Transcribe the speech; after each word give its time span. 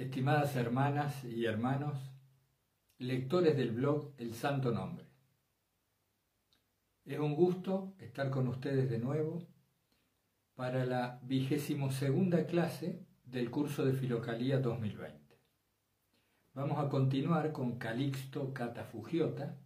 Estimadas 0.00 0.56
hermanas 0.56 1.24
y 1.26 1.44
hermanos, 1.44 1.94
lectores 2.96 3.54
del 3.54 3.72
blog 3.72 4.14
El 4.16 4.32
Santo 4.32 4.72
Nombre. 4.72 5.04
Es 7.04 7.18
un 7.18 7.34
gusto 7.34 7.92
estar 7.98 8.30
con 8.30 8.48
ustedes 8.48 8.88
de 8.88 8.98
nuevo 8.98 9.46
para 10.54 10.86
la 10.86 11.20
vigésimo 11.22 11.90
segunda 11.90 12.46
clase 12.46 13.04
del 13.26 13.50
curso 13.50 13.84
de 13.84 13.92
Filocalía 13.92 14.60
2020. 14.60 15.38
Vamos 16.54 16.78
a 16.78 16.88
continuar 16.88 17.52
con 17.52 17.76
Calixto 17.76 18.54
Catafugiota 18.54 19.58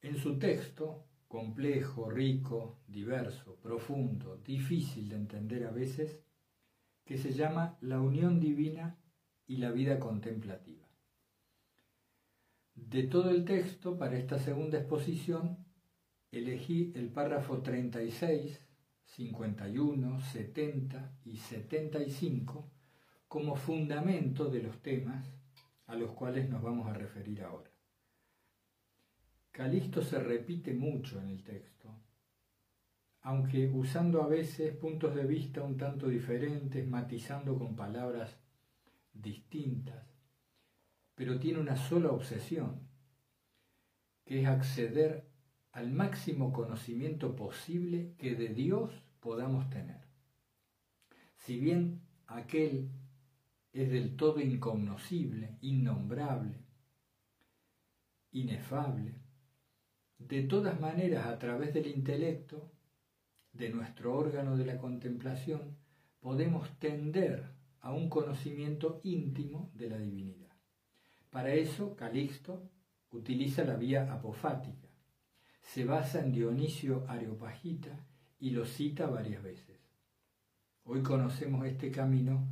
en 0.00 0.16
su 0.16 0.40
texto 0.40 1.04
complejo, 1.28 2.10
rico, 2.10 2.80
diverso, 2.88 3.54
profundo, 3.62 4.38
difícil 4.44 5.10
de 5.10 5.14
entender 5.14 5.64
a 5.64 5.70
veces, 5.70 6.18
que 7.04 7.18
se 7.18 7.32
llama 7.32 7.78
La 7.80 8.00
unión 8.00 8.40
divina 8.40 8.98
y 9.52 9.58
la 9.58 9.70
vida 9.70 10.00
contemplativa. 10.00 10.88
De 12.74 13.02
todo 13.02 13.28
el 13.28 13.44
texto, 13.44 13.98
para 13.98 14.16
esta 14.16 14.38
segunda 14.38 14.78
exposición, 14.78 15.58
elegí 16.30 16.90
el 16.94 17.10
párrafo 17.10 17.60
36, 17.60 18.58
51, 19.04 20.20
70 20.22 21.18
y 21.26 21.36
75 21.36 22.72
como 23.28 23.54
fundamento 23.56 24.48
de 24.48 24.62
los 24.62 24.80
temas 24.80 25.30
a 25.86 25.96
los 25.96 26.12
cuales 26.12 26.48
nos 26.48 26.62
vamos 26.62 26.88
a 26.88 26.94
referir 26.94 27.42
ahora. 27.42 27.70
Calisto 29.50 30.00
se 30.00 30.18
repite 30.18 30.72
mucho 30.72 31.20
en 31.20 31.28
el 31.28 31.42
texto, 31.42 31.90
aunque 33.20 33.68
usando 33.68 34.22
a 34.22 34.28
veces 34.28 34.74
puntos 34.74 35.14
de 35.14 35.24
vista 35.24 35.62
un 35.62 35.76
tanto 35.76 36.08
diferentes, 36.08 36.88
matizando 36.88 37.58
con 37.58 37.76
palabras 37.76 38.41
distintas, 39.12 40.06
pero 41.14 41.38
tiene 41.38 41.60
una 41.60 41.76
sola 41.76 42.10
obsesión, 42.10 42.88
que 44.24 44.42
es 44.42 44.46
acceder 44.46 45.28
al 45.72 45.90
máximo 45.90 46.52
conocimiento 46.52 47.34
posible 47.34 48.14
que 48.18 48.34
de 48.34 48.48
Dios 48.48 48.92
podamos 49.20 49.68
tener. 49.70 50.02
Si 51.36 51.58
bien 51.58 52.02
aquel 52.26 52.90
es 53.72 53.90
del 53.90 54.16
todo 54.16 54.40
incognoscible, 54.40 55.56
innombrable, 55.60 56.64
inefable, 58.30 59.14
de 60.18 60.42
todas 60.42 60.80
maneras, 60.80 61.26
a 61.26 61.38
través 61.38 61.74
del 61.74 61.86
intelecto, 61.86 62.70
de 63.52 63.70
nuestro 63.70 64.16
órgano 64.16 64.56
de 64.56 64.66
la 64.66 64.78
contemplación, 64.78 65.76
podemos 66.20 66.70
tender 66.78 67.52
a 67.82 67.92
un 67.92 68.08
conocimiento 68.08 69.00
íntimo 69.02 69.70
de 69.74 69.90
la 69.90 69.98
divinidad. 69.98 70.56
Para 71.30 71.52
eso, 71.52 71.96
Calixto 71.96 72.70
utiliza 73.10 73.64
la 73.64 73.76
vía 73.76 74.12
apofática. 74.12 74.88
Se 75.60 75.84
basa 75.84 76.20
en 76.20 76.32
Dionisio 76.32 77.04
Areopagita 77.08 78.06
y 78.38 78.50
lo 78.50 78.64
cita 78.64 79.06
varias 79.06 79.42
veces. 79.42 79.80
Hoy 80.84 81.02
conocemos 81.02 81.66
este 81.66 81.90
camino 81.90 82.48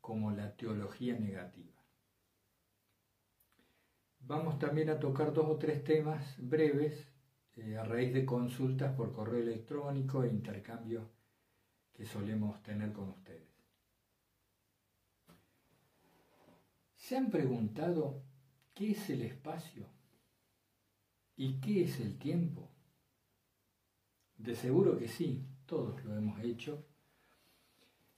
como 0.00 0.32
la 0.32 0.56
teología 0.56 1.18
negativa. 1.18 1.72
Vamos 4.20 4.58
también 4.58 4.90
a 4.90 4.98
tocar 4.98 5.32
dos 5.32 5.46
o 5.48 5.56
tres 5.56 5.84
temas 5.84 6.36
breves 6.38 7.06
eh, 7.56 7.76
a 7.76 7.84
raíz 7.84 8.12
de 8.12 8.24
consultas 8.24 8.94
por 8.96 9.12
correo 9.12 9.40
electrónico 9.40 10.24
e 10.24 10.28
intercambio 10.28 11.10
que 11.92 12.04
solemos 12.04 12.62
tener 12.62 12.92
con 12.92 13.10
ustedes. 13.10 13.53
¿Se 17.04 17.18
han 17.18 17.28
preguntado 17.28 18.22
qué 18.72 18.92
es 18.92 19.10
el 19.10 19.20
espacio 19.20 19.86
y 21.36 21.60
qué 21.60 21.82
es 21.84 22.00
el 22.00 22.16
tiempo? 22.16 22.70
De 24.38 24.56
seguro 24.56 24.96
que 24.96 25.08
sí, 25.08 25.44
todos 25.66 26.02
lo 26.06 26.16
hemos 26.16 26.40
hecho 26.40 26.86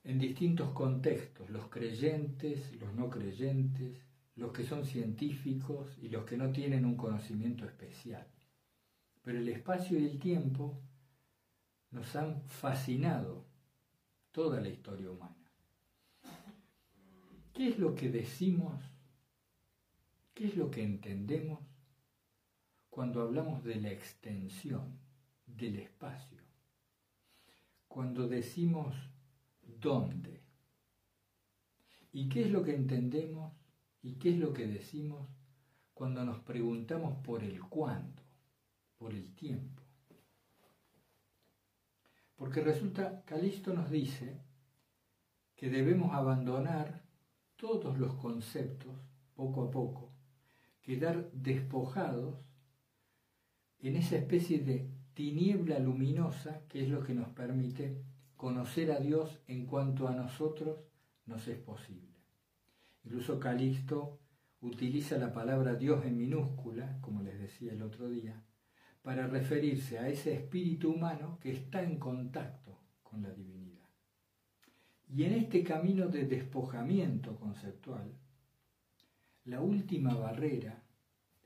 en 0.05 0.21
distintos 0.21 0.71
contextos, 0.71 1.50
los 1.50 1.66
creyentes, 1.69 2.77
los 2.81 2.94
no 2.94 3.10
creyentes, 3.10 4.06
los 4.37 4.53
que 4.53 4.62
son 4.62 4.84
científicos 4.87 5.99
y 6.00 6.09
los 6.09 6.25
que 6.25 6.37
no 6.37 6.53
tienen 6.53 6.84
un 6.84 6.97
conocimiento 6.97 7.65
especial. 7.65 8.28
Pero 9.21 9.39
el 9.39 9.49
espacio 9.49 9.99
y 9.99 10.05
el 10.05 10.21
tiempo 10.21 10.81
nos 11.91 12.15
han 12.15 12.41
fascinado 12.47 13.47
toda 14.31 14.60
la 14.60 14.69
historia 14.69 15.10
humana. 15.10 15.46
¿Qué 17.56 17.69
es 17.69 17.78
lo 17.78 17.94
que 17.94 18.11
decimos? 18.11 18.75
¿Qué 20.34 20.47
es 20.49 20.56
lo 20.56 20.71
que 20.71 20.83
entendemos 20.83 21.61
cuando 22.91 23.22
hablamos 23.22 23.65
de 23.65 23.77
la 23.77 23.91
extensión 23.91 24.99
del 25.47 25.77
espacio? 25.77 26.39
Cuando 27.89 28.28
decimos 28.28 28.95
dónde. 29.81 30.43
¿Y 32.12 32.28
qué 32.28 32.43
es 32.43 32.50
lo 32.50 32.62
que 32.62 32.75
entendemos 32.75 33.53
¿Y 34.06 34.12
qué 34.21 34.31
es 34.31 34.39
lo 34.39 34.53
que 34.53 34.69
decimos 34.69 35.27
cuando 35.93 36.25
nos 36.25 36.39
preguntamos 36.39 37.16
por 37.25 37.43
el 37.43 37.61
cuándo, 37.61 38.22
por 38.99 39.12
el 39.12 39.34
tiempo? 39.34 39.83
Porque 42.37 42.61
resulta, 42.61 43.25
Calisto 43.25 43.75
nos 43.75 43.91
dice 43.91 44.41
que 45.56 45.69
debemos 45.71 46.15
abandonar 46.15 47.03
todos 47.56 47.99
los 47.99 48.15
conceptos 48.15 48.94
poco 49.34 49.65
a 49.65 49.71
poco, 49.71 50.12
quedar 50.83 51.31
despojados 51.33 52.39
en 53.81 53.97
esa 53.97 54.17
especie 54.17 54.61
de 54.61 54.91
tiniebla 55.15 55.78
luminosa 55.78 56.62
que 56.69 56.83
es 56.83 56.89
lo 56.89 57.03
que 57.03 57.15
nos 57.15 57.28
permite 57.28 58.03
conocer 58.37 58.93
a 58.93 59.00
Dios 59.00 59.41
en 59.47 59.66
cuanto 59.66 60.09
a 60.09 60.15
nosotros 60.15 60.78
nos 61.27 61.47
es 61.49 61.59
posible. 61.59 62.16
Incluso 63.05 63.39
Calixto 63.41 64.19
utiliza 64.61 65.19
la 65.19 65.33
palabra 65.33 65.75
Dios 65.75 66.05
en 66.05 66.16
minúscula, 66.16 66.99
como 67.00 67.22
les 67.22 67.39
decía 67.39 67.72
el 67.72 67.83
otro 67.83 68.09
día, 68.09 68.43
para 69.03 69.27
referirse 69.27 69.99
a 69.99 70.09
ese 70.09 70.34
espíritu 70.34 70.91
humano 70.93 71.39
que 71.41 71.53
está 71.53 71.83
en 71.83 71.99
contacto 71.99 72.78
con 73.03 73.22
la 73.22 73.31
divinidad. 73.31 73.66
Y 75.09 75.25
en 75.25 75.34
este 75.34 75.62
camino 75.62 76.09
de 76.09 76.27
despojamiento 76.27 77.37
conceptual, 77.37 78.12
la 79.44 79.61
última 79.61 80.15
barrera 80.15 80.83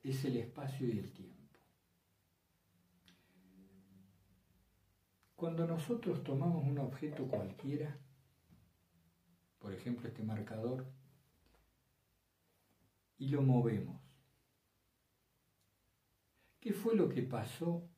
es 0.02 0.24
el 0.24 0.38
espacio 0.38 0.88
y 0.88 0.98
el 0.98 1.12
tiempo. 1.12 1.58
Cuando 5.36 5.66
nosotros 5.66 6.22
tomamos 6.22 6.66
un 6.66 6.78
objeto 6.78 7.26
cualquiera, 7.26 7.96
por 9.58 9.72
ejemplo 9.72 10.08
este 10.08 10.22
marcador, 10.22 10.86
y 13.18 13.28
lo 13.28 13.42
movemos. 13.42 14.00
¿Qué 16.58 16.72
fue 16.72 16.94
lo 16.94 17.08
que 17.08 17.22
pasó 17.22 17.88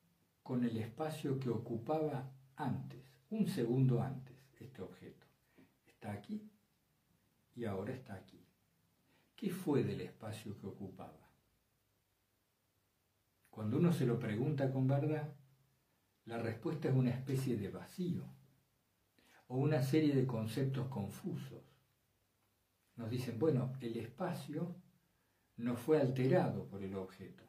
con 0.42 0.64
el 0.64 0.76
espacio 0.76 1.38
que 1.38 1.50
ocupaba 1.50 2.32
antes, 2.56 3.04
un 3.30 3.48
segundo 3.48 4.02
antes, 4.02 4.36
este 4.60 4.82
objeto? 4.82 5.11
Está 6.02 6.14
aquí 6.14 6.50
y 7.54 7.64
ahora 7.64 7.92
está 7.92 8.14
aquí. 8.14 8.44
¿Qué 9.36 9.50
fue 9.50 9.84
del 9.84 10.00
espacio 10.00 10.58
que 10.58 10.66
ocupaba? 10.66 11.30
Cuando 13.48 13.76
uno 13.76 13.92
se 13.92 14.04
lo 14.04 14.18
pregunta 14.18 14.72
con 14.72 14.88
verdad, 14.88 15.32
la 16.24 16.38
respuesta 16.38 16.88
es 16.88 16.96
una 16.96 17.10
especie 17.10 17.56
de 17.56 17.68
vacío 17.68 18.24
o 19.46 19.58
una 19.58 19.80
serie 19.80 20.12
de 20.12 20.26
conceptos 20.26 20.88
confusos. 20.88 21.62
Nos 22.96 23.08
dicen, 23.08 23.38
bueno, 23.38 23.72
el 23.80 23.96
espacio 23.96 24.74
no 25.56 25.76
fue 25.76 26.00
alterado 26.00 26.66
por 26.66 26.82
el 26.82 26.96
objeto, 26.96 27.44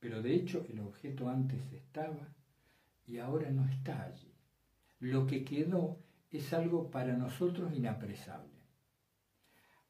pero 0.00 0.22
de 0.22 0.34
hecho 0.34 0.64
el 0.70 0.80
objeto 0.80 1.28
antes 1.28 1.70
estaba 1.70 2.34
y 3.04 3.18
ahora 3.18 3.50
no 3.50 3.68
está 3.68 4.04
allí. 4.04 4.34
Lo 5.00 5.26
que 5.26 5.44
quedó 5.44 6.07
es 6.30 6.52
algo 6.52 6.90
para 6.90 7.16
nosotros 7.16 7.72
inapresable. 7.74 8.58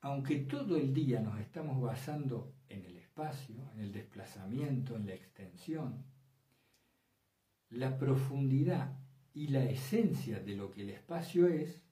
Aunque 0.00 0.36
todo 0.36 0.76
el 0.76 0.94
día 0.94 1.20
nos 1.20 1.40
estamos 1.40 1.80
basando 1.80 2.54
en 2.68 2.84
el 2.84 2.96
espacio, 2.96 3.70
en 3.74 3.80
el 3.80 3.92
desplazamiento, 3.92 4.94
en 4.96 5.06
la 5.06 5.14
extensión, 5.14 6.04
la 7.70 7.98
profundidad 7.98 8.96
y 9.34 9.48
la 9.48 9.64
esencia 9.64 10.40
de 10.40 10.54
lo 10.54 10.70
que 10.70 10.82
el 10.82 10.90
espacio 10.90 11.48
es 11.48 11.82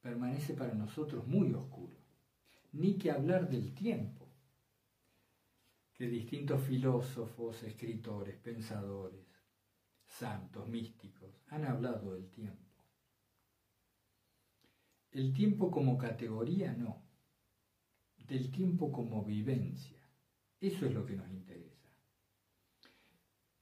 permanece 0.00 0.54
para 0.54 0.74
nosotros 0.74 1.26
muy 1.26 1.52
oscuro 1.54 2.02
ni 2.72 2.96
que 2.96 3.10
hablar 3.10 3.48
del 3.48 3.74
tiempo, 3.74 4.26
que 5.92 6.08
distintos 6.08 6.62
filósofos, 6.62 7.62
escritores, 7.62 8.36
pensadores, 8.38 9.26
santos, 10.06 10.68
místicos, 10.68 11.30
han 11.48 11.66
hablado 11.66 12.14
del 12.14 12.30
tiempo. 12.30 12.61
El 15.12 15.32
tiempo 15.34 15.70
como 15.70 15.98
categoría 15.98 16.72
no, 16.72 17.02
del 18.26 18.50
tiempo 18.50 18.90
como 18.90 19.22
vivencia. 19.22 19.98
Eso 20.58 20.86
es 20.86 20.94
lo 20.94 21.04
que 21.04 21.16
nos 21.16 21.30
interesa. 21.30 21.90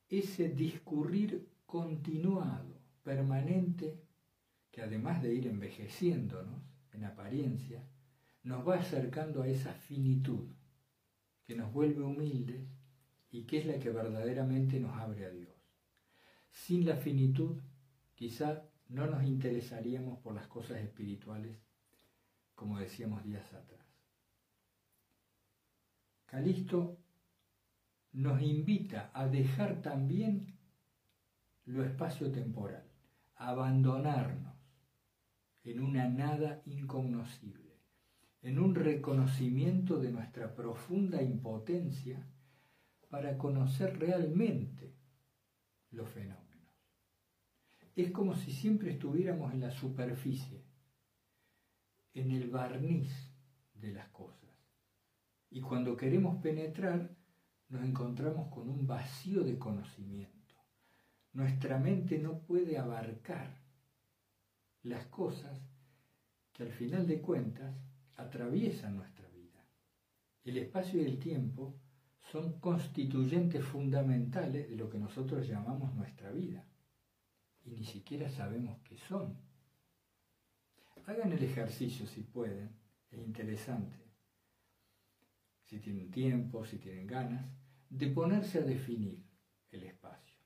Ese 0.08 0.48
discurrir 0.48 1.48
continuado, 1.66 2.80
permanente, 3.02 4.00
que 4.70 4.82
además 4.82 5.22
de 5.22 5.34
ir 5.34 5.48
envejeciéndonos 5.48 6.62
en 6.92 7.04
apariencia, 7.04 7.82
nos 8.44 8.66
va 8.66 8.76
acercando 8.76 9.42
a 9.42 9.48
esa 9.48 9.72
finitud 9.74 10.48
que 11.44 11.56
nos 11.56 11.72
vuelve 11.72 12.02
humildes 12.02 12.62
y 13.30 13.42
que 13.42 13.58
es 13.58 13.66
la 13.66 13.78
que 13.78 13.90
verdaderamente 13.90 14.78
nos 14.78 14.96
abre 14.96 15.26
a 15.26 15.30
Dios. 15.30 15.52
Sin 16.50 16.86
la 16.86 16.96
finitud, 16.96 17.60
quizá 18.14 18.69
no 18.90 19.06
nos 19.06 19.24
interesaríamos 19.24 20.18
por 20.18 20.34
las 20.34 20.46
cosas 20.48 20.78
espirituales, 20.78 21.56
como 22.54 22.78
decíamos 22.78 23.24
días 23.24 23.52
atrás. 23.54 23.86
Calisto 26.26 26.98
nos 28.12 28.42
invita 28.42 29.10
a 29.14 29.26
dejar 29.28 29.80
también 29.80 30.58
lo 31.64 31.84
espacio-temporal, 31.84 32.84
a 33.36 33.50
abandonarnos 33.50 34.54
en 35.62 35.80
una 35.80 36.08
nada 36.08 36.62
incognoscible, 36.66 37.78
en 38.42 38.58
un 38.58 38.74
reconocimiento 38.74 40.00
de 40.00 40.10
nuestra 40.10 40.54
profunda 40.54 41.22
impotencia 41.22 42.26
para 43.08 43.38
conocer 43.38 43.98
realmente 43.98 44.94
los 45.90 46.08
fenómenos. 46.08 46.39
Es 47.96 48.10
como 48.10 48.34
si 48.34 48.52
siempre 48.52 48.92
estuviéramos 48.92 49.52
en 49.52 49.60
la 49.60 49.70
superficie, 49.70 50.64
en 52.14 52.30
el 52.30 52.48
barniz 52.48 53.10
de 53.74 53.92
las 53.92 54.08
cosas. 54.08 54.50
Y 55.50 55.60
cuando 55.60 55.96
queremos 55.96 56.40
penetrar, 56.40 57.10
nos 57.68 57.82
encontramos 57.84 58.48
con 58.52 58.68
un 58.68 58.86
vacío 58.86 59.42
de 59.42 59.58
conocimiento. 59.58 60.56
Nuestra 61.32 61.78
mente 61.78 62.18
no 62.18 62.40
puede 62.40 62.78
abarcar 62.78 63.60
las 64.82 65.06
cosas 65.06 65.60
que 66.52 66.64
al 66.64 66.72
final 66.72 67.06
de 67.06 67.20
cuentas 67.20 67.76
atraviesan 68.16 68.96
nuestra 68.96 69.28
vida. 69.28 69.64
El 70.44 70.58
espacio 70.58 71.00
y 71.00 71.06
el 71.06 71.18
tiempo 71.18 71.76
son 72.32 72.58
constituyentes 72.60 73.64
fundamentales 73.64 74.68
de 74.68 74.76
lo 74.76 74.88
que 74.88 74.98
nosotros 74.98 75.46
llamamos 75.46 75.94
nuestra 75.94 76.30
vida. 76.30 76.64
Y 77.64 77.70
ni 77.70 77.84
siquiera 77.84 78.28
sabemos 78.28 78.78
qué 78.84 78.96
son. 78.96 79.36
Hagan 81.06 81.32
el 81.32 81.42
ejercicio 81.42 82.06
si 82.06 82.22
pueden, 82.22 82.70
es 83.10 83.18
interesante, 83.18 83.96
si 85.64 85.78
tienen 85.78 86.10
tiempo, 86.10 86.64
si 86.64 86.78
tienen 86.78 87.06
ganas, 87.06 87.44
de 87.88 88.06
ponerse 88.08 88.58
a 88.58 88.62
definir 88.62 89.24
el 89.70 89.82
espacio 89.84 90.36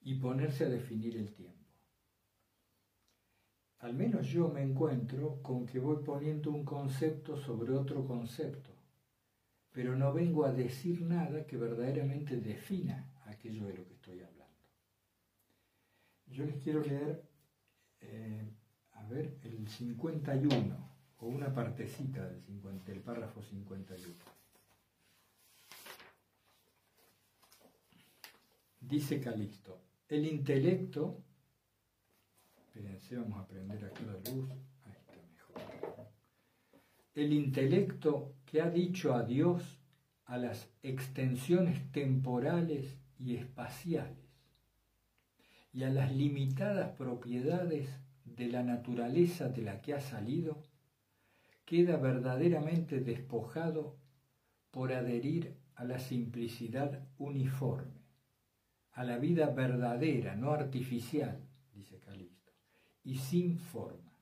y 0.00 0.14
ponerse 0.14 0.64
a 0.64 0.68
definir 0.68 1.16
el 1.16 1.32
tiempo. 1.32 1.68
Al 3.80 3.92
menos 3.92 4.28
yo 4.28 4.48
me 4.48 4.62
encuentro 4.62 5.42
con 5.42 5.66
que 5.66 5.78
voy 5.78 6.02
poniendo 6.02 6.50
un 6.50 6.64
concepto 6.64 7.36
sobre 7.36 7.74
otro 7.74 8.06
concepto 8.06 8.74
pero 9.74 9.96
no 9.96 10.12
vengo 10.12 10.44
a 10.44 10.52
decir 10.52 11.02
nada 11.02 11.44
que 11.48 11.56
verdaderamente 11.56 12.36
defina 12.36 13.12
aquello 13.26 13.66
de 13.66 13.74
lo 13.74 13.84
que 13.84 13.94
estoy 13.94 14.14
hablando. 14.20 14.23
Yo 16.26 16.44
les 16.44 16.56
quiero 16.62 16.80
leer, 16.80 17.22
eh, 18.00 18.50
a 18.92 19.04
ver, 19.04 19.38
el 19.42 19.68
51, 19.68 20.90
o 21.18 21.26
una 21.26 21.52
partecita 21.54 22.26
del, 22.26 22.40
50, 22.40 22.90
del 22.90 23.00
párrafo 23.00 23.42
51. 23.42 24.14
Dice 28.80 29.20
Calixto, 29.20 29.80
el 30.08 30.26
intelecto, 30.26 31.22
espérense, 32.58 33.16
vamos 33.16 33.40
a 33.40 33.46
prender 33.46 33.84
aquí 33.84 34.04
la 34.04 34.12
luz, 34.12 34.50
ahí 34.84 34.92
está 34.92 35.14
mejor. 35.14 36.08
El 37.14 37.32
intelecto 37.32 38.34
que 38.44 38.60
ha 38.60 38.68
dicho 38.68 39.14
adiós 39.14 39.80
a 40.26 40.36
las 40.36 40.68
extensiones 40.82 41.90
temporales 41.92 42.98
y 43.18 43.36
espaciales 43.36 44.23
y 45.74 45.82
a 45.82 45.90
las 45.90 46.14
limitadas 46.14 46.92
propiedades 46.92 47.88
de 48.24 48.46
la 48.46 48.62
naturaleza 48.62 49.48
de 49.48 49.62
la 49.62 49.82
que 49.82 49.92
ha 49.92 50.00
salido, 50.00 50.62
queda 51.64 51.96
verdaderamente 51.96 53.00
despojado 53.00 53.96
por 54.70 54.92
adherir 54.92 55.56
a 55.74 55.84
la 55.84 55.98
simplicidad 55.98 57.02
uniforme, 57.18 58.04
a 58.92 59.02
la 59.02 59.18
vida 59.18 59.50
verdadera, 59.50 60.36
no 60.36 60.52
artificial, 60.52 61.40
dice 61.74 61.98
Calisto, 61.98 62.52
y 63.02 63.16
sin 63.16 63.58
forma. 63.58 64.20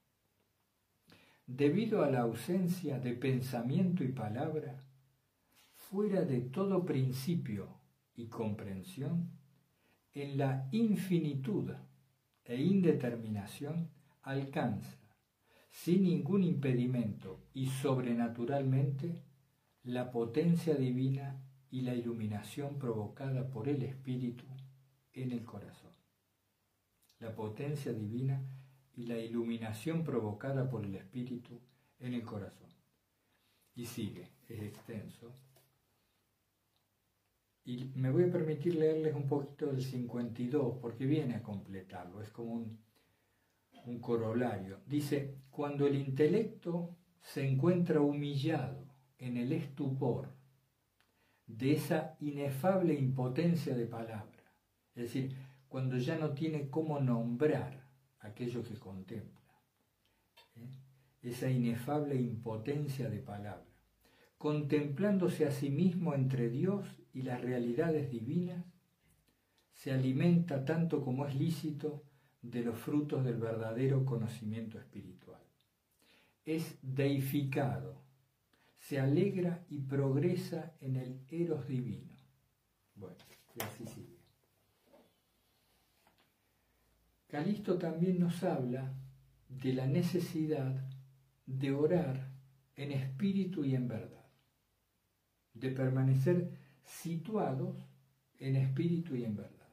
Debido 1.47 2.03
a 2.03 2.11
la 2.11 2.21
ausencia 2.21 2.99
de 2.99 3.13
pensamiento 3.13 4.03
y 4.05 4.09
palabra, 4.09 4.83
fuera 5.75 6.23
de 6.23 6.41
todo 6.41 6.87
principio 6.87 7.69
y 8.15 8.29
comprensión, 8.29 9.42
en 10.15 10.37
la 10.37 10.69
infinitud 10.73 11.71
e 12.45 12.61
indeterminación 12.61 13.91
alcanza, 14.23 14.99
sin 15.71 16.05
ningún 16.05 16.45
impedimento 16.45 17.41
y 17.55 17.67
sobrenaturalmente, 17.67 19.23
la 19.85 20.11
potencia 20.11 20.75
divina 20.75 21.43
y 21.71 21.81
la 21.81 21.95
iluminación 21.95 22.79
provocada 22.79 23.51
por 23.51 23.69
el 23.69 23.83
Espíritu 23.83 24.45
en 25.15 25.33
el 25.33 25.45
corazón. 25.45 25.93
La 27.19 27.35
potencia 27.35 27.93
divina 27.93 28.43
y 28.95 29.07
la 29.07 29.19
iluminación 29.19 30.05
provocada 30.05 30.69
por 30.69 30.85
el 30.85 30.95
Espíritu 30.97 31.61
en 31.99 32.15
el 32.15 32.23
corazón. 32.23 32.69
Y 33.75 33.87
sigue, 33.87 34.33
es 34.49 34.63
extenso. 34.63 35.33
Y 37.65 37.85
me 37.95 38.11
voy 38.11 38.25
a 38.25 38.33
permitir 38.33 38.75
leerles 38.75 39.15
un 39.15 39.27
poquito 39.29 39.67
del 39.67 39.83
52 39.83 40.79
porque 40.81 41.07
viene 41.07 41.37
a 41.37 41.43
completarlo, 41.43 42.21
es 42.21 42.31
como 42.31 42.55
un, 42.55 42.79
un 43.87 44.01
corolario. 44.01 44.81
Dice, 44.87 45.37
cuando 45.51 45.87
el 45.87 45.95
intelecto 45.95 46.97
se 47.21 47.47
encuentra 47.49 48.01
humillado 48.01 48.85
en 49.19 49.37
el 49.37 49.53
estupor 49.53 50.29
de 51.47 51.73
esa 51.73 52.17
inefable 52.21 52.95
impotencia 52.95 53.77
de 53.77 53.87
palabra, 53.87 54.43
es 54.95 55.05
decir, 55.05 55.37
cuando 55.69 55.97
ya 55.97 56.19
no 56.19 56.31
tiene 56.31 56.69
cómo 56.69 57.01
nombrar 57.01 57.87
aquello 58.21 58.63
que 58.63 58.75
contempla. 58.75 59.41
¿eh? 60.57 60.69
Esa 61.23 61.51
inefable 61.51 62.17
impotencia 62.17 63.09
de 63.09 63.21
palabra. 63.21 63.65
Contemplándose 64.37 65.47
a 65.47 65.51
sí 65.51 65.71
mismo 65.71 66.15
entre 66.15 66.51
Dios 66.51 67.02
y 67.13 67.23
las 67.23 67.41
realidades 67.41 68.11
divinas, 68.11 68.65
se 69.73 69.93
alimenta 69.93 70.65
tanto 70.65 71.03
como 71.03 71.27
es 71.27 71.35
lícito 71.35 72.03
de 72.43 72.63
los 72.63 72.79
frutos 72.79 73.25
del 73.25 73.37
verdadero 73.37 74.05
conocimiento 74.05 74.79
espiritual. 74.79 75.41
Es 76.45 76.79
deificado, 76.83 78.03
se 78.79 78.99
alegra 78.99 79.65
y 79.69 79.81
progresa 79.81 80.75
en 80.81 80.97
el 80.97 81.21
eros 81.29 81.67
divino. 81.69 82.15
Bueno, 82.95 83.17
y 83.57 83.63
así 83.63 83.87
sigue. 83.87 84.19
Calisto 87.29 87.79
también 87.79 88.19
nos 88.19 88.43
habla 88.43 88.93
de 89.49 89.73
la 89.73 89.87
necesidad 89.87 90.87
de 91.47 91.73
orar 91.73 92.29
en 92.77 92.93
espíritu 92.93 93.65
y 93.65 93.75
en 93.75 93.89
verdad, 93.89 94.27
de 95.55 95.71
permanecer 95.71 96.62
situados 97.01 97.77
en 98.39 98.57
espíritu 98.57 99.17
y 99.17 99.25
en 99.25 99.35
verdad. 99.35 99.69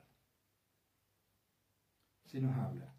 Se 2.25 2.39
nos 2.39 2.55
habla 2.55 2.95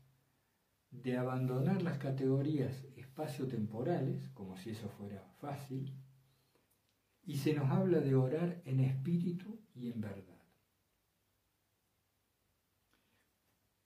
de 0.90 1.16
abandonar 1.16 1.82
las 1.82 1.98
categorías 1.98 2.84
espacio-temporales, 2.96 4.28
como 4.30 4.56
si 4.56 4.70
eso 4.70 4.88
fuera 4.88 5.22
fácil, 5.40 5.94
y 7.24 7.36
se 7.38 7.54
nos 7.54 7.70
habla 7.70 8.00
de 8.00 8.14
orar 8.14 8.60
en 8.64 8.80
espíritu 8.80 9.60
y 9.74 9.90
en 9.90 10.00
verdad. 10.00 10.42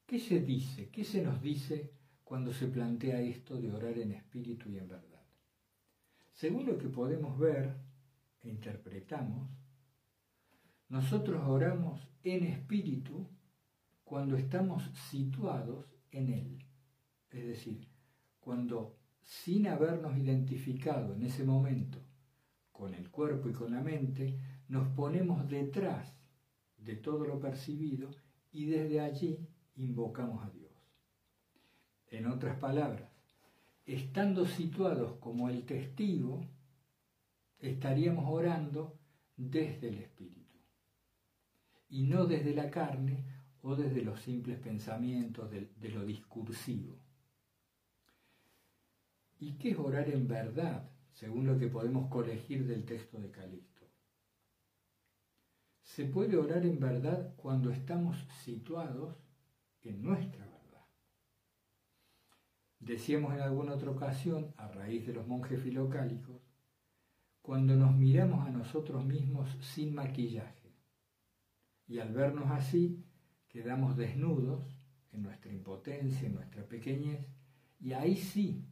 ¿Qué 0.07 0.19
se 0.19 0.41
dice? 0.41 0.91
¿Qué 0.91 1.05
se 1.05 1.23
nos 1.23 1.41
dice 1.41 1.93
cuando 2.25 2.53
se 2.53 2.67
plantea 2.67 3.21
esto 3.21 3.61
de 3.61 3.73
orar 3.73 3.99
en 3.99 4.13
espíritu 4.13 4.71
y 4.71 4.79
en 4.79 4.89
verdad? 4.89 5.23
Según 6.33 6.67
lo 6.67 6.77
que 6.79 6.89
podemos 6.89 7.39
ver 7.39 7.77
e 8.43 8.49
interpretamos, 8.49 9.64
nosotros 10.89 11.43
oramos 11.47 12.07
en 12.23 12.45
espíritu 12.45 13.27
cuando 14.05 14.37
estamos 14.37 14.83
situados 15.11 15.87
en 16.11 16.31
Él. 16.31 16.59
Es 17.31 17.47
decir, 17.47 17.89
cuando 18.41 18.97
sin 19.23 19.67
habernos 19.67 20.17
identificado 20.17 21.15
en 21.15 21.25
ese 21.25 21.45
momento 21.45 21.99
con 22.73 22.95
el 22.95 23.11
cuerpo 23.11 23.49
y 23.49 23.53
con 23.53 23.73
la 23.73 23.81
mente, 23.81 24.39
nos 24.69 24.89
ponemos 24.89 25.49
detrás 25.49 26.15
de 26.77 26.97
todo 26.97 27.25
lo 27.25 27.41
percibido 27.41 28.11
y 28.53 28.67
desde 28.67 29.01
allí 29.01 29.39
invocamos 29.77 30.45
a 30.45 30.51
Dios. 30.51 30.73
En 32.09 32.27
otras 32.27 32.57
palabras, 32.59 33.11
estando 33.87 34.47
situados 34.47 35.17
como 35.19 35.49
el 35.49 35.65
testigo, 35.65 36.45
estaríamos 37.59 38.27
orando 38.29 38.99
desde 39.37 39.89
el 39.89 39.99
Espíritu 39.99 40.34
y 41.89 42.03
no 42.03 42.27
desde 42.27 42.55
la 42.55 42.71
carne 42.71 43.25
o 43.63 43.77
desde 43.77 44.03
los 44.03 44.21
simples 44.21 44.59
pensamientos 44.59 45.51
de, 45.51 45.89
lo 45.89 46.05
discursivo. 46.05 46.99
¿Y 49.39 49.55
qué 49.55 49.71
es 49.71 49.79
orar 49.79 50.09
en 50.11 50.29
verdad, 50.29 50.91
según 51.13 51.47
lo 51.47 51.59
que 51.59 51.69
podemos 51.69 52.09
colegir 52.11 52.67
del 52.67 52.85
texto 52.85 53.19
de 53.19 53.31
Calixto? 53.31 53.83
Se 55.83 56.05
puede 56.05 56.37
orar 56.37 56.65
en 56.67 56.79
verdad 56.79 57.35
cuando 57.37 57.71
estamos 57.71 58.17
situados 58.43 59.17
en 59.83 60.03
nuestra 60.03 60.45
verdad. 60.45 60.87
Decíamos 62.81 63.35
en 63.35 63.41
alguna 63.41 63.75
otra 63.75 63.91
ocasión, 63.91 64.53
a 64.57 64.69
raíz 64.69 65.07
de 65.07 65.15
los 65.15 65.27
monjes 65.27 65.63
filocálicos, 65.63 66.43
cuando 67.41 67.77
nos 67.77 67.95
miramos 67.95 68.47
a 68.47 68.51
nosotros 68.51 69.05
mismos 69.05 69.57
sin 69.61 69.95
maquillaje. 69.95 70.64
Y 71.87 71.99
al 71.99 72.13
vernos 72.13 72.51
así, 72.51 73.05
quedamos 73.49 73.97
desnudos 73.97 74.65
en 75.13 75.23
nuestra 75.23 75.53
impotencia, 75.53 76.27
en 76.27 76.35
nuestra 76.35 76.65
pequeñez, 76.65 77.27
y 77.81 77.93
ahí 77.93 78.17
sí, 78.17 78.65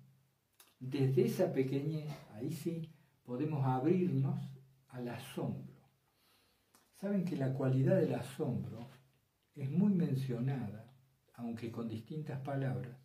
desde 0.81 1.27
esa 1.27 1.53
pequeñez, 1.53 2.11
ahí 2.35 2.51
sí, 2.51 2.91
podemos 3.23 3.65
abrirnos 3.65 4.41
al 4.89 5.09
asombro. 5.09 5.73
Saben 6.95 7.25
que 7.25 7.37
la 7.37 7.53
cualidad 7.53 7.97
del 7.97 8.15
asombro 8.15 8.89
es 9.55 9.71
muy 9.71 9.93
mencionada, 9.93 10.93
aunque 11.35 11.71
con 11.71 11.89
distintas 11.89 12.41
palabras, 12.41 12.97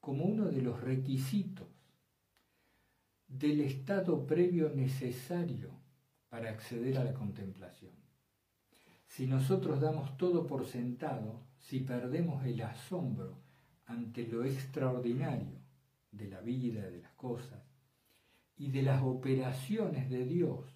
como 0.00 0.24
uno 0.24 0.46
de 0.46 0.62
los 0.62 0.80
requisitos 0.80 1.68
del 3.26 3.60
estado 3.60 4.26
previo 4.26 4.70
necesario 4.70 5.70
para 6.28 6.50
acceder 6.50 6.98
a 6.98 7.04
la 7.04 7.12
contemplación. 7.12 8.05
Si 9.06 9.26
nosotros 9.26 9.80
damos 9.80 10.16
todo 10.16 10.46
por 10.46 10.66
sentado, 10.66 11.46
si 11.58 11.80
perdemos 11.80 12.44
el 12.44 12.60
asombro 12.62 13.38
ante 13.86 14.26
lo 14.26 14.44
extraordinario 14.44 15.58
de 16.10 16.28
la 16.28 16.40
vida, 16.40 16.88
de 16.88 16.98
las 16.98 17.12
cosas 17.12 17.62
y 18.56 18.70
de 18.70 18.82
las 18.82 19.02
operaciones 19.02 20.10
de 20.10 20.24
Dios 20.24 20.66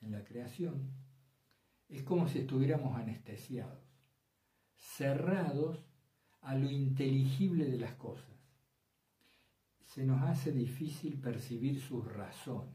en 0.00 0.12
la 0.12 0.24
creación, 0.24 0.90
es 1.88 2.02
como 2.02 2.28
si 2.28 2.40
estuviéramos 2.40 2.96
anestesiados, 2.98 3.84
cerrados 4.76 5.84
a 6.40 6.54
lo 6.54 6.70
inteligible 6.70 7.66
de 7.66 7.78
las 7.78 7.94
cosas 7.94 8.34
se 9.94 10.04
nos 10.04 10.22
hace 10.22 10.50
difícil 10.50 11.20
percibir 11.20 11.80
sus 11.80 12.04
razones, 12.04 12.74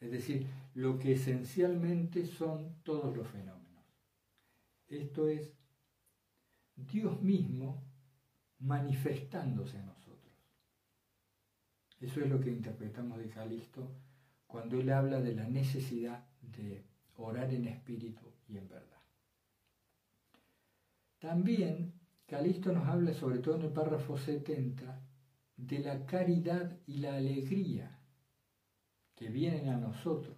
es 0.00 0.10
decir, 0.10 0.46
lo 0.74 0.98
que 0.98 1.12
esencialmente 1.12 2.24
son 2.24 2.76
todos 2.82 3.14
los 3.14 3.28
fenómenos. 3.28 3.61
Esto 4.92 5.26
es 5.26 5.50
Dios 6.76 7.22
mismo 7.22 7.82
manifestándose 8.58 9.78
a 9.78 9.82
nosotros. 9.82 10.34
Eso 11.98 12.20
es 12.20 12.28
lo 12.28 12.38
que 12.38 12.50
interpretamos 12.50 13.18
de 13.18 13.30
Calixto 13.30 13.90
cuando 14.46 14.78
él 14.78 14.90
habla 14.90 15.20
de 15.20 15.34
la 15.34 15.48
necesidad 15.48 16.26
de 16.42 16.84
orar 17.16 17.54
en 17.54 17.68
espíritu 17.68 18.26
y 18.48 18.58
en 18.58 18.68
verdad. 18.68 19.00
También 21.18 21.94
Calixto 22.26 22.72
nos 22.72 22.86
habla, 22.86 23.14
sobre 23.14 23.38
todo 23.38 23.56
en 23.56 23.62
el 23.62 23.72
párrafo 23.72 24.18
70, 24.18 25.00
de 25.56 25.78
la 25.78 26.04
caridad 26.04 26.78
y 26.86 26.98
la 26.98 27.16
alegría 27.16 27.98
que 29.14 29.28
vienen 29.28 29.68
a 29.68 29.78
nosotros, 29.78 30.36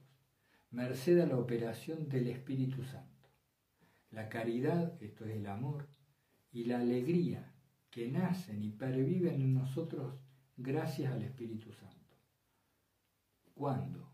merced 0.70 1.18
a 1.20 1.26
la 1.26 1.38
operación 1.38 2.08
del 2.08 2.28
Espíritu 2.28 2.84
Santo. 2.84 3.13
La 4.14 4.28
caridad, 4.28 5.02
esto 5.02 5.24
es 5.24 5.34
el 5.34 5.46
amor, 5.48 5.88
y 6.52 6.66
la 6.66 6.78
alegría 6.78 7.52
que 7.90 8.08
nacen 8.12 8.62
y 8.62 8.70
perviven 8.70 9.40
en 9.40 9.54
nosotros 9.54 10.14
gracias 10.56 11.12
al 11.12 11.22
Espíritu 11.22 11.72
Santo. 11.72 12.16
¿Cuándo? 13.54 14.12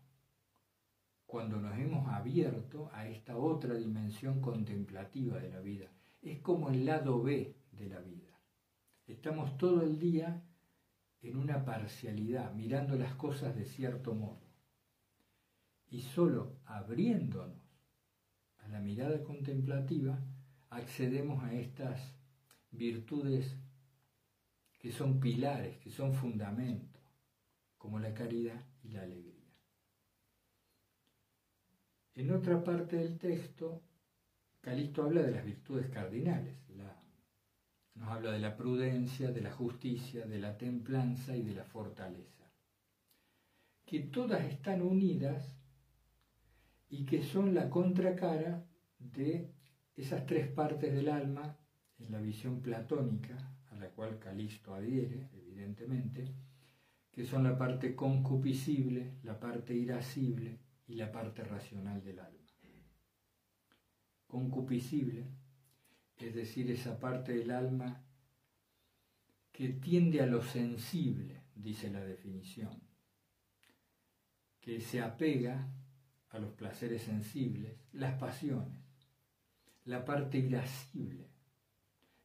Cuando 1.27 1.61
nos 1.61 1.77
hemos 1.77 2.07
abierto 2.07 2.89
a 2.93 3.07
esta 3.07 3.37
otra 3.37 3.75
dimensión 3.75 4.41
contemplativa 4.41 5.37
de 5.37 5.49
la 5.49 5.59
vida. 5.59 5.91
Es 6.23 6.39
como 6.39 6.71
el 6.71 6.83
lado 6.83 7.21
B 7.21 7.55
de 7.71 7.85
la 7.85 7.99
vida. 7.99 8.39
Estamos 9.05 9.55
todo 9.59 9.83
el 9.83 9.99
día 9.99 10.43
en 11.21 11.37
una 11.37 11.63
parcialidad, 11.63 12.55
mirando 12.55 12.95
las 12.95 13.13
cosas 13.13 13.55
de 13.55 13.65
cierto 13.65 14.15
modo. 14.15 14.41
Y 15.91 16.01
solo 16.01 16.57
abriéndonos 16.65 17.60
la 18.71 18.79
mirada 18.79 19.21
contemplativa, 19.23 20.19
accedemos 20.69 21.43
a 21.43 21.53
estas 21.53 22.15
virtudes 22.71 23.57
que 24.79 24.91
son 24.91 25.19
pilares, 25.19 25.77
que 25.79 25.91
son 25.91 26.13
fundamentos, 26.13 27.01
como 27.77 27.99
la 27.99 28.13
caridad 28.13 28.65
y 28.83 28.89
la 28.89 29.03
alegría. 29.03 29.53
En 32.15 32.31
otra 32.31 32.63
parte 32.63 32.97
del 32.97 33.17
texto, 33.17 33.81
Calixto 34.61 35.03
habla 35.03 35.23
de 35.23 35.31
las 35.31 35.45
virtudes 35.45 35.89
cardinales, 35.89 36.55
la 36.69 37.01
nos 37.95 38.09
habla 38.09 38.31
de 38.31 38.39
la 38.39 38.55
prudencia, 38.55 39.31
de 39.31 39.41
la 39.41 39.51
justicia, 39.51 40.25
de 40.25 40.39
la 40.39 40.57
templanza 40.57 41.35
y 41.35 41.43
de 41.43 41.53
la 41.53 41.65
fortaleza. 41.65 42.49
Que 43.85 43.99
todas 43.99 44.45
están 44.45 44.81
unidas 44.81 45.60
y 47.01 47.05
que 47.05 47.23
son 47.23 47.55
la 47.55 47.67
contracara 47.67 48.63
de 48.99 49.51
esas 49.95 50.23
tres 50.27 50.47
partes 50.47 50.93
del 50.93 51.09
alma 51.09 51.57
en 51.97 52.11
la 52.11 52.21
visión 52.21 52.61
platónica, 52.61 53.57
a 53.71 53.75
la 53.75 53.89
cual 53.89 54.19
Calisto 54.19 54.75
adhiere, 54.75 55.31
evidentemente, 55.33 56.31
que 57.11 57.25
son 57.25 57.43
la 57.43 57.57
parte 57.57 57.95
concupiscible, 57.95 59.15
la 59.23 59.39
parte 59.39 59.73
irascible 59.73 60.59
y 60.85 60.93
la 60.93 61.11
parte 61.11 61.43
racional 61.43 62.03
del 62.03 62.19
alma. 62.19 62.37
Concupiscible 64.27 65.25
es 66.19 66.35
decir, 66.35 66.69
esa 66.69 66.99
parte 66.99 67.33
del 67.33 67.49
alma 67.49 68.05
que 69.51 69.69
tiende 69.69 70.21
a 70.21 70.27
lo 70.27 70.43
sensible, 70.43 71.41
dice 71.55 71.89
la 71.89 72.01
definición, 72.01 72.79
que 74.59 74.79
se 74.79 75.01
apega 75.01 75.67
a 76.31 76.39
los 76.39 76.51
placeres 76.53 77.03
sensibles, 77.03 77.75
las 77.93 78.17
pasiones, 78.17 78.79
la 79.85 80.05
parte 80.05 80.37
irascible, 80.37 81.29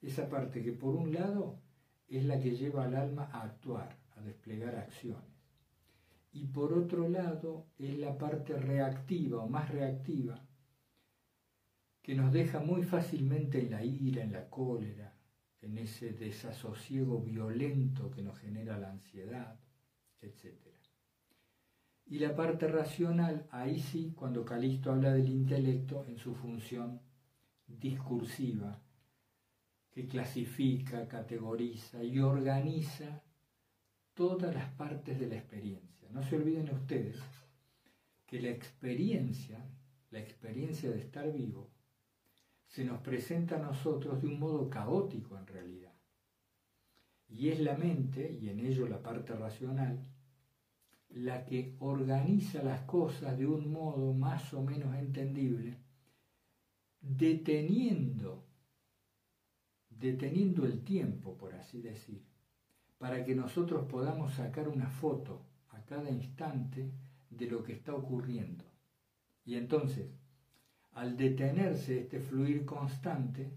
esa 0.00 0.28
parte 0.28 0.62
que 0.62 0.72
por 0.72 0.94
un 0.94 1.12
lado 1.12 1.60
es 2.08 2.24
la 2.24 2.38
que 2.38 2.56
lleva 2.56 2.84
al 2.84 2.94
alma 2.94 3.28
a 3.32 3.42
actuar, 3.42 3.96
a 4.16 4.20
desplegar 4.20 4.76
acciones, 4.76 5.36
y 6.32 6.46
por 6.46 6.72
otro 6.72 7.08
lado 7.08 7.66
es 7.78 7.98
la 7.98 8.16
parte 8.16 8.56
reactiva 8.56 9.42
o 9.42 9.48
más 9.48 9.70
reactiva, 9.70 10.46
que 12.02 12.14
nos 12.14 12.32
deja 12.32 12.60
muy 12.60 12.84
fácilmente 12.84 13.58
en 13.58 13.70
la 13.70 13.84
ira, 13.84 14.22
en 14.22 14.32
la 14.32 14.48
cólera, 14.48 15.16
en 15.60 15.78
ese 15.78 16.12
desasosiego 16.12 17.20
violento 17.20 18.10
que 18.12 18.22
nos 18.22 18.38
genera 18.38 18.78
la 18.78 18.90
ansiedad, 18.90 19.58
etc. 20.20 20.75
Y 22.08 22.20
la 22.20 22.36
parte 22.36 22.68
racional, 22.68 23.46
ahí 23.50 23.80
sí, 23.80 24.12
cuando 24.14 24.44
Calisto 24.44 24.92
habla 24.92 25.12
del 25.12 25.28
intelecto 25.28 26.04
en 26.06 26.16
su 26.16 26.34
función 26.34 27.00
discursiva, 27.66 28.80
que 29.90 30.06
clasifica, 30.06 31.08
categoriza 31.08 32.04
y 32.04 32.20
organiza 32.20 33.22
todas 34.14 34.54
las 34.54 34.70
partes 34.74 35.18
de 35.18 35.26
la 35.26 35.36
experiencia. 35.36 36.08
No 36.10 36.22
se 36.22 36.36
olviden 36.36 36.72
ustedes 36.72 37.18
que 38.26 38.40
la 38.40 38.50
experiencia, 38.50 39.58
la 40.10 40.20
experiencia 40.20 40.90
de 40.90 41.00
estar 41.00 41.32
vivo, 41.32 41.70
se 42.68 42.84
nos 42.84 43.00
presenta 43.00 43.56
a 43.56 43.62
nosotros 43.62 44.22
de 44.22 44.28
un 44.28 44.38
modo 44.38 44.70
caótico 44.70 45.36
en 45.38 45.46
realidad. 45.46 45.94
Y 47.28 47.48
es 47.48 47.58
la 47.58 47.76
mente, 47.76 48.38
y 48.40 48.48
en 48.48 48.60
ello 48.60 48.86
la 48.86 49.02
parte 49.02 49.34
racional, 49.34 49.98
la 51.10 51.44
que 51.44 51.76
organiza 51.78 52.62
las 52.62 52.82
cosas 52.82 53.38
de 53.38 53.46
un 53.46 53.72
modo 53.72 54.12
más 54.12 54.52
o 54.52 54.62
menos 54.62 54.94
entendible, 54.96 55.78
deteniendo, 57.00 58.44
deteniendo 59.88 60.66
el 60.66 60.82
tiempo, 60.82 61.36
por 61.36 61.54
así 61.54 61.80
decir, 61.80 62.24
para 62.98 63.24
que 63.24 63.34
nosotros 63.34 63.86
podamos 63.88 64.34
sacar 64.34 64.68
una 64.68 64.90
foto 64.90 65.42
a 65.70 65.82
cada 65.84 66.10
instante 66.10 66.90
de 67.30 67.46
lo 67.46 67.62
que 67.62 67.72
está 67.72 67.94
ocurriendo. 67.94 68.64
Y 69.44 69.54
entonces, 69.54 70.10
al 70.92 71.16
detenerse 71.16 72.00
este 72.00 72.20
fluir 72.20 72.64
constante, 72.64 73.50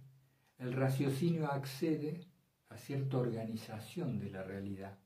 el 0.58 0.74
raciocinio 0.74 1.50
accede 1.52 2.22
a 2.70 2.78
cierta 2.78 3.18
organización 3.18 4.20
de 4.20 4.30
la 4.30 4.44
realidad 4.44 4.98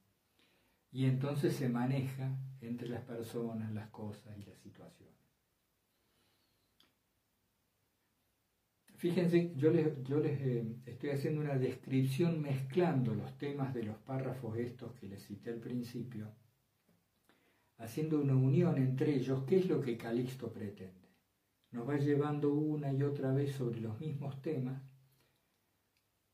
y 0.93 1.05
entonces 1.05 1.55
se 1.55 1.69
maneja 1.69 2.37
entre 2.61 2.87
las 2.87 3.01
personas, 3.01 3.73
las 3.73 3.89
cosas 3.89 4.37
y 4.37 4.43
las 4.43 4.59
situaciones. 4.59 5.11
Fíjense, 8.95 9.53
yo 9.55 9.71
les, 9.71 10.01
yo 10.03 10.19
les 10.19 10.39
eh, 10.39 10.65
estoy 10.85 11.09
haciendo 11.09 11.41
una 11.41 11.57
descripción 11.57 12.41
mezclando 12.41 13.13
los 13.13 13.37
temas 13.37 13.73
de 13.73 13.83
los 13.83 13.97
párrafos 13.97 14.57
estos 14.57 14.93
que 14.93 15.07
les 15.07 15.21
cité 15.23 15.49
al 15.49 15.59
principio, 15.59 16.31
haciendo 17.79 18.21
una 18.21 18.35
unión 18.35 18.77
entre 18.77 19.15
ellos, 19.15 19.43
¿qué 19.45 19.57
es 19.57 19.67
lo 19.67 19.81
que 19.81 19.97
Calixto 19.97 20.53
pretende? 20.53 21.09
Nos 21.71 21.89
va 21.89 21.97
llevando 21.97 22.53
una 22.53 22.93
y 22.93 23.01
otra 23.01 23.33
vez 23.33 23.53
sobre 23.55 23.81
los 23.81 23.99
mismos 23.99 24.41
temas 24.43 24.79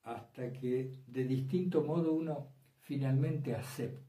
hasta 0.04 0.51
que 0.51 0.92
de 1.08 1.24
distinto 1.24 1.84
modo 1.84 2.13
uno 2.13 2.50
finalmente 2.82 3.56
acepte 3.56 4.09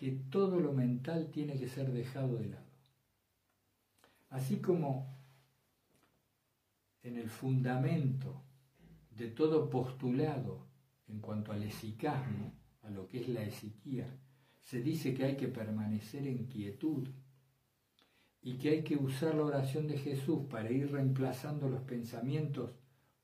que 0.00 0.12
todo 0.30 0.58
lo 0.58 0.72
mental 0.72 1.28
tiene 1.30 1.58
que 1.58 1.68
ser 1.68 1.92
dejado 1.92 2.38
de 2.38 2.46
lado. 2.46 2.64
Así 4.30 4.56
como 4.56 5.14
en 7.02 7.18
el 7.18 7.28
fundamento 7.28 8.42
de 9.10 9.28
todo 9.28 9.68
postulado 9.68 10.64
en 11.06 11.20
cuanto 11.20 11.52
al 11.52 11.64
esicasmo, 11.64 12.50
a 12.82 12.88
lo 12.88 13.08
que 13.08 13.20
es 13.20 13.28
la 13.28 13.42
esiquía, 13.42 14.06
se 14.62 14.80
dice 14.80 15.12
que 15.12 15.24
hay 15.24 15.36
que 15.36 15.48
permanecer 15.48 16.26
en 16.26 16.46
quietud 16.46 17.06
y 18.40 18.54
que 18.54 18.70
hay 18.70 18.82
que 18.82 18.96
usar 18.96 19.34
la 19.34 19.44
oración 19.44 19.86
de 19.86 19.98
Jesús 19.98 20.46
para 20.48 20.70
ir 20.70 20.90
reemplazando 20.90 21.68
los 21.68 21.82
pensamientos 21.82 22.70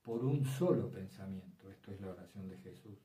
por 0.03 0.23
un 0.23 0.45
solo 0.45 0.91
pensamiento, 0.91 1.71
esto 1.71 1.91
es 1.91 1.99
la 2.01 2.11
oración 2.11 2.47
de 2.47 2.57
Jesús, 2.59 2.99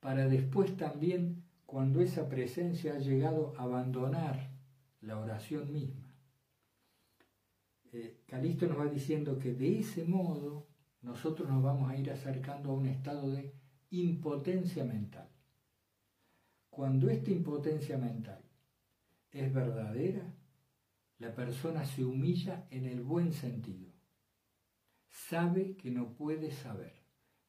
para 0.00 0.26
después 0.26 0.74
también, 0.78 1.51
cuando 1.72 2.02
esa 2.02 2.28
presencia 2.28 2.92
ha 2.92 2.98
llegado 2.98 3.54
a 3.56 3.62
abandonar 3.62 4.50
la 5.00 5.18
oración 5.18 5.72
misma. 5.72 6.14
Eh, 7.94 8.20
Calisto 8.26 8.66
nos 8.66 8.78
va 8.78 8.84
diciendo 8.84 9.38
que 9.38 9.54
de 9.54 9.78
ese 9.78 10.04
modo 10.04 10.66
nosotros 11.00 11.48
nos 11.48 11.62
vamos 11.62 11.90
a 11.90 11.96
ir 11.96 12.10
acercando 12.10 12.68
a 12.68 12.74
un 12.74 12.84
estado 12.84 13.30
de 13.30 13.54
impotencia 13.88 14.84
mental. 14.84 15.30
Cuando 16.68 17.08
esta 17.08 17.30
impotencia 17.30 17.96
mental 17.96 18.44
es 19.30 19.50
verdadera, 19.50 20.30
la 21.20 21.34
persona 21.34 21.86
se 21.86 22.04
humilla 22.04 22.66
en 22.70 22.84
el 22.84 23.00
buen 23.00 23.32
sentido 23.32 23.90
sabe 25.08 25.74
que 25.76 25.90
no 25.90 26.12
puede 26.12 26.50
saber, 26.50 26.92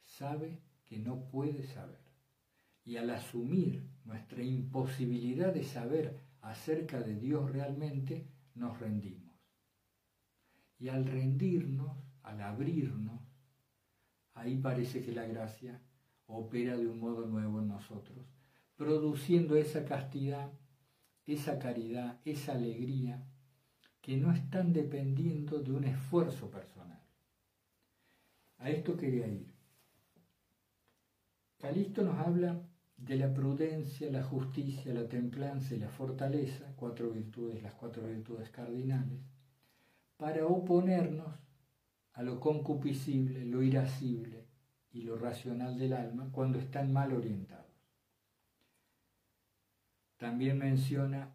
sabe 0.05 0.61
que 0.85 0.97
no 0.97 1.27
puede 1.27 1.63
saber. 1.63 2.12
Y 2.85 2.97
al 2.97 3.09
asumir 3.09 3.87
nuestra 4.05 4.43
imposibilidad 4.43 5.53
de 5.53 5.63
saber 5.63 6.19
acerca 6.41 6.99
de 6.99 7.15
Dios 7.15 7.51
realmente, 7.51 8.27
nos 8.55 8.79
rendimos. 8.79 9.35
Y 10.77 10.89
al 10.89 11.05
rendirnos, 11.05 11.97
al 12.23 12.41
abrirnos, 12.41 13.21
ahí 14.33 14.57
parece 14.57 15.03
que 15.03 15.13
la 15.13 15.25
gracia 15.25 15.81
opera 16.25 16.75
de 16.75 16.87
un 16.87 16.99
modo 16.99 17.25
nuevo 17.25 17.59
en 17.59 17.69
nosotros, 17.69 18.25
produciendo 18.75 19.55
esa 19.55 19.85
castidad, 19.85 20.51
esa 21.25 21.59
caridad, 21.59 22.19
esa 22.25 22.53
alegría, 22.53 23.25
que 24.01 24.17
no 24.17 24.33
están 24.33 24.73
dependiendo 24.73 25.59
de 25.59 25.71
un 25.71 25.85
esfuerzo 25.85 26.49
personal 26.49 26.93
a 28.63 28.69
esto 28.69 28.95
quería 28.95 29.27
ir. 29.27 29.53
Calisto 31.59 32.01
nos 32.01 32.17
habla 32.17 32.61
de 32.97 33.17
la 33.17 33.33
prudencia, 33.33 34.09
la 34.11 34.23
justicia, 34.23 34.93
la 34.93 35.07
templanza 35.07 35.75
y 35.75 35.79
la 35.79 35.89
fortaleza, 35.89 36.73
cuatro 36.75 37.09
virtudes, 37.09 37.61
las 37.61 37.73
cuatro 37.73 38.07
virtudes 38.07 38.49
cardinales, 38.49 39.19
para 40.17 40.45
oponernos 40.45 41.33
a 42.13 42.23
lo 42.23 42.39
concupiscible, 42.39 43.45
lo 43.45 43.63
irascible 43.63 44.45
y 44.91 45.01
lo 45.01 45.17
racional 45.17 45.77
del 45.77 45.93
alma 45.93 46.29
cuando 46.31 46.59
están 46.59 46.93
mal 46.93 47.13
orientados. 47.13 47.65
También 50.17 50.59
menciona 50.59 51.33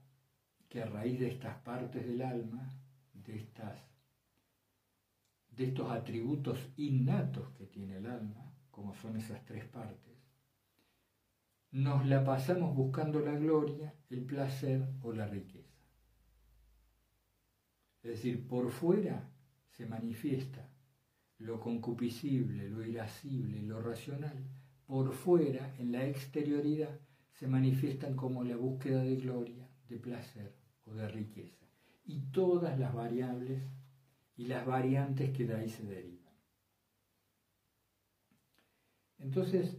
que 0.68 0.83
a 0.83 0.87
raíz 0.87 1.18
de 1.18 1.29
estas 1.29 1.57
partes 1.59 2.07
del 2.07 2.23
alma, 2.23 2.73
de 3.12 3.37
estas 3.37 3.88
de 5.59 5.64
estos 5.64 5.90
atributos 5.90 6.57
innatos 6.77 7.51
que 7.59 7.66
tiene 7.66 7.97
el 7.97 8.07
alma, 8.07 8.53
como 8.71 8.94
son 8.94 9.16
esas 9.16 9.44
tres 9.44 9.64
partes, 9.64 10.08
nos 11.71 12.07
la 12.07 12.25
pasamos 12.25 12.75
buscando 12.75 13.21
la 13.21 13.35
gloria, 13.35 13.95
el 14.11 14.25
placer 14.25 14.89
o 15.03 15.13
la 15.13 15.27
riqueza. 15.27 15.69
Es 18.03 18.11
decir, 18.13 18.47
por 18.47 18.71
fuera 18.71 19.31
se 19.71 19.87
manifiesta 19.87 20.69
lo 21.39 21.61
concupiscible, 21.61 22.69
lo 22.69 22.85
irascible, 22.85 23.63
lo 23.63 23.81
racional. 23.81 24.45
Por 24.87 25.13
fuera, 25.13 25.75
en 25.79 25.93
la 25.93 26.07
exterioridad, 26.07 26.99
se 27.33 27.47
manifiestan 27.47 28.17
como 28.17 28.43
la 28.43 28.57
búsqueda 28.57 29.03
de 29.05 29.17
gloria, 29.17 29.69
de 29.89 29.99
placer 29.99 30.57
o 30.85 30.95
de 30.95 31.07
riqueza. 31.09 31.67
Y 32.05 32.21
todas 32.33 32.79
las 32.79 32.95
variables 32.95 33.63
y 34.37 34.47
las 34.47 34.67
variantes 34.67 35.31
que 35.31 35.47
de 35.47 35.55
ahí 35.55 35.69
se 35.69 35.85
derivan. 35.85 36.33
Entonces, 39.19 39.77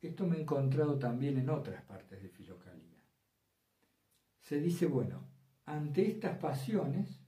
esto 0.00 0.26
me 0.26 0.36
he 0.36 0.40
encontrado 0.42 0.98
también 0.98 1.38
en 1.38 1.50
otras 1.50 1.82
partes 1.82 2.22
de 2.22 2.28
Filocalía. 2.28 3.02
Se 4.40 4.60
dice, 4.60 4.86
bueno, 4.86 5.24
ante 5.66 6.08
estas 6.08 6.38
pasiones, 6.38 7.20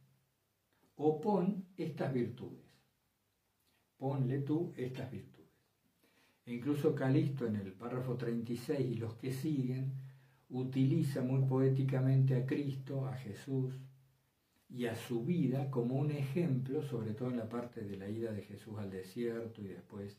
opón 0.96 1.66
estas 1.76 2.12
virtudes. 2.12 2.64
Ponle 3.96 4.38
tú 4.40 4.72
estas 4.76 5.10
virtudes. 5.10 5.50
E 6.46 6.54
incluso 6.54 6.94
Calisto 6.94 7.46
en 7.46 7.56
el 7.56 7.72
párrafo 7.72 8.16
36 8.16 8.80
y 8.80 8.94
los 8.94 9.14
que 9.14 9.32
siguen 9.32 9.92
utiliza 10.48 11.22
muy 11.22 11.42
poéticamente 11.42 12.34
a 12.34 12.46
Cristo, 12.46 13.06
a 13.06 13.14
Jesús, 13.14 13.74
y 14.70 14.86
a 14.86 14.94
su 14.94 15.24
vida 15.24 15.70
como 15.70 15.96
un 15.96 16.12
ejemplo, 16.12 16.82
sobre 16.82 17.12
todo 17.12 17.30
en 17.30 17.36
la 17.36 17.48
parte 17.48 17.82
de 17.82 17.96
la 17.96 18.08
ida 18.08 18.32
de 18.32 18.42
Jesús 18.42 18.78
al 18.78 18.90
desierto 18.90 19.60
y 19.62 19.66
después 19.66 20.16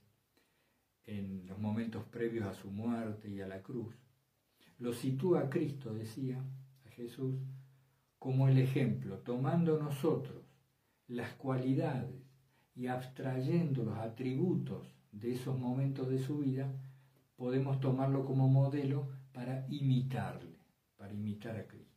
en 1.06 1.46
los 1.48 1.60
momentos 1.60 2.04
previos 2.06 2.46
a 2.46 2.54
su 2.54 2.72
muerte 2.72 3.30
y 3.30 3.42
a 3.42 3.48
la 3.48 3.62
cruz. 3.62 3.96
Lo 4.80 4.94
sitúa 4.94 5.42
a 5.42 5.50
Cristo, 5.50 5.94
decía, 5.94 6.44
a 6.86 6.90
Jesús, 6.90 7.36
como 8.20 8.48
el 8.48 8.58
ejemplo, 8.58 9.20
tomando 9.20 9.82
nosotros 9.82 10.44
las 11.08 11.34
cualidades 11.34 12.22
y 12.76 12.88
abstrayendo 12.88 13.84
los 13.84 13.98
atributos 13.98 14.88
de 15.12 15.34
esos 15.34 15.58
momentos 15.58 16.10
de 16.10 16.20
su 16.20 16.40
vida, 16.40 16.72
podemos 17.36 17.80
tomarlo 17.80 18.26
como 18.26 18.48
modelo 18.48 19.10
para 19.34 19.66
imitarle, 19.70 20.60
para 20.96 21.14
imitar 21.14 21.58
a 21.58 21.68
Cristo. 21.68 21.92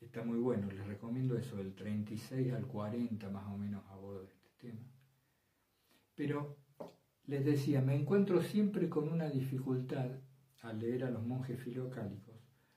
Está 0.00 0.24
muy 0.24 0.38
bueno, 0.38 0.70
les 0.70 0.86
recomiendo 0.86 1.36
eso, 1.38 1.56
del 1.56 1.74
36 1.74 2.52
al 2.52 2.66
40 2.66 3.30
más 3.30 3.46
o 3.46 3.56
menos 3.56 3.84
a 3.90 3.96
bordo 3.96 4.22
de 4.22 4.32
este 4.32 4.48
tema. 4.58 4.80
Pero 6.14 6.56
les 7.26 7.44
decía, 7.44 7.80
me 7.80 7.94
encuentro 7.94 8.42
siempre 8.42 8.88
con 8.88 9.08
una 9.08 9.28
dificultad 9.28 10.10
al 10.62 10.78
leer 10.78 11.04
a 11.04 11.10
los 11.10 11.24
monjes 11.24 11.60
filocálicos, 11.60 12.34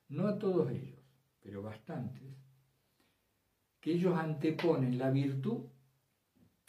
no 0.10 0.27
a 0.27 0.38
todos 0.38 0.71
ellos, 0.71 0.99
pero 1.41 1.62
bastantes, 1.62 2.36
que 3.79 3.93
ellos 3.93 4.17
anteponen 4.17 4.97
la 4.97 5.12
virtud 5.12 5.65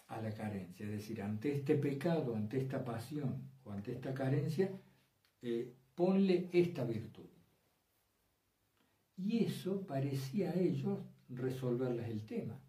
a 0.08 0.20
la 0.20 0.32
carencia, 0.32 0.86
es 0.86 0.92
decir, 0.92 1.22
ante 1.22 1.52
este 1.52 1.76
pecado, 1.76 2.36
ante 2.36 2.58
esta 2.58 2.84
pasión 2.84 3.50
o 3.64 3.72
ante 3.72 3.92
esta 3.92 4.14
carencia, 4.14 4.70
eh, 5.42 5.74
ponle 5.94 6.48
esta 6.52 6.84
virtud. 6.84 7.26
Y 9.16 9.44
eso 9.44 9.86
parecía 9.86 10.50
a 10.50 10.54
ellos 10.54 10.98
resolverles 11.28 12.08
el 12.08 12.24
tema. 12.26 12.60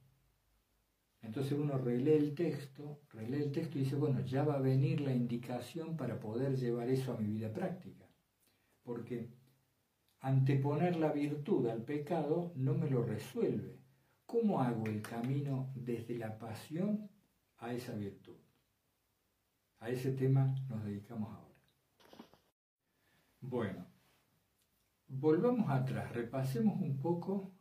Entonces 1.22 1.54
uno 1.54 1.78
relee 1.78 2.18
el 2.18 2.36
texto, 2.36 3.02
relee 3.12 3.44
el 3.44 3.52
texto 3.52 3.78
y 3.78 3.84
dice, 3.84 3.96
bueno, 3.96 4.22
ya 4.22 4.44
va 4.44 4.56
a 4.56 4.62
venir 4.62 5.02
la 5.02 5.14
indicación 5.14 5.98
para 5.98 6.20
poder 6.20 6.56
llevar 6.56 6.90
eso 6.90 7.14
a 7.14 7.18
mi 7.18 7.28
vida 7.28 7.52
práctica. 7.52 8.06
Porque 8.84 9.30
anteponer 10.22 10.96
la 10.98 11.12
virtud 11.12 11.68
al 11.68 11.84
pecado 11.84 12.52
no 12.56 12.74
me 12.74 12.90
lo 12.90 13.04
resuelve. 13.04 13.78
¿Cómo 14.26 14.62
hago 14.62 14.86
el 14.86 15.02
camino 15.02 15.72
desde 15.76 16.18
la 16.18 16.38
pasión 16.38 17.10
a 17.58 17.74
esa 17.74 17.94
virtud? 17.94 18.36
A 19.80 19.90
ese 19.90 20.12
tema 20.12 20.56
nos 20.70 20.84
dedicamos 20.84 21.30
ahora. 21.30 21.48
Bueno, 23.42 23.86
volvamos 25.08 25.70
atrás, 25.70 26.12
repasemos 26.14 26.82
un 26.82 26.98
poco, 26.98 27.52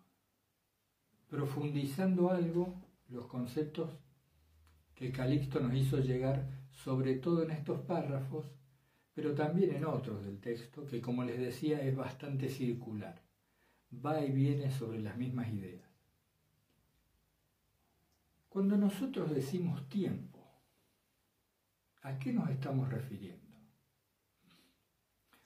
profundizando 1.29 2.31
algo, 2.31 2.75
los 3.09 3.27
conceptos 3.27 3.91
que 4.95 5.13
Calixto 5.13 5.61
nos 5.61 5.75
hizo 5.75 5.99
llegar, 5.99 6.49
sobre 6.73 7.17
todo 7.17 7.43
en 7.43 7.51
estos 7.51 7.81
párrafos, 7.81 8.47
pero 9.15 9.35
también 9.35 9.75
en 9.75 9.85
otros 9.85 10.25
del 10.25 10.41
texto, 10.41 10.87
que 10.87 11.01
como 11.01 11.25
les 11.25 11.39
decía 11.39 11.81
es 11.83 11.95
bastante 11.95 12.49
circular, 12.49 13.23
va 14.05 14.21
y 14.21 14.31
viene 14.31 14.71
sobre 14.71 15.01
las 15.01 15.17
mismas 15.17 15.49
ideas. 15.49 15.89
Cuando 18.49 18.77
nosotros 18.77 19.35
decimos 19.35 19.87
tiempo, 19.89 20.39
¿a 22.03 22.19
qué 22.19 22.33
nos 22.33 22.49
estamos 22.51 22.89
refiriendo? 22.89 23.55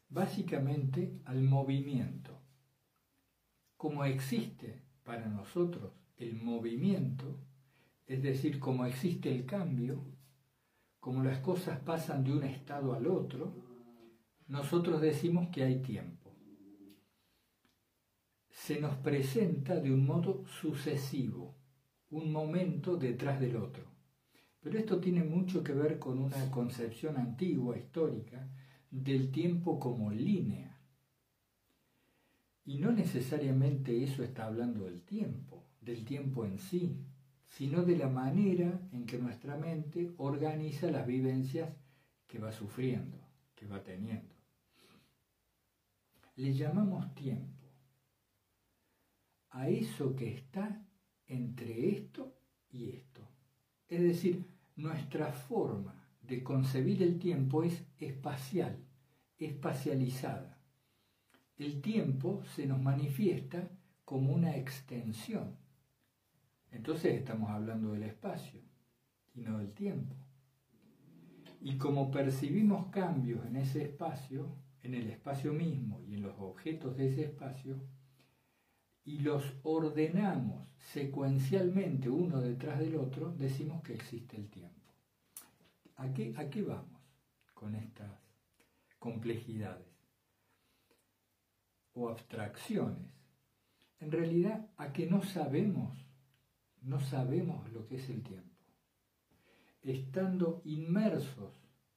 Básicamente 0.09 1.20
al 1.25 1.42
movimiento. 1.42 2.38
Como 3.77 4.05
existe 4.05 4.83
para 5.03 5.27
nosotros 5.27 5.92
el 6.16 6.35
movimiento, 6.35 7.37
es 8.11 8.23
decir, 8.25 8.59
como 8.59 8.87
existe 8.87 9.33
el 9.33 9.46
cambio, 9.46 10.05
como 10.99 11.23
las 11.23 11.38
cosas 11.38 11.79
pasan 11.79 12.25
de 12.25 12.33
un 12.33 12.42
estado 12.42 12.92
al 12.92 13.07
otro, 13.07 13.55
nosotros 14.49 15.01
decimos 15.01 15.49
que 15.51 15.62
hay 15.62 15.81
tiempo. 15.81 16.35
Se 18.51 18.81
nos 18.81 18.96
presenta 18.96 19.77
de 19.77 19.92
un 19.92 20.05
modo 20.05 20.44
sucesivo, 20.44 21.55
un 22.11 22.33
momento 22.33 22.96
detrás 22.96 23.38
del 23.38 23.55
otro. 23.55 23.85
Pero 24.59 24.77
esto 24.77 24.99
tiene 24.99 25.23
mucho 25.23 25.62
que 25.62 25.73
ver 25.73 26.01
con 26.01 26.18
una 26.18 26.51
concepción 26.51 27.16
antigua, 27.16 27.79
histórica, 27.79 28.51
del 28.90 29.31
tiempo 29.31 29.79
como 29.79 30.11
línea. 30.11 30.81
Y 32.64 32.79
no 32.79 32.90
necesariamente 32.90 34.03
eso 34.03 34.25
está 34.25 34.46
hablando 34.46 34.87
del 34.87 35.03
tiempo, 35.03 35.64
del 35.81 36.05
tiempo 36.05 36.44
en 36.44 36.59
sí, 36.59 37.07
sino 37.51 37.83
de 37.83 37.97
la 37.97 38.09
manera 38.09 38.81
en 38.93 39.05
que 39.07 39.19
nuestra 39.19 39.57
mente 39.57 40.15
organiza 40.19 40.91
las 40.91 41.07
vivencias 41.07 41.69
que 42.27 42.39
va 42.39 42.53
sufriendo, 42.53 43.19
que 43.55 43.67
va 43.67 43.83
teniendo. 43.83 44.35
Le 46.37 46.55
llamamos 46.55 47.13
tiempo 47.15 47.67
a 49.51 49.69
eso 49.69 50.15
que 50.15 50.33
está 50.33 50.87
entre 51.27 51.91
esto 51.91 52.35
y 52.71 52.91
esto. 52.91 53.21
Es 53.89 54.01
decir, 54.01 54.47
nuestra 54.77 55.33
forma 55.33 55.95
de 56.23 56.45
concebir 56.45 57.03
el 57.03 57.19
tiempo 57.19 57.65
es 57.65 57.83
espacial, 57.99 58.79
espacializada. 59.39 60.57
El 61.59 61.83
tiempo 61.83 62.45
se 62.55 62.67
nos 62.67 62.81
manifiesta 62.81 63.69
como 64.05 64.33
una 64.33 64.57
extensión. 64.57 65.60
Entonces 66.73 67.15
estamos 67.15 67.51
hablando 67.51 67.93
del 67.93 68.05
espacio 68.05 68.61
y 69.35 69.41
no 69.41 69.59
del 69.59 69.73
tiempo. 69.73 70.15
Y 71.61 71.77
como 71.77 72.11
percibimos 72.11 72.87
cambios 72.91 73.45
en 73.47 73.57
ese 73.57 73.83
espacio, 73.83 74.57
en 74.83 74.95
el 74.95 75.11
espacio 75.11 75.53
mismo 75.53 76.01
y 76.07 76.15
en 76.15 76.23
los 76.23 76.35
objetos 76.39 76.97
de 76.97 77.09
ese 77.09 77.25
espacio, 77.25 77.77
y 79.05 79.19
los 79.19 79.45
ordenamos 79.63 80.69
secuencialmente 80.79 82.09
uno 82.09 82.41
detrás 82.41 82.79
del 82.79 82.97
otro, 82.97 83.33
decimos 83.33 83.83
que 83.83 83.95
existe 83.95 84.37
el 84.37 84.49
tiempo. 84.49 84.95
¿A 85.97 86.13
qué, 86.13 86.33
¿A 86.37 86.49
qué 86.49 86.63
vamos 86.63 87.01
con 87.53 87.75
estas 87.75 88.11
complejidades 88.99 89.87
o 91.93 92.09
abstracciones? 92.09 93.13
En 93.99 94.11
realidad, 94.11 94.71
a 94.79 94.93
que 94.93 95.07
no 95.07 95.23
sabemos, 95.23 95.99
no 96.83 97.01
sabemos 97.01 97.71
lo 97.73 97.87
que 97.87 97.97
es 97.97 98.09
el 98.09 98.23
tiempo. 98.23 98.49
Estando 99.83 100.62
inmersos 100.64 101.53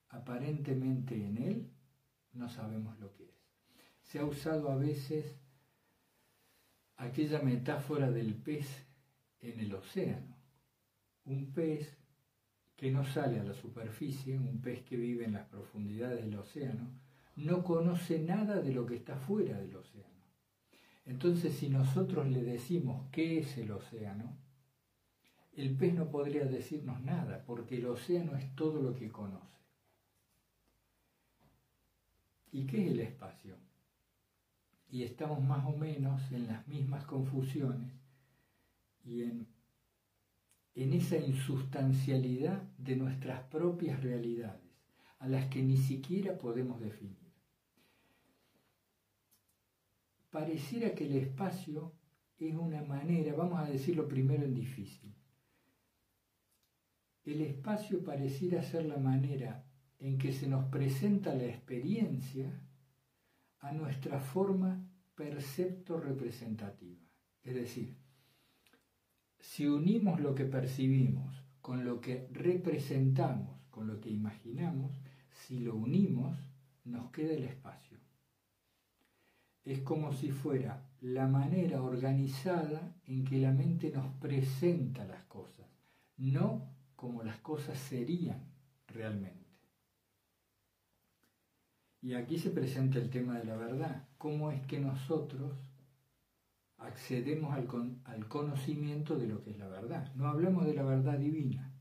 aparentemente 0.10 1.15
en 1.15 1.38
él, 1.38 1.72
no 2.34 2.50
sabemos 2.50 2.98
lo 3.00 3.13
que 3.13 3.26
es. 3.26 3.36
Se 4.02 4.19
ha 4.19 4.26
usado 4.26 4.72
a 4.72 4.76
veces 4.76 5.36
aquella 6.98 7.41
metáfora 7.41 8.12
del 8.12 8.36
pez 8.36 8.67
en 9.41 9.60
el 9.60 9.74
océano. 9.74 10.36
Un 11.26 11.52
pez 11.54 11.98
que 12.76 12.91
no 12.91 13.06
sale 13.06 13.39
a 13.39 13.43
la 13.43 13.54
superficie, 13.54 14.38
un 14.38 14.62
pez 14.62 14.84
que 14.84 14.98
vive 14.98 15.26
en 15.26 15.34
las 15.34 15.48
profundidades 15.48 16.26
del 16.26 16.38
océano, 16.38 16.89
no 17.36 17.63
conoce 17.63 18.19
nada 18.19 18.62
de 18.62 18.74
lo 18.74 18.86
que 18.86 18.96
está 18.96 19.15
fuera 19.15 19.60
del 19.60 19.76
océano. 19.76 20.10
Entonces, 21.06 21.56
si 21.56 21.69
nosotros 21.69 22.28
le 22.28 22.43
decimos 22.43 23.08
qué 23.12 23.39
es 23.39 23.58
el 23.58 23.72
océano, 23.72 24.38
el 25.56 25.76
pez 25.76 25.94
no 25.94 26.10
podría 26.10 26.46
decirnos 26.46 27.02
nada, 27.02 27.44
porque 27.46 27.78
el 27.78 27.86
océano 27.86 28.36
es 28.36 28.56
todo 28.56 28.82
lo 28.82 28.94
que 28.96 29.12
conoce. 29.12 29.58
¿Y 32.52 32.66
qué 32.66 32.86
es 32.86 32.92
el 32.92 33.00
espacio? 33.00 33.56
Y 34.92 35.04
estamos 35.04 35.42
más 35.42 35.66
o 35.66 35.76
menos 35.76 36.32
en 36.32 36.48
las 36.48 36.68
mismas 36.68 37.04
confusiones 37.06 37.92
y 39.04 39.24
en 39.24 39.48
en 40.76 40.94
esa 40.94 41.18
insustancialidad 41.18 42.62
de 42.78 42.96
nuestras 42.96 43.44
propias 43.44 44.02
realidades, 44.02 44.72
a 45.20 45.28
las 45.28 45.48
que 45.48 45.62
ni 45.62 45.78
siquiera 45.78 46.38
podemos 46.38 46.80
definir. 46.80 47.18
Pareciera 50.32 50.96
que 50.96 51.06
el 51.06 51.16
espacio 51.18 51.94
es 52.39 52.56
una 52.56 52.82
manera, 52.82 53.36
vamos 53.36 53.60
a 53.60 53.70
decirlo 53.70 54.08
primero 54.08 54.44
en 54.44 54.56
difícil, 54.56 55.13
el 57.26 57.42
espacio 57.42 58.04
pareciera 58.04 58.62
ser 58.62 58.86
la 58.86 58.98
manera 58.98 59.64
en 60.00 60.18
que 60.18 60.34
se 60.34 60.48
nos 60.48 60.66
presenta 60.66 61.34
la 61.34 61.46
experiencia 61.46 62.52
a 63.60 63.72
nuestra 63.72 64.20
forma 64.20 64.86
percepto 65.16 66.00
representativa. 66.00 67.00
Es 67.42 67.56
decir, 67.56 67.96
si 69.40 69.68
unimos 69.68 70.20
lo 70.20 70.36
que 70.36 70.46
percibimos 70.46 71.44
con 71.62 71.86
lo 71.86 72.02
que 72.02 72.28
representamos, 72.32 73.58
con 73.70 73.88
lo 73.88 74.02
que 74.02 74.10
imaginamos, 74.10 74.92
si 75.32 75.60
lo 75.60 75.76
unimos, 75.76 76.38
nos 76.84 77.10
queda 77.12 77.34
el 77.34 77.44
espacio. 77.44 77.98
Es 79.64 79.80
como 79.80 80.12
si 80.12 80.32
fuera 80.32 80.90
la 81.00 81.28
manera 81.28 81.82
organizada 81.82 82.96
en 83.06 83.24
que 83.24 83.40
la 83.40 83.54
mente 83.54 83.92
nos 83.92 84.14
presenta 84.16 85.06
las 85.06 85.24
cosas, 85.24 85.68
no 86.18 86.73
como 87.04 87.22
las 87.22 87.38
cosas 87.39 87.78
serían 87.78 88.50
realmente. 88.88 89.46
Y 92.00 92.13
aquí 92.13 92.39
se 92.39 92.50
presenta 92.50 92.98
el 92.98 93.10
tema 93.10 93.38
de 93.38 93.44
la 93.44 93.58
verdad. 93.58 94.08
¿Cómo 94.18 94.52
es 94.52 94.66
que 94.68 94.80
nosotros 94.80 95.52
accedemos 96.78 97.54
al, 97.54 98.28
conocimiento 98.30 99.20
de 99.20 99.28
lo 99.28 99.44
que 99.44 99.52
es 99.52 99.58
la 99.58 99.68
verdad. 99.68 100.13
No 100.16 100.30
hablemos 100.30 100.66
de 100.66 100.76
la 100.76 100.84
verdad 100.84 101.20
divina, 101.20 101.74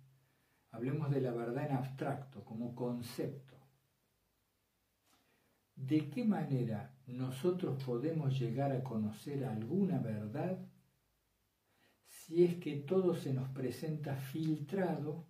hablemos 0.73 1.09
de 1.13 1.21
la 1.21 1.31
verdad 1.31 1.67
en 1.67 1.77
abstracto, 1.77 2.45
como 2.45 2.75
concepto. 2.75 3.55
¿De 5.77 6.11
qué 6.11 6.25
manera 6.25 6.97
nosotros 7.07 7.81
podemos 7.85 8.37
llegar 8.41 8.73
a 8.73 8.83
conocer 8.83 9.45
alguna 9.45 10.01
verdad 10.01 10.59
si 12.27 12.45
es 12.45 12.55
que 12.57 12.77
todo 12.77 13.15
se 13.15 13.33
nos 13.33 13.49
presenta 13.51 14.17
filtrado, 14.17 15.27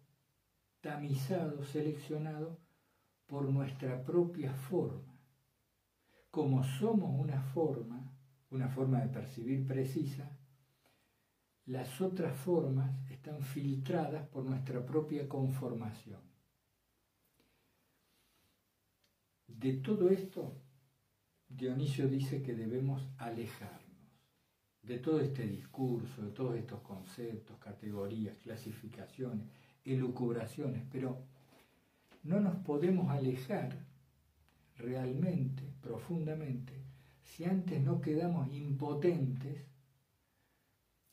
tamizado, 0.83 1.65
seleccionado 1.65 2.61
por 3.27 3.49
nuestra 3.49 4.05
propia 4.05 4.53
forma? 4.53 5.19
Como 6.31 6.63
somos 6.63 7.19
una 7.19 7.41
forma, 7.41 8.13
una 8.51 8.69
forma 8.69 9.01
de 9.01 9.09
percibir 9.09 9.67
precisa, 9.67 10.39
las 11.65 12.01
otras 12.01 12.37
formas 12.39 13.11
están 13.11 13.43
filtradas 13.43 14.29
por 14.29 14.45
nuestra 14.45 14.85
propia 14.85 15.27
conformación. 15.29 16.21
De 19.47 19.75
todo 19.75 20.11
esto, 20.11 20.61
Dionisio 21.49 22.07
dice 22.09 22.43
que 22.43 22.55
debemos 22.55 23.09
alejarnos 23.17 23.82
de 24.83 24.99
todo 24.99 25.21
este 25.21 25.47
discurso, 25.47 26.23
de 26.23 26.31
todos 26.31 26.57
estos 26.57 26.81
conceptos, 26.81 27.57
categorías, 27.59 28.37
clasificaciones, 28.39 29.47
elucubraciones, 29.85 30.83
pero 30.91 31.19
no 32.25 32.41
nos 32.41 32.57
podemos 32.57 33.11
alejar 33.11 33.77
realmente, 34.77 35.63
profundamente, 35.81 36.73
si 37.23 37.45
antes 37.45 37.81
no 37.83 38.01
quedamos 38.01 38.53
impotentes 38.53 39.65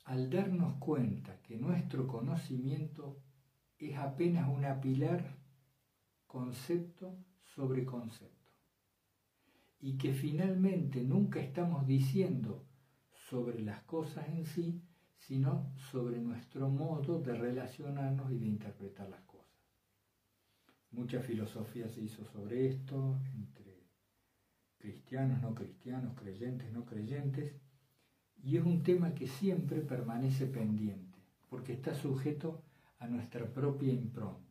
al 0.05 0.29
darnos 0.29 0.77
cuenta 0.77 1.39
que 1.43 1.55
nuestro 1.55 2.07
conocimiento 2.07 3.17
es 3.77 3.95
apenas 3.97 4.49
un 4.49 4.65
apilar 4.65 5.37
concepto 6.25 7.15
sobre 7.55 7.85
concepto. 7.85 8.51
Y 9.81 9.97
que 9.97 10.13
finalmente 10.13 11.03
nunca 11.03 11.39
estamos 11.39 11.85
diciendo 11.87 12.65
sobre 13.29 13.61
las 13.61 13.81
cosas 13.83 14.27
en 14.29 14.45
sí, 14.45 14.81
sino 15.17 15.71
sobre 15.91 16.19
nuestro 16.19 16.69
modo 16.69 17.19
de 17.19 17.33
relacionarnos 17.33 18.31
y 18.31 18.39
de 18.39 18.47
interpretar 18.47 19.09
las 19.09 19.21
cosas. 19.21 19.45
Mucha 20.91 21.21
filosofía 21.21 21.87
se 21.87 22.01
hizo 22.01 22.25
sobre 22.25 22.67
esto, 22.67 23.19
entre 23.35 23.83
cristianos, 24.77 25.41
no 25.41 25.53
cristianos, 25.53 26.17
creyentes, 26.17 26.71
no 26.71 26.85
creyentes, 26.85 27.53
y 28.41 28.57
es 28.57 28.65
un 28.65 28.81
tema 28.81 29.13
que 29.13 29.27
siempre 29.27 29.81
permanece 29.81 30.47
pendiente, 30.47 31.19
porque 31.49 31.73
está 31.73 31.93
sujeto 31.93 32.63
a 32.97 33.07
nuestra 33.07 33.45
propia 33.45 33.93
impronta. 33.93 34.47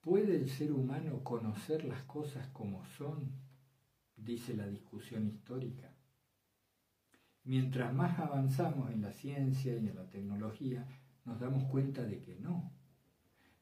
¿Puede 0.00 0.36
el 0.36 0.48
ser 0.50 0.72
humano 0.72 1.22
conocer 1.22 1.84
las 1.84 2.02
cosas 2.02 2.48
como 2.48 2.84
son? 2.84 3.32
Dice 4.16 4.54
la 4.54 4.66
discusión 4.66 5.26
histórica. 5.26 5.97
Mientras 7.48 7.94
más 7.94 8.18
avanzamos 8.18 8.90
en 8.90 9.00
la 9.00 9.10
ciencia 9.10 9.72
y 9.72 9.88
en 9.88 9.94
la 9.94 10.04
tecnología, 10.10 10.86
nos 11.24 11.40
damos 11.40 11.64
cuenta 11.64 12.02
de 12.02 12.20
que 12.20 12.36
no, 12.36 12.70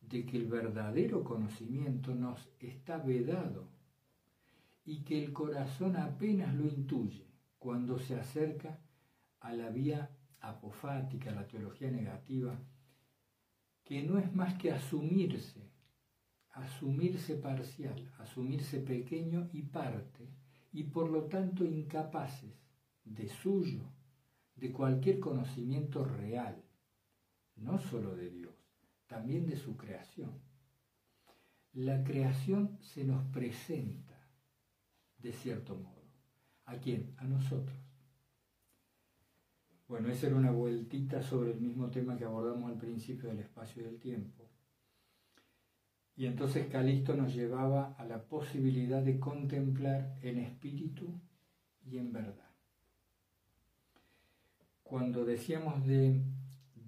de 0.00 0.26
que 0.26 0.38
el 0.38 0.46
verdadero 0.46 1.22
conocimiento 1.22 2.12
nos 2.12 2.48
está 2.58 2.98
vedado 2.98 3.68
y 4.84 5.04
que 5.04 5.22
el 5.22 5.32
corazón 5.32 5.96
apenas 5.96 6.52
lo 6.56 6.66
intuye 6.66 7.28
cuando 7.60 7.96
se 8.00 8.18
acerca 8.18 8.80
a 9.38 9.52
la 9.52 9.70
vía 9.70 10.10
apofática, 10.40 11.30
a 11.30 11.36
la 11.36 11.46
teología 11.46 11.88
negativa, 11.88 12.58
que 13.84 14.02
no 14.02 14.18
es 14.18 14.34
más 14.34 14.54
que 14.54 14.72
asumirse, 14.72 15.62
asumirse 16.54 17.36
parcial, 17.36 18.12
asumirse 18.18 18.80
pequeño 18.80 19.48
y 19.52 19.62
parte, 19.62 20.28
y 20.72 20.82
por 20.82 21.08
lo 21.08 21.26
tanto 21.26 21.64
incapaces 21.64 22.65
de 23.06 23.28
suyo, 23.28 23.84
de 24.56 24.72
cualquier 24.72 25.20
conocimiento 25.20 26.04
real, 26.04 26.62
no 27.56 27.78
solo 27.78 28.14
de 28.14 28.30
Dios, 28.30 28.54
también 29.06 29.46
de 29.46 29.56
su 29.56 29.76
creación. 29.76 30.32
La 31.72 32.02
creación 32.04 32.78
se 32.80 33.04
nos 33.04 33.24
presenta, 33.32 34.28
de 35.18 35.32
cierto 35.32 35.76
modo. 35.76 36.02
¿A 36.64 36.76
quién? 36.78 37.14
A 37.18 37.24
nosotros. 37.24 37.78
Bueno, 39.88 40.08
esa 40.08 40.26
era 40.26 40.36
una 40.36 40.50
vueltita 40.50 41.22
sobre 41.22 41.52
el 41.52 41.60
mismo 41.60 41.90
tema 41.90 42.16
que 42.16 42.24
abordamos 42.24 42.70
al 42.70 42.78
principio 42.78 43.28
del 43.28 43.38
espacio 43.38 43.82
y 43.82 43.84
del 43.84 44.00
tiempo. 44.00 44.50
Y 46.16 46.26
entonces 46.26 46.66
Calisto 46.66 47.14
nos 47.14 47.34
llevaba 47.34 47.94
a 47.98 48.04
la 48.04 48.24
posibilidad 48.24 49.02
de 49.02 49.20
contemplar 49.20 50.18
en 50.22 50.38
espíritu 50.38 51.20
y 51.84 51.98
en 51.98 52.12
verdad. 52.12 52.45
Cuando 54.88 55.24
decíamos 55.24 55.84
de 55.84 56.22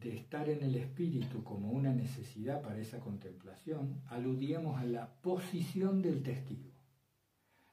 estar 0.02 0.48
en 0.48 0.62
el 0.62 0.76
espíritu 0.76 1.42
como 1.42 1.72
una 1.72 1.92
necesidad 1.92 2.62
para 2.62 2.78
esa 2.78 3.00
contemplación, 3.00 4.00
aludíamos 4.06 4.80
a 4.80 4.84
la 4.84 5.20
posición 5.20 6.00
del 6.00 6.22
testigo, 6.22 6.70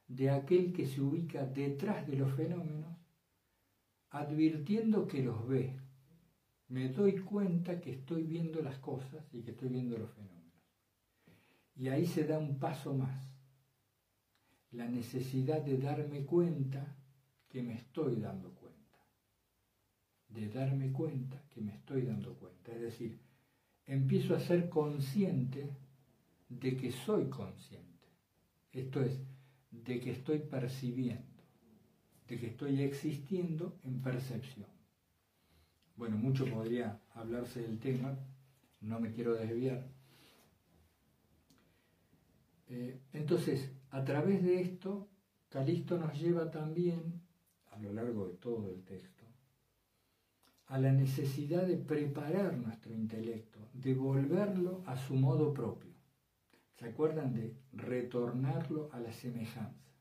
de 0.07 0.31
aquel 0.31 0.73
que 0.73 0.87
se 0.87 0.99
ubica 0.99 1.45
detrás 1.45 2.07
de 2.07 2.15
los 2.15 2.33
fenómenos, 2.33 2.97
advirtiendo 4.09 5.05
que 5.05 5.21
los 5.21 5.47
ve. 5.47 5.79
Me 6.69 6.89
doy 6.89 7.19
cuenta 7.19 7.79
que 7.79 7.91
estoy 7.91 8.23
viendo 8.23 8.63
las 8.63 8.79
cosas 8.79 9.23
y 9.31 9.43
que 9.43 9.51
estoy 9.51 9.69
viendo 9.69 9.95
los 9.95 10.09
fenómenos. 10.09 10.55
Y 11.75 11.89
ahí 11.89 12.07
se 12.07 12.25
da 12.25 12.39
un 12.39 12.57
paso 12.57 12.95
más, 12.95 13.31
la 14.71 14.87
necesidad 14.87 15.61
de 15.61 15.77
darme 15.77 16.25
cuenta 16.25 16.97
que 17.47 17.61
me 17.61 17.75
estoy 17.75 18.15
dando 18.15 18.49
cuenta 18.49 18.64
de 20.35 20.49
darme 20.49 20.91
cuenta 20.91 21.41
que 21.49 21.61
me 21.61 21.73
estoy 21.73 22.01
dando 22.03 22.33
cuenta. 22.35 22.73
Es 22.73 22.81
decir, 22.81 23.17
empiezo 23.85 24.35
a 24.35 24.39
ser 24.39 24.69
consciente 24.69 25.69
de 26.49 26.75
que 26.75 26.91
soy 26.91 27.29
consciente. 27.29 27.85
Esto 28.71 29.01
es, 29.01 29.19
de 29.71 29.99
que 29.99 30.11
estoy 30.11 30.39
percibiendo, 30.39 31.43
de 32.27 32.37
que 32.37 32.47
estoy 32.47 32.81
existiendo 32.81 33.79
en 33.83 34.01
percepción. 34.01 34.67
Bueno, 35.95 36.17
mucho 36.17 36.45
podría 36.45 36.99
hablarse 37.13 37.61
del 37.61 37.79
tema, 37.79 38.17
no 38.81 38.99
me 38.99 39.11
quiero 39.11 39.33
desviar. 39.33 39.87
Eh, 42.67 42.99
entonces, 43.13 43.71
a 43.91 44.03
través 44.03 44.43
de 44.43 44.61
esto, 44.61 45.07
Calisto 45.49 45.97
nos 45.97 46.19
lleva 46.19 46.51
también, 46.51 47.21
a 47.71 47.79
lo 47.79 47.93
largo 47.93 48.27
de 48.27 48.33
todo 48.35 48.69
el 48.69 48.83
texto, 48.83 49.14
a 50.67 50.79
la 50.79 50.91
necesidad 50.91 51.67
de 51.67 51.77
preparar 51.77 52.57
nuestro 52.57 52.93
intelecto, 52.93 53.59
de 53.73 53.93
volverlo 53.93 54.83
a 54.87 54.97
su 54.97 55.15
modo 55.15 55.53
propio. 55.53 55.93
¿Se 56.73 56.85
acuerdan 56.85 57.33
de 57.33 57.55
retornarlo 57.71 58.89
a 58.91 58.99
la 58.99 59.13
semejanza? 59.13 59.93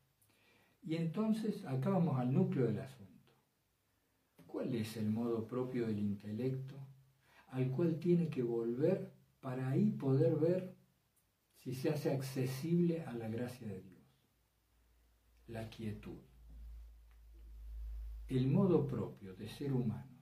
Y 0.82 0.96
entonces 0.96 1.64
acá 1.64 1.90
vamos 1.90 2.18
al 2.18 2.32
núcleo 2.32 2.66
del 2.66 2.78
asunto. 2.78 3.32
¿Cuál 4.46 4.74
es 4.74 4.96
el 4.96 5.10
modo 5.10 5.46
propio 5.46 5.86
del 5.86 5.98
intelecto 5.98 6.76
al 7.48 7.70
cual 7.70 7.98
tiene 7.98 8.28
que 8.28 8.42
volver 8.42 9.12
para 9.40 9.68
ahí 9.68 9.90
poder 9.90 10.36
ver 10.36 10.76
si 11.58 11.74
se 11.74 11.90
hace 11.90 12.12
accesible 12.12 13.02
a 13.02 13.12
la 13.12 13.28
gracia 13.28 13.68
de 13.68 13.82
Dios? 13.82 14.02
La 15.48 15.68
quietud. 15.68 16.20
El 18.28 18.48
modo 18.48 18.86
propio 18.86 19.34
de 19.34 19.48
ser 19.48 19.72
humano 19.72 20.13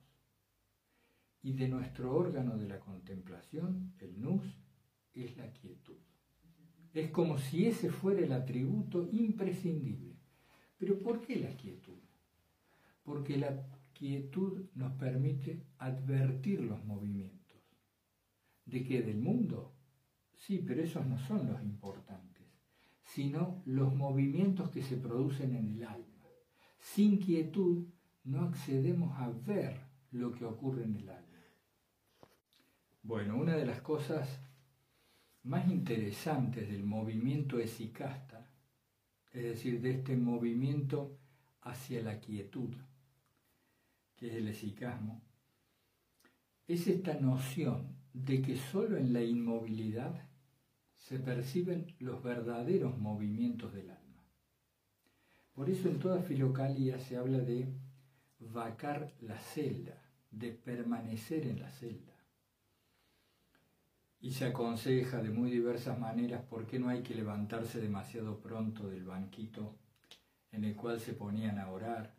y 1.43 1.53
de 1.53 1.69
nuestro 1.69 2.15
órgano 2.15 2.57
de 2.57 2.69
la 2.69 2.79
contemplación, 2.79 3.95
el 3.99 4.21
nous, 4.21 4.45
es 5.13 5.37
la 5.37 5.53
quietud. 5.53 5.99
Es 6.95 7.11
como 7.11 7.39
si 7.39 7.67
ese 7.67 7.91
fuera 7.91 8.21
el 8.21 8.33
atributo 8.33 9.09
imprescindible. 9.11 10.17
Pero 10.79 10.99
¿por 11.01 11.21
qué 11.23 11.37
la 11.37 11.57
quietud? 11.57 11.99
Porque 13.03 13.37
la 13.37 13.67
quietud 13.93 14.67
nos 14.75 14.93
permite 14.93 15.65
advertir 15.79 16.61
los 16.61 16.85
movimientos. 16.85 17.43
¿De 18.65 18.85
qué? 18.85 19.03
¿Del 19.03 19.19
mundo? 19.19 19.75
Sí, 20.35 20.63
pero 20.67 20.83
esos 20.83 21.07
no 21.07 21.19
son 21.19 21.49
los 21.49 21.63
importantes, 21.63 22.47
sino 23.05 23.63
los 23.65 23.95
movimientos 23.95 24.71
que 24.71 24.83
se 24.83 24.97
producen 24.97 25.55
en 25.55 25.69
el 25.69 25.85
alma. 25.85 26.27
Sin 26.79 27.19
quietud 27.19 27.87
no 28.25 28.43
accedemos 28.43 29.19
a 29.19 29.31
ver 29.31 29.81
lo 30.11 30.33
que 30.33 30.45
ocurre 30.45 30.85
en 30.85 30.97
el 30.97 31.09
alma. 31.09 31.32
Bueno, 33.05 33.37
una 33.37 33.57
de 33.57 33.67
las 33.67 33.81
cosas 33.81 34.29
más 35.43 35.69
interesantes 35.69 36.69
del 36.69 36.85
movimiento 36.85 37.59
esicasta, 37.59 38.49
es 39.33 39.43
decir, 39.43 39.81
de 39.81 39.91
este 39.91 40.17
movimiento 40.17 41.19
hacia 41.63 42.01
la 42.01 42.21
quietud, 42.21 42.73
que 44.15 44.29
es 44.29 44.35
el 44.35 44.47
esicasmo, 44.47 45.21
es 46.69 46.87
esta 46.87 47.15
noción 47.15 47.97
de 48.13 48.41
que 48.41 48.57
sólo 48.57 48.97
en 48.97 49.13
la 49.13 49.23
inmovilidad 49.25 50.29
se 50.97 51.19
perciben 51.19 51.97
los 51.99 52.23
verdaderos 52.23 52.97
movimientos 52.99 53.75
del 53.75 53.91
alma. 53.91 54.23
Por 55.55 55.69
eso 55.69 55.89
en 55.89 55.99
toda 55.99 56.23
filocalía 56.23 57.01
se 57.01 57.17
habla 57.17 57.39
de 57.39 57.67
vacar 58.39 59.13
la 59.21 59.41
celda, 59.41 60.01
de 60.31 60.53
permanecer 60.53 61.49
en 61.49 61.59
la 61.59 61.71
celda 61.73 62.12
y 64.23 64.31
se 64.31 64.45
aconseja 64.47 65.21
de 65.21 65.31
muy 65.31 65.51
diversas 65.51 65.99
maneras 65.99 66.43
por 66.45 66.65
qué 66.65 66.79
no 66.79 66.89
hay 66.89 67.03
que 67.03 67.15
levantarse 67.15 67.81
demasiado 67.81 68.39
pronto 68.39 68.89
del 68.89 69.05
banquito 69.05 69.75
en 70.53 70.63
el 70.65 70.77
cual 70.77 71.01
se 71.01 71.13
ponían 71.13 71.59
a 71.59 71.69
orar, 71.71 72.15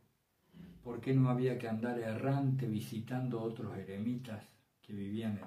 por 0.84 1.00
qué 1.00 1.14
no 1.14 1.30
había 1.30 1.58
que 1.58 1.70
andar 1.70 1.98
errante 1.98 2.68
visitando 2.68 3.42
otros 3.42 3.78
eremitas 3.78 4.44
que 4.82 4.92
vivían 4.92 5.38
en 5.38 5.46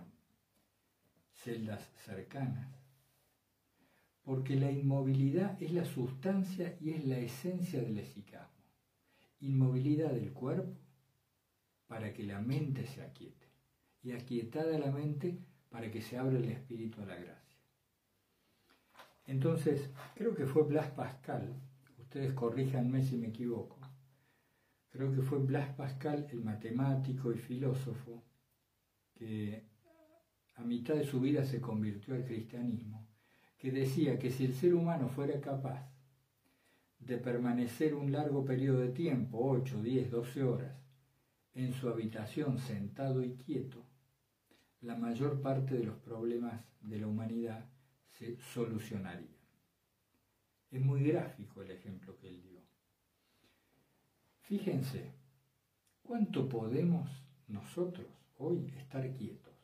celdas 1.35 1.91
cercanas, 2.07 2.69
porque 4.23 4.57
la 4.57 4.71
inmovilidad 4.71 5.63
es 5.63 5.73
la 5.73 5.85
sustancia 5.85 6.79
y 6.81 6.93
es 6.93 7.05
la 7.05 7.19
esencia 7.19 7.83
del 7.83 7.99
esicasmo, 7.99 8.65
inmovilidad 9.41 10.13
del 10.13 10.33
cuerpo 10.33 10.81
para 11.87 12.15
que 12.15 12.23
la 12.23 12.41
mente 12.41 12.87
se 12.87 13.03
aquiete, 13.03 13.47
y 14.03 14.13
aquietada 14.13 14.79
la 14.79 14.91
mente 14.91 15.39
para 15.77 15.91
que 15.91 16.01
se 16.01 16.17
abra 16.17 16.39
el 16.39 16.49
espíritu 16.49 17.03
a 17.03 17.05
la 17.05 17.17
gracia. 17.17 17.59
Entonces, 19.27 19.91
creo 20.15 20.35
que 20.35 20.47
fue 20.47 20.63
Blas 20.63 20.89
Pascal, 20.93 21.53
ustedes 21.99 22.33
corríjanme 22.33 23.03
si 23.03 23.19
me 23.19 23.27
equivoco, 23.27 23.77
creo 24.89 25.15
que 25.15 25.21
fue 25.21 25.37
Blas 25.37 25.69
Pascal, 25.75 26.29
el 26.33 26.43
matemático 26.43 27.31
y 27.31 27.37
filósofo, 27.37 28.23
que 29.13 29.65
a 30.55 30.63
mitad 30.63 30.95
de 30.95 31.05
su 31.05 31.21
vida 31.21 31.45
se 31.45 31.61
convirtió 31.61 32.15
al 32.15 32.25
cristianismo, 32.25 33.07
que 33.59 33.71
decía 33.71 34.19
que 34.19 34.31
si 34.31 34.47
el 34.47 34.55
ser 34.55 34.75
humano 34.75 35.11
fuera 35.11 35.39
capaz 35.43 35.91
de 37.01 37.19
permanecer 37.19 37.95
un 37.95 38.13
largo 38.13 38.47
periodo 38.47 38.79
de 38.79 38.93
tiempo, 38.93 39.41
8, 39.43 39.83
10, 39.83 40.11
12 40.11 40.43
horas, 40.43 40.75
en 41.53 41.75
su 41.75 41.91
habitación 41.91 42.59
sentado 42.59 43.23
y 43.23 43.35
quieto, 43.35 43.85
la 44.81 44.97
mayor 44.97 45.41
parte 45.41 45.75
de 45.75 45.85
los 45.85 45.97
problemas 45.97 46.61
de 46.81 46.99
la 46.99 47.07
humanidad 47.07 47.65
se 48.11 48.37
solucionarían. 48.37 49.37
Es 50.71 50.81
muy 50.81 51.03
gráfico 51.05 51.63
el 51.63 51.71
ejemplo 51.71 52.17
que 52.17 52.29
él 52.29 52.43
dio. 52.43 52.61
Fíjense, 54.41 55.13
¿cuánto 56.03 56.49
podemos 56.49 57.11
nosotros 57.49 58.07
hoy 58.39 58.73
estar 58.77 59.11
quietos? 59.17 59.55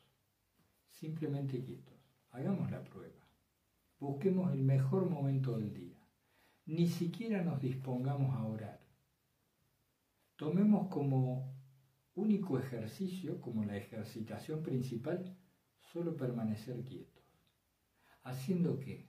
Simplemente 0.91 1.63
quietos. 1.63 1.95
Hagamos 2.31 2.71
la 2.71 2.83
prueba. 2.83 3.27
Busquemos 4.01 4.53
el 4.53 4.63
mejor 4.63 5.09
momento 5.09 5.57
del 5.59 5.73
día. 5.75 5.99
Ni 6.67 6.89
siquiera 6.89 7.43
nos 7.43 7.61
dispongamos 7.61 8.35
a 8.37 8.45
orar. 8.45 8.81
Tomemos 10.37 10.89
como 10.89 11.52
único 12.15 12.59
ejercicio, 12.59 13.41
como 13.41 13.65
la 13.65 13.77
ejercitación 13.77 14.63
principal, 14.63 15.37
solo 15.93 16.17
permanecer 16.17 16.83
quietos. 16.85 17.23
¿Haciendo 18.23 18.79
qué? 18.79 19.09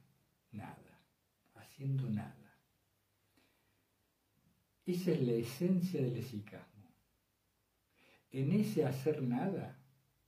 Nada. 0.51 1.01
Haciendo 1.55 2.09
nada. 2.09 2.57
Esa 4.85 5.11
es 5.11 5.21
la 5.21 5.33
esencia 5.33 6.01
del 6.01 6.17
esicasmo. 6.17 6.91
En 8.31 8.51
ese 8.51 8.85
hacer 8.85 9.21
nada 9.21 9.79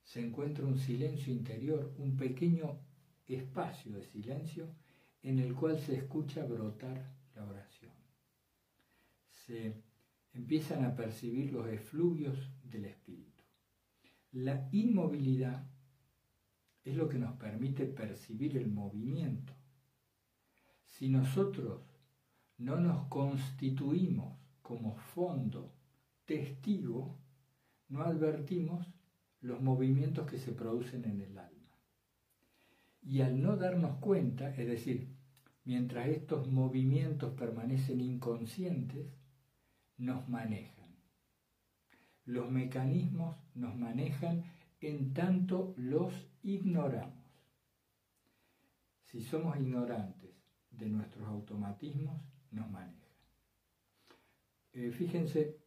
se 0.04 0.24
encuentra 0.24 0.66
un 0.66 0.78
silencio 0.78 1.34
interior, 1.34 1.94
un 1.98 2.16
pequeño 2.16 2.80
espacio 3.26 3.92
de 3.92 4.04
silencio 4.04 4.76
en 5.24 5.40
el 5.40 5.56
cual 5.56 5.80
se 5.80 5.96
escucha 5.96 6.46
brotar 6.46 7.16
la 7.34 7.46
oración. 7.46 7.92
Se 9.28 9.84
empiezan 10.34 10.86
a 10.86 10.96
percibir 10.96 11.52
los 11.52 11.68
efluvios 11.68 12.38
del 12.70 12.86
espíritu. 12.86 13.44
La 14.32 14.68
inmovilidad 14.72 15.66
es 16.84 16.96
lo 16.96 17.10
que 17.10 17.18
nos 17.18 17.36
permite 17.38 17.86
percibir 17.86 18.58
el 18.58 18.68
movimiento. 18.68 19.54
Si 20.86 21.10
nosotros 21.10 21.82
no 22.58 22.78
nos 22.78 23.08
constituimos 23.08 24.38
como 24.62 24.96
fondo 24.96 25.74
testigo, 26.26 27.18
no 27.90 28.04
advertimos 28.04 28.88
los 29.42 29.62
movimientos 29.62 30.30
que 30.30 30.40
se 30.40 30.52
producen 30.52 31.06
en 31.06 31.22
el 31.22 31.38
alma. 31.38 31.78
Y 33.02 33.22
al 33.22 33.42
no 33.42 33.58
darnos 33.58 33.98
cuenta, 33.98 34.50
es 34.56 34.68
decir, 34.68 35.08
mientras 35.64 36.08
estos 36.08 36.48
movimientos 36.50 37.34
permanecen 37.34 38.02
inconscientes, 38.02 39.08
nos 39.98 40.28
manejan. 40.28 40.75
Los 42.26 42.50
mecanismos 42.50 43.36
nos 43.54 43.76
manejan 43.76 44.44
en 44.82 45.14
tanto 45.14 45.74
los 45.78 46.14
ignoramos. 46.44 47.14
Si 49.04 49.22
somos 49.22 49.58
ignorantes 49.58 50.32
de 50.72 50.88
nuestros 50.88 51.28
automatismos, 51.28 52.20
nos 52.52 52.70
manejan. 52.70 52.96
Eh, 54.74 54.92
fíjense, 54.92 55.58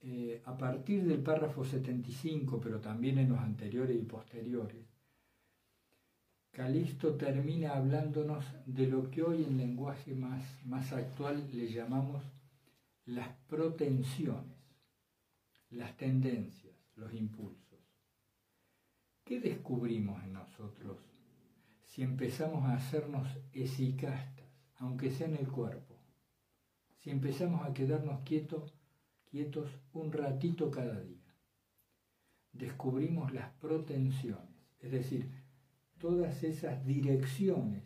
eh, 0.00 0.42
a 0.44 0.56
partir 0.56 1.04
del 1.04 1.22
párrafo 1.22 1.64
75, 1.64 2.60
pero 2.60 2.80
también 2.80 3.18
en 3.18 3.28
los 3.28 3.38
anteriores 3.38 3.96
y 3.96 4.04
posteriores, 4.04 4.84
Calisto 6.54 7.16
termina 7.16 7.74
hablándonos 7.74 8.44
de 8.64 8.86
lo 8.86 9.10
que 9.10 9.24
hoy 9.24 9.42
en 9.42 9.58
lenguaje 9.58 10.14
más, 10.14 10.40
más 10.64 10.92
actual 10.92 11.48
le 11.52 11.68
llamamos 11.68 12.22
las 13.06 13.28
protensiones, 13.48 14.53
las 15.74 15.96
tendencias, 15.96 16.74
los 16.96 17.12
impulsos. 17.14 17.80
¿Qué 19.24 19.40
descubrimos 19.40 20.22
en 20.24 20.34
nosotros 20.34 20.98
si 21.82 22.02
empezamos 22.02 22.64
a 22.64 22.74
hacernos 22.74 23.28
esicastas, 23.52 24.46
aunque 24.76 25.10
sea 25.10 25.28
en 25.28 25.36
el 25.36 25.48
cuerpo? 25.48 25.94
si 27.04 27.10
empezamos 27.10 27.66
a 27.66 27.74
quedarnos 27.74 28.22
quietos, 28.22 28.72
quietos 29.30 29.68
un 29.92 30.10
ratito 30.10 30.70
cada 30.70 30.98
día. 31.00 31.36
Descubrimos 32.50 33.30
las 33.34 33.50
protensiones, 33.56 34.56
es 34.80 34.90
decir, 34.90 35.30
todas 35.98 36.42
esas 36.42 36.82
direcciones 36.86 37.84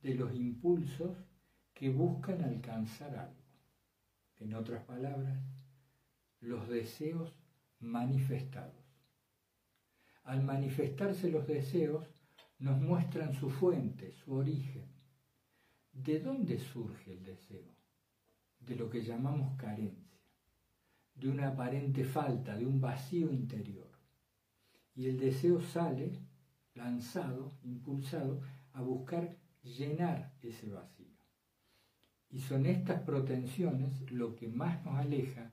de 0.00 0.14
los 0.14 0.34
impulsos 0.34 1.14
que 1.74 1.90
buscan 1.90 2.40
alcanzar 2.40 3.14
algo. 3.14 3.44
En 4.38 4.54
otras 4.54 4.82
palabras, 4.84 5.38
los 6.40 6.68
deseos 6.68 7.34
manifestados. 7.80 8.84
Al 10.24 10.42
manifestarse 10.42 11.30
los 11.30 11.46
deseos, 11.46 12.06
nos 12.58 12.80
muestran 12.80 13.34
su 13.34 13.50
fuente, 13.50 14.12
su 14.12 14.34
origen. 14.34 14.88
¿De 15.92 16.20
dónde 16.20 16.58
surge 16.58 17.12
el 17.12 17.24
deseo? 17.24 17.74
De 18.60 18.76
lo 18.76 18.90
que 18.90 19.02
llamamos 19.02 19.56
carencia, 19.56 20.20
de 21.14 21.28
una 21.28 21.48
aparente 21.48 22.04
falta, 22.04 22.56
de 22.56 22.66
un 22.66 22.80
vacío 22.80 23.32
interior. 23.32 23.90
Y 24.94 25.06
el 25.06 25.18
deseo 25.18 25.60
sale 25.60 26.20
lanzado, 26.74 27.58
impulsado, 27.62 28.40
a 28.72 28.82
buscar 28.82 29.36
llenar 29.62 30.32
ese 30.42 30.68
vacío. 30.68 31.16
Y 32.30 32.40
son 32.40 32.66
estas 32.66 33.02
protensiones 33.02 34.10
lo 34.10 34.36
que 34.36 34.48
más 34.48 34.84
nos 34.84 34.96
aleja 34.96 35.52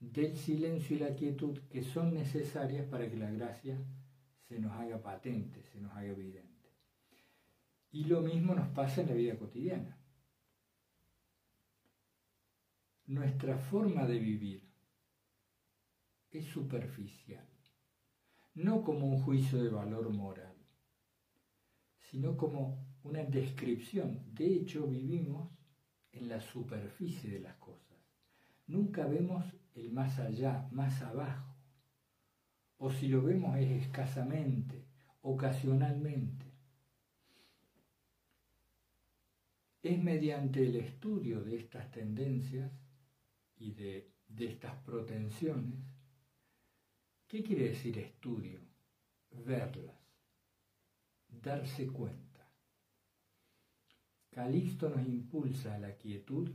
del 0.00 0.36
silencio 0.36 0.96
y 0.96 1.00
la 1.00 1.14
quietud 1.14 1.58
que 1.70 1.82
son 1.82 2.14
necesarias 2.14 2.86
para 2.86 3.10
que 3.10 3.16
la 3.16 3.30
gracia 3.30 3.78
se 4.48 4.58
nos 4.58 4.72
haga 4.72 5.02
patente, 5.02 5.62
se 5.64 5.80
nos 5.80 5.92
haga 5.92 6.06
evidente. 6.06 6.48
Y 7.90 8.04
lo 8.04 8.20
mismo 8.22 8.54
nos 8.54 8.68
pasa 8.68 9.00
en 9.00 9.08
la 9.08 9.14
vida 9.14 9.36
cotidiana. 9.36 9.98
Nuestra 13.06 13.56
forma 13.56 14.06
de 14.06 14.18
vivir 14.18 14.68
es 16.30 16.44
superficial, 16.44 17.48
no 18.54 18.82
como 18.82 19.06
un 19.06 19.22
juicio 19.22 19.62
de 19.62 19.70
valor 19.70 20.10
moral, 20.10 20.54
sino 22.10 22.36
como 22.36 22.86
una 23.02 23.24
descripción. 23.24 24.34
De 24.34 24.46
hecho, 24.46 24.86
vivimos 24.86 25.50
en 26.12 26.28
la 26.28 26.40
superficie 26.40 27.30
de 27.30 27.40
las 27.40 27.56
cosas. 27.56 27.98
Nunca 28.66 29.06
vemos 29.06 29.44
el 29.78 29.92
más 29.92 30.18
allá, 30.18 30.68
más 30.72 31.00
abajo. 31.02 31.54
O 32.78 32.90
si 32.90 33.08
lo 33.08 33.22
vemos 33.22 33.56
es 33.56 33.82
escasamente, 33.82 34.86
ocasionalmente. 35.22 36.46
Es 39.82 40.02
mediante 40.02 40.64
el 40.64 40.76
estudio 40.76 41.42
de 41.42 41.56
estas 41.56 41.90
tendencias 41.90 42.70
y 43.56 43.72
de, 43.72 44.12
estas 44.38 44.74
protensiones, 44.82 45.80
¿qué 47.26 47.42
quiere 47.42 47.70
decir 47.70 47.98
estudio? 47.98 48.60
Verlas, 49.30 49.96
darse 51.28 51.86
cuenta. 51.88 52.28
Calixto 54.30 54.88
nos 54.88 55.06
impulsa 55.06 55.74
a 55.74 55.78
la 55.78 55.96
quietud 55.96 56.50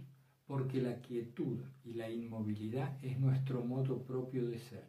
porque 0.45 0.81
la 0.81 0.99
quietud 1.01 1.59
y 1.83 1.93
la 1.93 2.09
inmovilidad 2.09 2.97
es 3.03 3.19
nuestro 3.19 3.63
modo 3.63 4.03
propio 4.03 4.47
de 4.47 4.59
ser. 4.59 4.87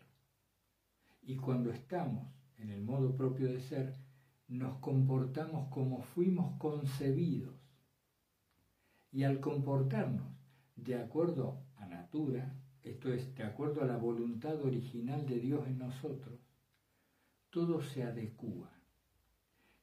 Y 1.22 1.36
cuando 1.36 1.70
estamos 1.70 2.26
en 2.58 2.70
el 2.70 2.82
modo 2.82 3.16
propio 3.16 3.48
de 3.48 3.60
ser, 3.60 3.94
nos 4.48 4.78
comportamos 4.78 5.68
como 5.68 6.02
fuimos 6.02 6.58
concebidos 6.58 7.54
y 9.14 9.22
al 9.22 9.40
comportarnos 9.40 10.26
de 10.76 10.96
acuerdo 10.96 11.62
a 11.76 11.86
natura, 11.86 12.52
esto 12.82 13.12
es, 13.12 13.34
de 13.36 13.44
acuerdo 13.44 13.82
a 13.82 13.86
la 13.86 13.96
voluntad 13.96 14.60
original 14.62 15.24
de 15.26 15.38
Dios 15.38 15.66
en 15.68 15.78
nosotros, 15.78 16.38
todo 17.50 17.80
se 17.80 18.02
adecua. 18.02 18.70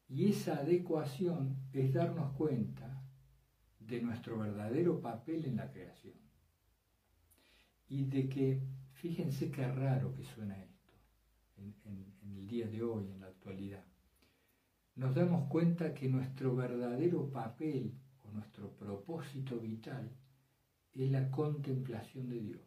Y 0.10 0.26
esa 0.26 0.58
adecuación 0.58 1.56
es 1.72 1.94
darnos 1.94 2.34
cuenta 2.34 2.91
de 3.92 4.02
nuestro 4.02 4.40
verdadero 4.40 5.00
papel 5.00 5.46
en 5.46 5.58
la 5.58 5.72
creación. 5.72 6.16
Y 7.90 8.06
de 8.06 8.28
que, 8.28 8.62
fíjense 8.94 9.52
qué 9.52 9.68
raro 9.68 10.16
que 10.16 10.24
suena 10.24 10.58
esto 10.58 10.94
en, 11.58 12.36
el 12.38 12.48
día 12.48 12.68
de 12.68 12.82
hoy, 12.82 13.12
en 13.12 13.20
la 13.20 13.28
actualidad. 13.28 13.84
Nos 14.96 15.14
damos 15.14 15.48
cuenta 15.50 15.94
que 15.94 16.10
nuestro 16.10 16.56
verdadero 16.56 17.30
papel 17.30 17.94
nuestro 18.34 18.70
propósito 18.72 19.60
vital 19.60 20.10
es 20.94 21.12
la 21.12 21.30
contemplación 21.32 22.30
de 22.30 22.40
Dios, 22.40 22.62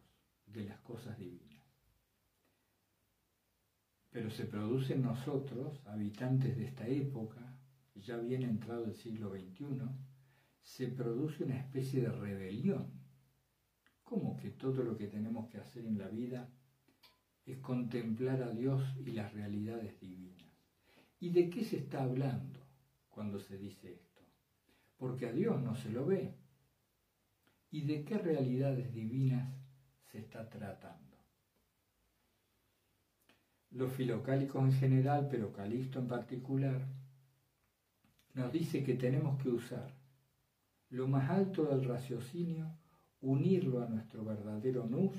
de 0.45 0.65
las 0.65 0.79
cosas 0.81 1.17
divinas. 1.17 1.63
Pero 4.11 4.31
se 4.31 4.45
produce 4.45 4.93
en 4.93 5.01
nosotros, 5.03 5.81
habitantes 5.85 6.55
de 6.57 6.65
esta 6.65 6.87
época, 6.87 7.41
ya 7.95 8.17
bien 8.17 8.43
entrado 8.43 8.85
el 8.85 8.95
siglo 8.95 9.31
XXI, 9.31 9.81
se 10.65 10.87
produce 10.87 11.43
una 11.43 11.59
especie 11.59 12.01
de 12.01 12.09
rebelión. 12.09 12.91
¿Cómo 14.03 14.35
que 14.35 14.49
todo 14.49 14.83
lo 14.83 14.97
que 14.97 15.07
tenemos 15.07 15.47
que 15.49 15.59
hacer 15.59 15.85
en 15.85 15.99
la 15.99 16.07
vida 16.07 16.49
es 17.45 17.59
contemplar 17.59 18.41
a 18.41 18.49
Dios 18.49 18.83
y 19.05 19.11
las 19.11 19.31
realidades 19.31 19.99
divinas? 20.01 20.51
¿Y 21.19 21.29
de 21.29 21.49
qué 21.51 21.63
se 21.63 21.77
está 21.77 22.03
hablando 22.03 22.59
cuando 23.09 23.39
se 23.39 23.57
dice 23.57 23.93
esto? 23.93 24.23
Porque 24.97 25.27
a 25.27 25.31
Dios 25.31 25.61
no 25.61 25.75
se 25.75 25.91
lo 25.91 26.05
ve. 26.07 26.35
¿Y 27.69 27.81
de 27.81 28.03
qué 28.03 28.17
realidades 28.17 28.91
divinas 28.91 29.53
se 30.11 30.17
está 30.17 30.49
tratando? 30.49 31.15
Los 33.69 33.91
filocálicos 33.93 34.63
en 34.63 34.73
general, 34.73 35.27
pero 35.29 35.53
Calisto 35.53 35.99
en 35.99 36.07
particular, 36.07 36.87
nos 38.33 38.51
dice 38.51 38.83
que 38.83 38.95
tenemos 38.95 39.41
que 39.41 39.49
usar 39.49 40.04
lo 40.95 41.09
más 41.09 41.29
alto 41.29 41.65
del 41.65 41.83
raciocinio, 41.83 42.71
unirlo 43.19 43.83
a 43.83 43.89
nuestro 43.89 44.23
verdadero 44.23 44.85
nus, 44.87 45.13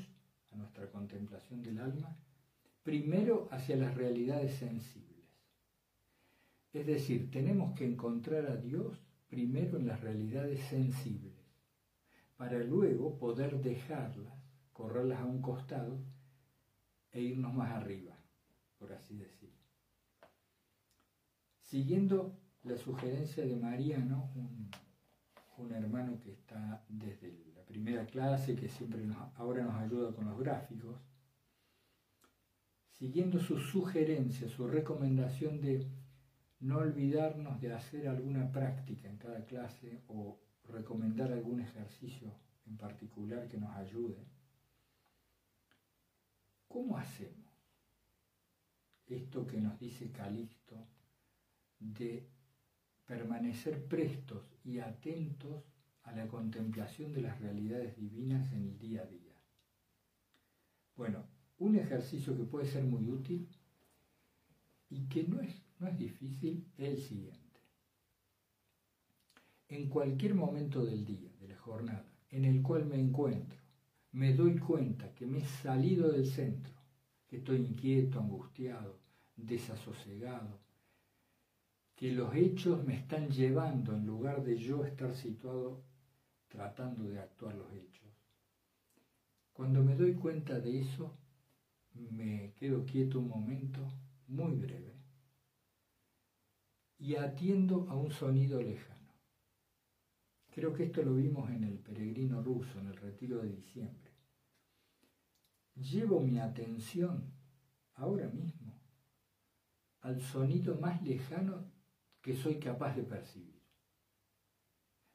a 0.50 0.56
nuestra 0.56 0.90
contemplación 0.90 1.60
del 1.60 1.78
alma, 1.78 2.16
primero 2.82 3.46
hacia 3.50 3.76
las 3.76 3.94
realidades 3.94 4.54
sensibles. 4.54 5.26
Es 6.72 6.86
decir, 6.86 7.30
tenemos 7.30 7.74
que 7.74 7.84
encontrar 7.84 8.46
a 8.46 8.56
Dios 8.56 8.98
primero 9.28 9.76
en 9.76 9.86
las 9.86 10.00
realidades 10.00 10.60
sensibles, 10.60 11.36
para 12.36 12.58
luego 12.64 13.18
poder 13.18 13.60
dejarlas, 13.60 14.34
correrlas 14.72 15.20
a 15.20 15.26
un 15.26 15.42
costado 15.42 15.98
e 17.12 17.20
irnos 17.20 17.52
más 17.52 17.72
arriba, 17.72 18.16
por 18.78 18.94
así 18.94 19.18
decir. 19.18 19.52
Siguiendo 21.60 22.38
la 22.62 22.78
sugerencia 22.78 23.44
de 23.44 23.56
Mariano, 23.56 24.30
un 24.34 24.70
un 25.58 25.72
hermano 25.72 26.20
que 26.20 26.32
está 26.32 26.84
desde 26.88 27.52
la 27.54 27.62
primera 27.64 28.06
clase, 28.06 28.56
que 28.56 28.68
siempre 28.68 29.02
ahora 29.36 29.64
nos 29.64 29.74
ayuda 29.74 30.14
con 30.14 30.26
los 30.26 30.38
gráficos, 30.38 30.96
siguiendo 32.90 33.38
su 33.38 33.58
sugerencia, 33.58 34.48
su 34.48 34.66
recomendación 34.66 35.60
de 35.60 35.86
no 36.60 36.78
olvidarnos 36.78 37.60
de 37.60 37.72
hacer 37.72 38.08
alguna 38.08 38.50
práctica 38.50 39.08
en 39.08 39.18
cada 39.18 39.44
clase 39.44 40.02
o 40.08 40.38
recomendar 40.68 41.32
algún 41.32 41.60
ejercicio 41.60 42.32
en 42.66 42.76
particular 42.76 43.48
que 43.48 43.58
nos 43.58 43.74
ayude. 43.76 44.26
¿Cómo 46.68 46.96
hacemos 46.96 47.46
esto 49.06 49.46
que 49.46 49.60
nos 49.60 49.78
dice 49.78 50.10
Calixto 50.10 50.76
de 51.78 52.28
permanecer 53.06 53.84
prestos 53.86 54.42
y 54.64 54.80
atentos 54.80 55.62
a 56.02 56.12
la 56.12 56.26
contemplación 56.26 57.12
de 57.12 57.22
las 57.22 57.40
realidades 57.40 57.96
divinas 57.96 58.52
en 58.52 58.64
el 58.64 58.78
día 58.78 59.02
a 59.02 59.06
día. 59.06 59.34
Bueno, 60.96 61.24
un 61.58 61.76
ejercicio 61.76 62.36
que 62.36 62.44
puede 62.44 62.66
ser 62.66 62.84
muy 62.84 63.08
útil 63.08 63.48
y 64.90 65.06
que 65.08 65.24
no 65.24 65.40
es, 65.40 65.62
no 65.78 65.88
es 65.88 65.98
difícil 65.98 66.66
es 66.78 66.88
el 66.88 66.98
siguiente. 66.98 67.40
En 69.68 69.88
cualquier 69.88 70.34
momento 70.34 70.84
del 70.84 71.04
día, 71.04 71.30
de 71.40 71.48
la 71.48 71.56
jornada, 71.56 72.06
en 72.30 72.44
el 72.44 72.62
cual 72.62 72.86
me 72.86 72.98
encuentro, 73.00 73.58
me 74.12 74.32
doy 74.32 74.58
cuenta 74.58 75.12
que 75.14 75.26
me 75.26 75.38
he 75.38 75.44
salido 75.44 76.10
del 76.10 76.26
centro, 76.26 76.72
que 77.26 77.38
estoy 77.38 77.58
inquieto, 77.58 78.20
angustiado, 78.20 78.98
desasosegado, 79.36 80.60
que 81.96 82.12
los 82.12 82.34
hechos 82.34 82.84
me 82.84 82.94
están 82.94 83.30
llevando 83.30 83.96
en 83.96 84.06
lugar 84.06 84.44
de 84.44 84.58
yo 84.58 84.84
estar 84.84 85.14
situado 85.14 85.82
tratando 86.48 87.04
de 87.04 87.18
actuar 87.18 87.54
los 87.54 87.72
hechos. 87.72 88.06
Cuando 89.54 89.82
me 89.82 89.96
doy 89.96 90.14
cuenta 90.14 90.60
de 90.60 90.80
eso, 90.80 91.16
me 91.94 92.52
quedo 92.56 92.84
quieto 92.84 93.18
un 93.18 93.28
momento 93.28 93.80
muy 94.28 94.54
breve 94.56 94.94
y 96.98 97.16
atiendo 97.16 97.86
a 97.88 97.96
un 97.96 98.12
sonido 98.12 98.60
lejano. 98.60 98.96
Creo 100.54 100.74
que 100.74 100.84
esto 100.84 101.02
lo 101.02 101.14
vimos 101.14 101.50
en 101.50 101.64
el 101.64 101.78
peregrino 101.78 102.42
ruso, 102.42 102.78
en 102.78 102.88
el 102.88 102.96
retiro 102.96 103.38
de 103.38 103.48
diciembre. 103.48 104.12
Llevo 105.74 106.20
mi 106.20 106.38
atención 106.38 107.32
ahora 107.94 108.28
mismo 108.28 108.78
al 110.00 110.20
sonido 110.20 110.76
más 110.76 111.02
lejano 111.02 111.75
que 112.26 112.34
soy 112.34 112.56
capaz 112.56 112.96
de 112.96 113.04
percibir. 113.04 113.62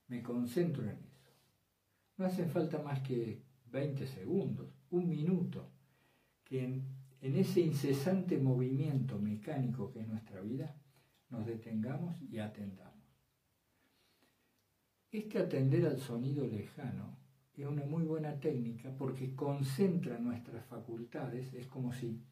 Me 0.07 0.23
concentro 0.23 0.81
en 0.83 0.91
eso. 0.91 1.29
No 2.15 2.25
hace 2.25 2.45
falta 2.45 2.81
más 2.81 3.01
que 3.01 3.43
20 3.69 4.07
segundos, 4.07 4.73
un 4.91 5.09
minuto, 5.09 5.69
que 6.45 6.63
en, 6.63 6.85
en 7.19 7.35
ese 7.35 7.59
incesante 7.59 8.37
movimiento 8.37 9.19
mecánico 9.19 9.91
que 9.91 9.99
es 9.99 10.07
nuestra 10.07 10.39
vida, 10.39 10.73
nos 11.29 11.45
detengamos 11.45 12.15
y 12.21 12.39
atendamos. 12.39 13.03
Este 15.11 15.37
atender 15.37 15.87
al 15.87 15.99
sonido 15.99 16.47
lejano 16.47 17.17
es 17.53 17.67
una 17.67 17.83
muy 17.83 18.03
buena 18.03 18.39
técnica 18.39 18.95
porque 18.97 19.35
concentra 19.35 20.17
nuestras 20.17 20.65
facultades, 20.67 21.53
es 21.53 21.67
como 21.67 21.91
si 21.91 22.23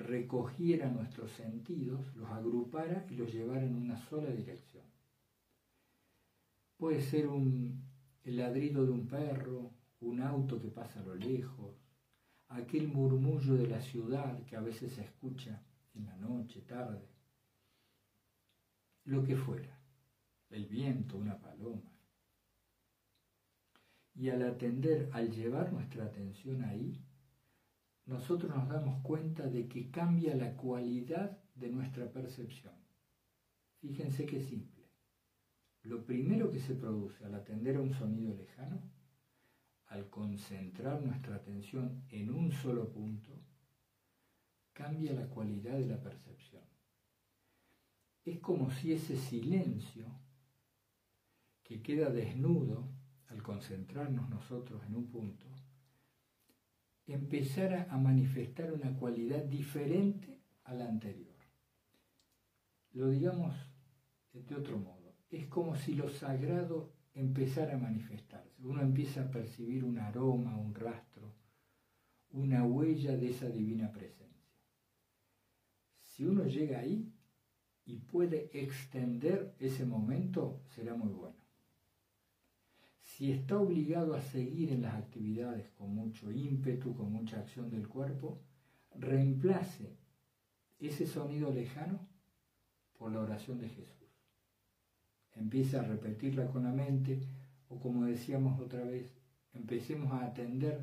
recogiera 0.00 0.90
nuestros 0.90 1.30
sentidos, 1.32 2.00
los 2.16 2.28
agrupara 2.30 3.06
y 3.10 3.14
los 3.14 3.32
llevara 3.32 3.62
en 3.62 3.76
una 3.76 3.96
sola 3.96 4.30
dirección. 4.30 4.84
Puede 6.76 7.00
ser 7.00 7.28
un, 7.28 7.84
el 8.24 8.38
ladrido 8.38 8.84
de 8.84 8.92
un 8.92 9.06
perro, 9.06 9.70
un 10.00 10.22
auto 10.22 10.60
que 10.60 10.68
pasa 10.68 11.00
a 11.00 11.04
lo 11.04 11.14
lejos, 11.14 11.76
aquel 12.48 12.88
murmullo 12.88 13.54
de 13.54 13.68
la 13.68 13.80
ciudad 13.80 14.42
que 14.44 14.56
a 14.56 14.60
veces 14.60 14.92
se 14.92 15.02
escucha 15.02 15.62
en 15.94 16.06
la 16.06 16.16
noche, 16.16 16.62
tarde, 16.62 17.06
lo 19.04 19.22
que 19.22 19.36
fuera, 19.36 19.78
el 20.48 20.66
viento, 20.66 21.18
una 21.18 21.38
paloma. 21.38 21.92
Y 24.14 24.30
al 24.30 24.42
atender, 24.42 25.08
al 25.12 25.30
llevar 25.30 25.72
nuestra 25.72 26.04
atención 26.04 26.64
ahí, 26.64 27.00
nosotros 28.10 28.52
nos 28.52 28.68
damos 28.68 29.00
cuenta 29.02 29.46
de 29.46 29.68
que 29.68 29.88
cambia 29.88 30.34
la 30.34 30.56
cualidad 30.56 31.38
de 31.54 31.70
nuestra 31.70 32.10
percepción. 32.10 32.74
Fíjense 33.78 34.26
qué 34.26 34.40
simple. 34.40 34.84
Lo 35.84 36.04
primero 36.04 36.50
que 36.50 36.58
se 36.58 36.74
produce 36.74 37.24
al 37.24 37.36
atender 37.36 37.76
a 37.76 37.80
un 37.80 37.94
sonido 37.94 38.34
lejano, 38.34 38.82
al 39.86 40.10
concentrar 40.10 41.00
nuestra 41.00 41.36
atención 41.36 42.02
en 42.08 42.32
un 42.32 42.50
solo 42.50 42.90
punto, 42.92 43.30
cambia 44.72 45.12
la 45.12 45.28
cualidad 45.28 45.78
de 45.78 45.86
la 45.86 46.02
percepción. 46.02 46.64
Es 48.24 48.40
como 48.40 48.72
si 48.72 48.92
ese 48.92 49.16
silencio 49.16 50.06
que 51.62 51.80
queda 51.80 52.10
desnudo 52.10 52.88
al 53.28 53.40
concentrarnos 53.40 54.28
nosotros 54.28 54.82
en 54.84 54.96
un 54.96 55.06
punto, 55.06 55.46
empezara 57.12 57.86
a 57.90 57.98
manifestar 57.98 58.72
una 58.72 58.96
cualidad 58.96 59.44
diferente 59.44 60.38
a 60.64 60.74
la 60.74 60.86
anterior. 60.86 61.34
Lo 62.92 63.08
digamos 63.08 63.54
de 64.32 64.54
otro 64.54 64.78
modo, 64.78 65.14
es 65.30 65.46
como 65.46 65.76
si 65.76 65.94
lo 65.94 66.08
sagrado 66.08 66.92
empezara 67.14 67.74
a 67.74 67.78
manifestarse. 67.78 68.62
Uno 68.64 68.80
empieza 68.80 69.22
a 69.22 69.30
percibir 69.30 69.84
un 69.84 69.98
aroma, 69.98 70.56
un 70.56 70.74
rastro, 70.74 71.34
una 72.30 72.64
huella 72.64 73.16
de 73.16 73.30
esa 73.30 73.48
divina 73.48 73.90
presencia. 73.90 74.54
Si 76.02 76.24
uno 76.24 76.44
llega 76.44 76.78
ahí 76.78 77.12
y 77.84 77.96
puede 77.98 78.50
extender 78.52 79.54
ese 79.58 79.84
momento, 79.84 80.60
será 80.68 80.94
muy 80.94 81.12
bueno 81.12 81.39
si 83.20 83.32
está 83.32 83.58
obligado 83.58 84.14
a 84.14 84.22
seguir 84.22 84.72
en 84.72 84.80
las 84.80 84.94
actividades 84.94 85.68
con 85.76 85.94
mucho 85.94 86.32
ímpetu, 86.32 86.94
con 86.94 87.12
mucha 87.12 87.38
acción 87.38 87.68
del 87.68 87.86
cuerpo, 87.86 88.40
reemplace 88.94 89.98
ese 90.78 91.06
sonido 91.06 91.52
lejano 91.52 92.08
por 92.94 93.12
la 93.12 93.20
oración 93.20 93.58
de 93.58 93.68
Jesús. 93.68 94.08
Empieza 95.34 95.80
a 95.80 95.82
repetirla 95.82 96.46
con 96.46 96.64
la 96.64 96.72
mente 96.72 97.20
o 97.68 97.78
como 97.78 98.06
decíamos 98.06 98.58
otra 98.58 98.84
vez, 98.84 99.14
empecemos 99.52 100.10
a 100.12 100.24
atender 100.24 100.80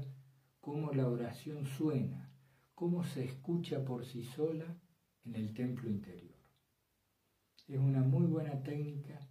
cómo 0.60 0.94
la 0.94 1.08
oración 1.08 1.66
suena, 1.66 2.30
cómo 2.76 3.04
se 3.04 3.26
escucha 3.26 3.84
por 3.84 4.06
sí 4.06 4.24
sola 4.24 4.78
en 5.26 5.34
el 5.34 5.56
templo 5.56 5.90
interior. 5.90 6.38
Es 7.68 7.80
una 7.80 8.04
muy 8.04 8.28
buena 8.28 8.62
técnica 8.62 9.28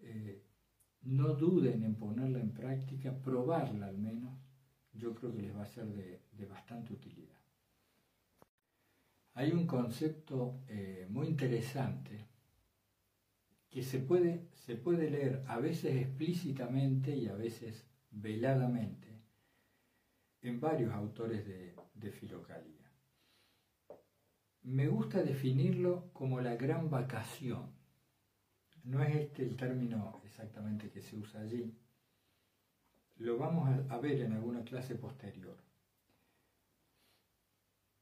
eh, 0.00 0.45
no 1.06 1.34
duden 1.34 1.82
en 1.84 1.94
ponerla 1.94 2.40
en 2.40 2.52
práctica, 2.52 3.16
probarla 3.22 3.86
al 3.86 3.98
menos, 3.98 4.34
yo 4.92 5.14
creo 5.14 5.32
que 5.32 5.42
les 5.42 5.56
va 5.56 5.62
a 5.62 5.66
ser 5.66 5.86
de, 5.86 6.46
bastante 6.46 6.92
utilidad. 6.92 7.36
Hay 9.34 9.52
un 9.52 9.66
concepto 9.66 10.60
eh, 10.68 11.06
muy 11.10 11.28
interesante 11.28 12.26
que 13.68 13.82
se 13.82 13.98
puede, 13.98 14.48
se 14.54 14.76
puede 14.76 15.10
leer 15.10 15.44
a 15.46 15.58
veces 15.58 15.96
explícitamente 15.96 17.14
y 17.14 17.28
a 17.28 17.34
veces 17.34 17.86
veladamente 18.10 19.06
en 20.40 20.60
varios 20.60 20.92
autores 20.92 21.46
de, 21.46 21.74
de 21.94 22.10
Filocalía. 22.10 22.90
Me 24.62 24.88
gusta 24.88 25.22
definirlo 25.22 26.10
como 26.12 26.40
la 26.40 26.56
gran 26.56 26.90
vacación. 26.90 27.75
No 28.86 29.02
es 29.02 29.16
este 29.16 29.42
el 29.42 29.56
término 29.56 30.20
exactamente 30.24 30.90
que 30.90 31.02
se 31.02 31.16
usa 31.16 31.40
allí. 31.40 31.74
Lo 33.18 33.36
vamos 33.36 33.68
a 33.88 33.98
ver 33.98 34.20
en 34.20 34.32
alguna 34.32 34.62
clase 34.62 34.94
posterior. 34.94 35.56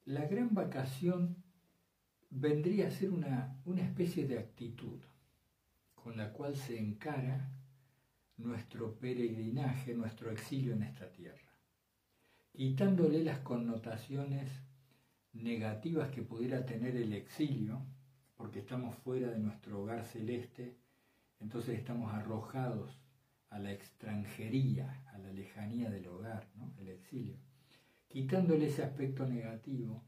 La 0.05 0.27
gran 0.27 0.55
vacación 0.55 1.43
vendría 2.29 2.89
a 2.89 2.91
ser 2.91 3.11
una, 3.11 3.57
una 3.65 3.81
especie 3.81 4.27
de 4.27 4.39
actitud 4.39 5.01
con 5.95 6.19
la 6.19 6.31
cual 6.35 6.55
se 6.55 6.79
encara 6.79 7.51
nuestro 8.37 8.99
peregrinaje, 8.99 9.95
nuestro 9.95 10.31
exilio 10.31 10.75
en 10.75 10.83
esta 10.83 11.11
tierra, 11.11 11.55
quitándole 12.53 13.25
las 13.25 13.39
connotaciones 13.39 14.51
negativas 15.33 16.11
que 16.11 16.21
pudiera 16.21 16.67
tener 16.67 16.95
el 16.97 17.15
exilio, 17.15 17.87
porque 18.45 18.59
estamos 18.59 18.95
fuera 18.97 19.31
de 19.31 19.39
nuestro 19.39 19.81
hogar 19.81 20.05
celeste, 20.05 20.77
entonces 21.41 21.79
estamos 21.79 22.13
arrojados 22.13 23.01
a 23.49 23.59
la 23.59 23.73
extranjería, 23.73 25.03
a 25.15 25.17
la 25.17 25.33
lejanía 25.33 25.89
del 25.89 26.07
hogar, 26.09 26.51
el 26.77 26.89
exilio, 26.89 27.39
quitándole 28.07 28.67
ese 28.67 28.83
aspecto 28.83 29.27
negativo, 29.27 30.05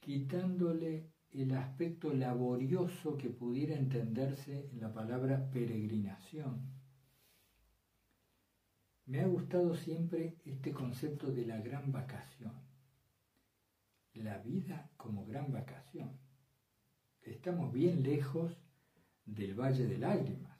quitándole 0.00 1.10
el 1.30 1.54
aspecto 1.54 2.10
laborioso 2.14 3.18
que 3.18 3.28
pudiera 3.28 3.76
entenderse 3.76 4.70
en 4.72 4.80
la 4.80 4.90
palabra 4.94 5.50
peregrinación. 5.50 6.70
Me 9.04 9.20
ha 9.20 9.26
gustado 9.26 9.74
siempre 9.74 10.38
este 10.46 10.72
concepto 10.72 11.30
de 11.30 11.44
la 11.44 11.58
gran 11.58 11.92
vacación. 11.92 12.54
La 14.14 14.38
vida 14.38 14.90
como 14.96 15.26
gran 15.26 15.52
vacación. 15.52 16.23
Estamos 17.24 17.72
bien 17.72 18.02
lejos 18.02 18.52
del 19.24 19.54
Valle 19.58 19.86
de 19.86 19.96
Lágrimas, 19.96 20.58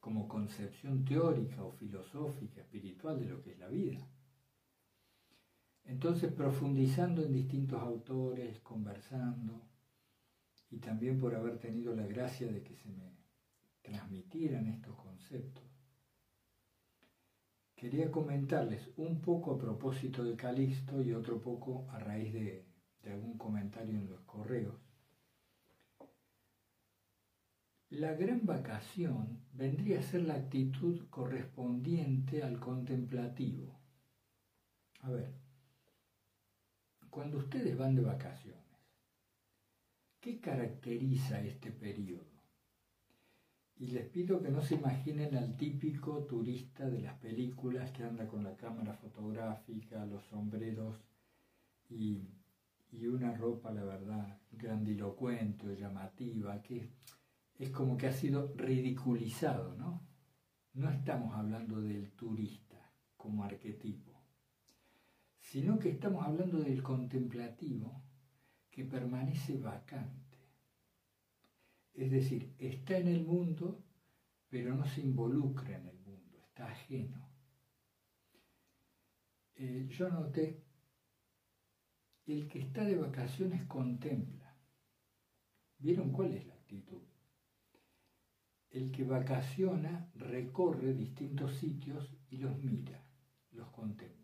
como 0.00 0.26
concepción 0.26 1.04
teórica 1.04 1.62
o 1.62 1.72
filosófica, 1.72 2.62
espiritual 2.62 3.20
de 3.20 3.26
lo 3.26 3.42
que 3.42 3.52
es 3.52 3.58
la 3.58 3.68
vida. 3.68 4.08
Entonces, 5.84 6.32
profundizando 6.32 7.22
en 7.22 7.34
distintos 7.34 7.80
autores, 7.82 8.58
conversando, 8.60 9.60
y 10.70 10.78
también 10.78 11.20
por 11.20 11.34
haber 11.34 11.58
tenido 11.58 11.94
la 11.94 12.06
gracia 12.06 12.50
de 12.50 12.62
que 12.62 12.74
se 12.74 12.88
me 12.88 13.14
transmitieran 13.82 14.68
estos 14.68 14.96
conceptos. 14.96 15.64
Quería 17.76 18.10
comentarles 18.10 18.88
un 18.96 19.20
poco 19.20 19.52
a 19.52 19.58
propósito 19.58 20.24
de 20.24 20.36
Calixto 20.36 21.02
y 21.02 21.12
otro 21.12 21.38
poco 21.38 21.86
a 21.90 21.98
raíz 21.98 22.32
de, 22.32 22.64
de 23.02 23.12
algún 23.12 23.36
comentario 23.36 23.98
en 23.98 24.08
los 24.08 24.20
correos. 24.22 24.91
La 27.92 28.14
gran 28.14 28.44
vacación 28.44 29.38
vendría 29.52 30.00
a 30.00 30.02
ser 30.02 30.22
la 30.22 30.34
actitud 30.34 31.06
correspondiente 31.08 32.42
al 32.42 32.58
contemplativo. 32.58 33.78
A 35.00 35.10
ver, 35.10 35.32
cuando 37.10 37.38
ustedes 37.38 37.76
van 37.76 37.94
de 37.94 38.02
vacaciones, 38.02 38.62
¿Qué 40.22 40.38
caracteriza 40.38 41.40
este 41.40 41.72
periodo? 41.72 42.30
Y 43.76 43.88
les 43.88 44.08
pido 44.08 44.40
que 44.40 44.50
no 44.50 44.62
se 44.62 44.76
imaginen 44.76 45.36
al 45.36 45.56
típico 45.56 46.22
turista 46.26 46.88
de 46.88 47.00
las 47.00 47.18
películas 47.18 47.90
que 47.90 48.04
anda 48.04 48.28
con 48.28 48.44
la 48.44 48.56
cámara 48.56 48.94
fotográfica, 48.94 50.06
los 50.06 50.22
sombreros 50.26 50.96
y, 51.90 52.22
una 53.02 53.34
ropa, 53.34 53.72
la 53.72 53.82
verdad, 53.82 54.38
grandilocuente 54.52 55.66
o 55.66 55.74
llamativa, 55.74 56.62
que 56.62 56.88
es 57.62 57.70
como 57.70 57.96
que 57.96 58.08
ha 58.08 58.12
sido 58.12 58.52
ridiculizado, 58.56 59.76
¿no? 59.76 60.04
No 60.74 60.90
estamos 60.90 61.36
hablando 61.36 61.80
del 61.80 62.10
turista 62.10 62.92
como 63.16 63.44
arquetipo, 63.44 64.20
sino 65.38 65.78
que 65.78 65.90
estamos 65.90 66.26
hablando 66.26 66.58
del 66.58 66.82
contemplativo 66.82 68.02
que 68.68 68.84
permanece 68.84 69.58
vacante. 69.58 70.38
Es 71.94 72.10
decir, 72.10 72.52
está 72.58 72.96
en 72.96 73.06
el 73.06 73.24
mundo, 73.24 73.84
pero 74.48 74.74
no 74.74 74.84
se 74.84 75.02
involucra 75.02 75.78
en 75.78 75.86
el 75.86 75.98
mundo, 76.00 76.38
está 76.42 76.66
ajeno. 76.66 77.28
Eh, 79.54 79.86
yo 79.88 80.08
noté, 80.08 80.64
el 82.26 82.48
que 82.48 82.58
está 82.58 82.84
de 82.84 82.96
vacaciones 82.96 83.64
contempla. 83.66 84.56
¿Vieron 85.78 86.10
cuál 86.10 86.34
es 86.34 86.44
la 86.44 86.54
actitud? 86.54 87.01
El 88.72 88.90
que 88.90 89.04
vacaciona 89.04 90.10
recorre 90.14 90.94
distintos 90.94 91.56
sitios 91.56 92.12
y 92.30 92.38
los 92.38 92.58
mira, 92.58 93.04
los 93.52 93.70
contempla 93.70 94.22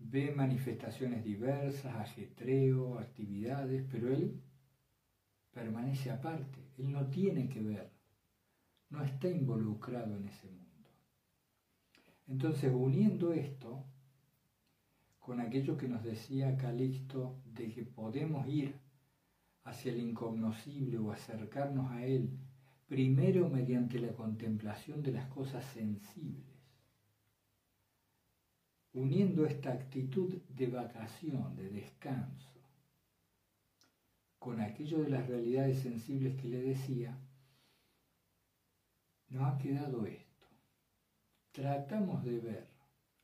ve 0.00 0.32
manifestaciones 0.34 1.22
diversas, 1.22 1.94
ajetreo, 1.94 2.98
actividades, 2.98 3.86
pero 3.90 4.12
él 4.12 4.40
permanece 5.52 6.10
aparte, 6.10 6.72
él 6.78 6.90
no 6.90 7.06
tiene 7.08 7.48
que 7.48 7.60
ver, 7.60 7.92
no 8.88 9.04
está 9.04 9.28
involucrado 9.28 10.16
en 10.16 10.26
ese 10.26 10.48
mundo. 10.48 10.88
Entonces, 12.26 12.72
uniendo 12.74 13.32
esto 13.32 13.84
con 15.18 15.40
aquello 15.40 15.76
que 15.76 15.88
nos 15.88 16.02
decía 16.02 16.56
Calixto 16.56 17.42
de 17.44 17.70
que 17.70 17.84
podemos 17.84 18.46
ir 18.48 18.80
hacia 19.64 19.92
el 19.92 20.00
incognoscible 20.00 20.98
o 20.98 21.12
acercarnos 21.12 21.90
a 21.90 22.06
él, 22.06 22.38
primero 22.90 23.48
mediante 23.48 24.00
la 24.00 24.12
contemplación 24.12 25.00
de 25.00 25.12
las 25.12 25.28
cosas 25.28 25.64
sensibles 25.64 26.50
uniendo 28.92 29.46
esta 29.46 29.70
actitud 29.70 30.34
de 30.48 30.66
vacación, 30.66 31.54
de 31.54 31.70
descanso, 31.70 32.50
con 34.40 34.60
aquello 34.60 35.04
de 35.04 35.10
las 35.10 35.28
realidades 35.28 35.78
sensibles 35.78 36.34
que 36.40 36.48
le 36.48 36.62
decía, 36.62 37.16
nos 39.28 39.44
ha 39.44 39.58
quedado 39.58 40.04
esto. 40.06 40.48
Tratamos 41.52 42.24
de 42.24 42.40
ver 42.40 42.66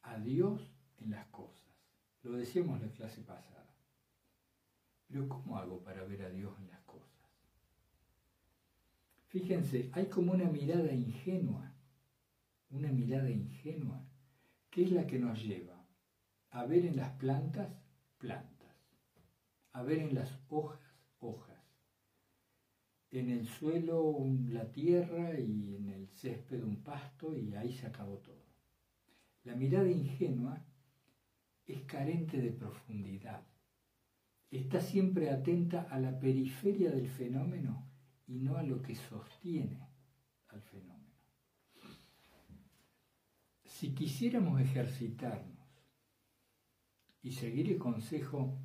a 0.02 0.16
Dios 0.20 0.62
en 0.98 1.10
las 1.10 1.26
cosas. 1.26 1.74
Lo 2.22 2.34
decíamos 2.34 2.80
en 2.80 2.86
la 2.86 2.94
clase 2.94 3.20
pasada. 3.22 3.66
Pero 5.08 5.28
¿cómo 5.28 5.58
hago 5.58 5.82
para 5.82 6.04
ver 6.04 6.22
a 6.22 6.30
Dios 6.30 6.56
en 6.60 6.68
las? 6.68 6.75
Fíjense, 9.36 9.90
hay 9.92 10.06
como 10.06 10.32
una 10.32 10.46
mirada 10.46 10.90
ingenua, 10.90 11.70
una 12.70 12.90
mirada 12.90 13.28
ingenua 13.28 14.02
¿Qué 14.70 14.84
es 14.84 14.92
la 14.92 15.06
que 15.06 15.18
nos 15.18 15.42
lleva? 15.44 15.86
A 16.52 16.64
ver 16.64 16.86
en 16.86 16.96
las 16.96 17.10
plantas, 17.18 17.68
plantas. 18.16 18.74
A 19.72 19.82
ver 19.82 19.98
en 19.98 20.14
las 20.14 20.38
hojas, 20.48 20.80
hojas. 21.18 21.60
En 23.10 23.28
el 23.28 23.46
suelo 23.46 24.24
la 24.48 24.72
tierra 24.72 25.38
y 25.38 25.76
en 25.76 25.90
el 25.90 26.08
césped 26.08 26.64
un 26.64 26.82
pasto 26.82 27.36
y 27.36 27.54
ahí 27.56 27.74
se 27.74 27.86
acabó 27.86 28.16
todo. 28.16 28.46
La 29.44 29.54
mirada 29.54 29.90
ingenua 29.90 30.64
es 31.66 31.82
carente 31.82 32.40
de 32.40 32.52
profundidad. 32.52 33.42
Está 34.50 34.80
siempre 34.80 35.28
atenta 35.28 35.82
a 35.82 36.00
la 36.00 36.18
periferia 36.18 36.90
del 36.90 37.08
fenómeno 37.08 37.85
y 38.26 38.38
no 38.38 38.56
a 38.56 38.62
lo 38.62 38.82
que 38.82 38.94
sostiene 38.94 39.88
al 40.48 40.60
fenómeno. 40.62 40.96
Si 43.64 43.94
quisiéramos 43.94 44.60
ejercitarnos 44.60 45.66
y 47.22 47.32
seguir 47.32 47.70
el 47.70 47.78
consejo 47.78 48.58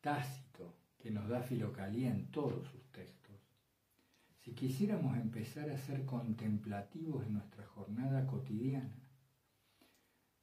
tácito 0.00 0.74
que 0.98 1.10
nos 1.10 1.28
da 1.28 1.42
Filocalía 1.42 2.10
en 2.10 2.30
todos 2.30 2.68
sus 2.68 2.84
textos, 2.92 3.40
si 4.40 4.52
quisiéramos 4.52 5.16
empezar 5.16 5.70
a 5.70 5.78
ser 5.78 6.04
contemplativos 6.04 7.24
en 7.26 7.34
nuestra 7.34 7.64
jornada 7.66 8.26
cotidiana, 8.26 9.08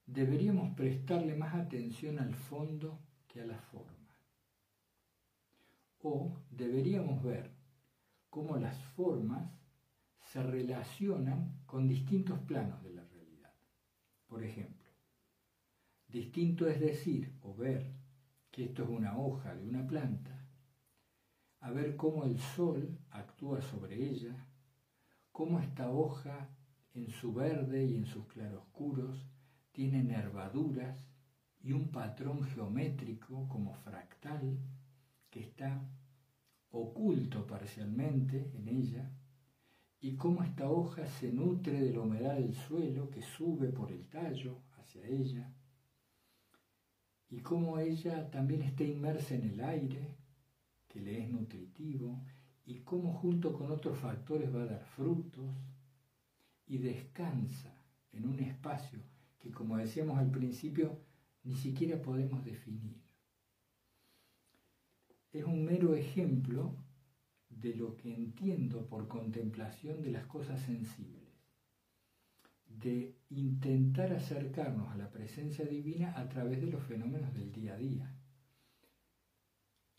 deberíamos 0.06 0.76
prestarle 0.76 1.36
más 1.36 1.54
atención 1.54 2.18
al 2.18 2.34
fondo 2.34 3.00
que 3.28 3.42
a 3.42 3.46
la 3.46 3.60
forma. 3.60 4.16
O 6.02 6.42
deberíamos 6.50 7.22
ver 7.22 7.59
cómo 8.40 8.56
las 8.56 8.78
formas 8.96 9.52
se 10.32 10.42
relacionan 10.42 11.60
con 11.66 11.90
distintos 11.90 12.40
planos 12.40 12.82
de 12.84 12.94
la 12.94 13.04
por 14.28 14.44
ejemplo. 14.44 14.88
Distinto 16.08 16.70
es 16.70 16.80
decir 16.80 17.36
o 17.42 17.54
ver 17.54 17.92
que 18.50 18.66
esto 18.66 18.84
es 18.84 18.90
una 18.90 19.18
hoja 19.18 19.56
de 19.56 19.68
una 19.68 19.86
planta, 19.86 20.48
a 21.60 21.72
ver 21.72 21.98
cómo 21.98 22.24
el 22.24 22.40
sol 22.40 22.98
actúa 23.10 23.60
sobre 23.62 23.96
ella, 23.96 24.48
cómo 25.34 25.60
esta 25.60 25.92
hoja 25.92 26.50
en 26.94 27.10
su 27.10 27.34
verde 27.34 27.84
y 27.84 27.96
en 27.96 28.06
sus 28.06 28.26
claroscuros 28.28 29.28
tiene 29.74 30.02
nervaduras 30.02 31.04
y 31.60 31.74
un 31.74 31.92
patrón 31.92 32.44
geométrico 32.44 33.50
como 33.50 33.74
fractal 33.74 34.60
que 35.30 35.42
está 35.42 35.82
oculto 36.72 37.46
parcialmente 37.48 38.52
en 38.56 38.68
ella, 38.68 39.12
y 40.02 40.16
cómo 40.16 40.44
esta 40.44 40.70
hoja 40.70 41.06
se 41.08 41.32
nutre 41.34 41.82
de 41.82 41.94
la 41.94 42.02
humedad 42.02 42.36
del 42.36 42.54
suelo 42.54 43.10
que 43.10 43.22
sube 43.22 43.70
por 43.70 43.92
el 43.92 44.08
tallo 44.08 44.58
hacia 44.78 45.06
ella, 45.06 45.54
y 47.30 47.40
cómo 47.40 47.80
ella 47.80 48.30
también 48.32 48.62
está 48.62 48.84
inmersa 48.84 49.36
en 49.36 49.50
el 49.50 49.62
aire, 49.62 50.16
que 50.88 51.02
le 51.02 51.20
es 51.24 51.30
nutritivo, 51.30 52.20
y 52.66 52.80
cómo 52.80 53.14
junto 53.14 53.54
con 53.54 53.72
otros 53.72 53.98
factores 53.98 54.54
va 54.56 54.64
a 54.64 54.68
dar 54.68 54.86
frutos, 54.96 55.50
y 56.66 56.78
descansa 56.78 57.74
en 58.14 58.28
un 58.28 58.40
espacio 58.40 59.00
que, 59.40 59.52
como 59.52 59.78
decíamos 59.78 60.18
al 60.18 60.30
principio, 60.30 61.00
ni 61.44 61.56
siquiera 61.56 62.02
podemos 62.02 62.44
definir. 62.46 62.99
Es 65.32 65.46
un 65.46 65.64
mero 65.64 65.94
ejemplo 65.94 66.76
de 67.50 67.76
lo 67.76 67.96
que 67.96 68.14
entiendo 68.14 68.88
por 68.88 69.08
contemplación 69.08 70.02
de 70.02 70.12
las 70.12 70.26
cosas 70.26 70.62
sensibles, 70.62 71.30
de 72.66 73.16
intentar 73.30 74.12
acercarnos 74.14 74.90
a 74.90 74.98
la 74.98 75.12
presencia 75.12 75.66
divina 75.66 76.18
a 76.18 76.28
través 76.30 76.60
de 76.62 76.68
los 76.68 76.84
fenómenos 76.84 77.34
del 77.34 77.52
día 77.52 77.74
a 77.74 77.78
día. 77.78 78.16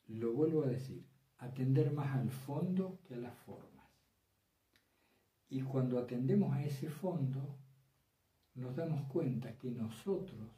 Lo 0.09 0.33
vuelvo 0.33 0.65
a 0.65 0.69
decir, 0.69 1.07
atender 1.39 1.93
más 1.93 2.17
al 2.17 2.31
fondo 2.31 2.99
que 3.05 3.15
a 3.15 3.19
las 3.19 3.37
formas. 3.39 3.87
Y 5.49 5.63
cuando 5.63 5.99
atendemos 5.99 6.55
a 6.55 6.65
ese 6.65 6.89
fondo, 6.89 7.57
nos 8.55 8.75
damos 8.75 9.03
cuenta 9.09 9.57
que 9.57 9.71
nosotros 9.71 10.51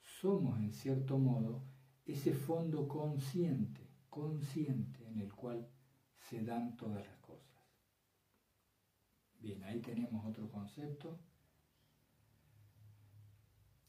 somos 0.00 0.58
en 0.58 0.72
cierto 0.72 1.18
modo 1.18 1.62
ese 2.04 2.32
fondo 2.32 2.88
consciente, 2.88 3.81
consciente 4.12 5.08
en 5.08 5.20
el 5.20 5.32
cual 5.32 5.66
se 6.28 6.42
dan 6.42 6.76
todas 6.76 7.02
las 7.06 7.16
cosas. 7.16 7.48
Bien, 9.40 9.64
ahí 9.64 9.80
tenemos 9.80 10.22
otro 10.26 10.50
concepto. 10.50 11.18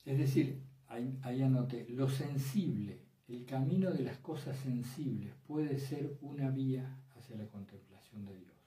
Es 0.06 0.18
decir, 0.18 0.64
ahí, 0.88 1.20
ahí 1.24 1.42
anoté, 1.42 1.90
lo 1.90 2.10
sensible, 2.10 3.02
el 3.28 3.44
camino 3.46 3.92
de 3.92 4.04
las 4.04 4.18
cosas 4.20 4.58
sensibles 4.60 5.36
puede 5.46 5.78
ser 5.78 6.18
una 6.22 6.50
vía 6.52 7.04
hacia 7.18 7.36
la 7.36 7.48
contemplación 7.48 8.26
de 8.26 8.38
Dios. 8.38 8.58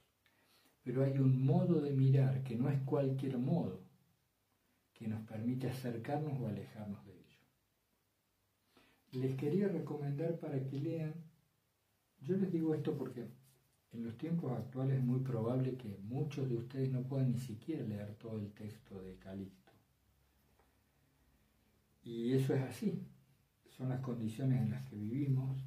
Pero 0.82 1.04
hay 1.04 1.18
un 1.18 1.42
modo 1.42 1.80
de 1.80 1.92
mirar 1.92 2.42
que 2.42 2.54
no 2.54 2.68
es 2.68 2.78
cualquier 2.82 3.38
modo 3.38 3.80
que 4.92 5.08
nos 5.08 5.22
permite 5.22 5.70
acercarnos 5.70 6.38
o 6.38 6.48
alejarnos 6.48 7.02
de 7.06 7.12
ello. 7.14 7.38
Les 9.12 9.34
quería 9.36 9.68
recomendar 9.68 10.38
para 10.38 10.62
que 10.66 10.78
lean, 10.78 11.14
yo 12.26 12.36
les 12.36 12.52
digo 12.52 12.74
esto 12.74 12.96
porque 12.96 13.24
en 13.92 14.04
los 14.04 14.18
tiempos 14.18 14.52
actuales 14.52 14.98
es 14.98 15.04
muy 15.04 15.20
probable 15.20 15.76
que 15.76 15.96
muchos 16.02 16.48
de 16.48 16.56
ustedes 16.56 16.90
no 16.90 17.02
puedan 17.02 17.32
ni 17.32 17.38
siquiera 17.38 17.84
leer 17.84 18.14
todo 18.14 18.38
el 18.38 18.52
texto 18.52 19.00
de 19.00 19.16
Calixto. 19.16 19.72
Y 22.02 22.32
eso 22.32 22.54
es 22.54 22.62
así, 22.62 23.02
son 23.76 23.88
las 23.88 24.00
condiciones 24.00 24.60
en 24.60 24.70
las 24.70 24.84
que 24.88 24.96
vivimos. 24.96 25.60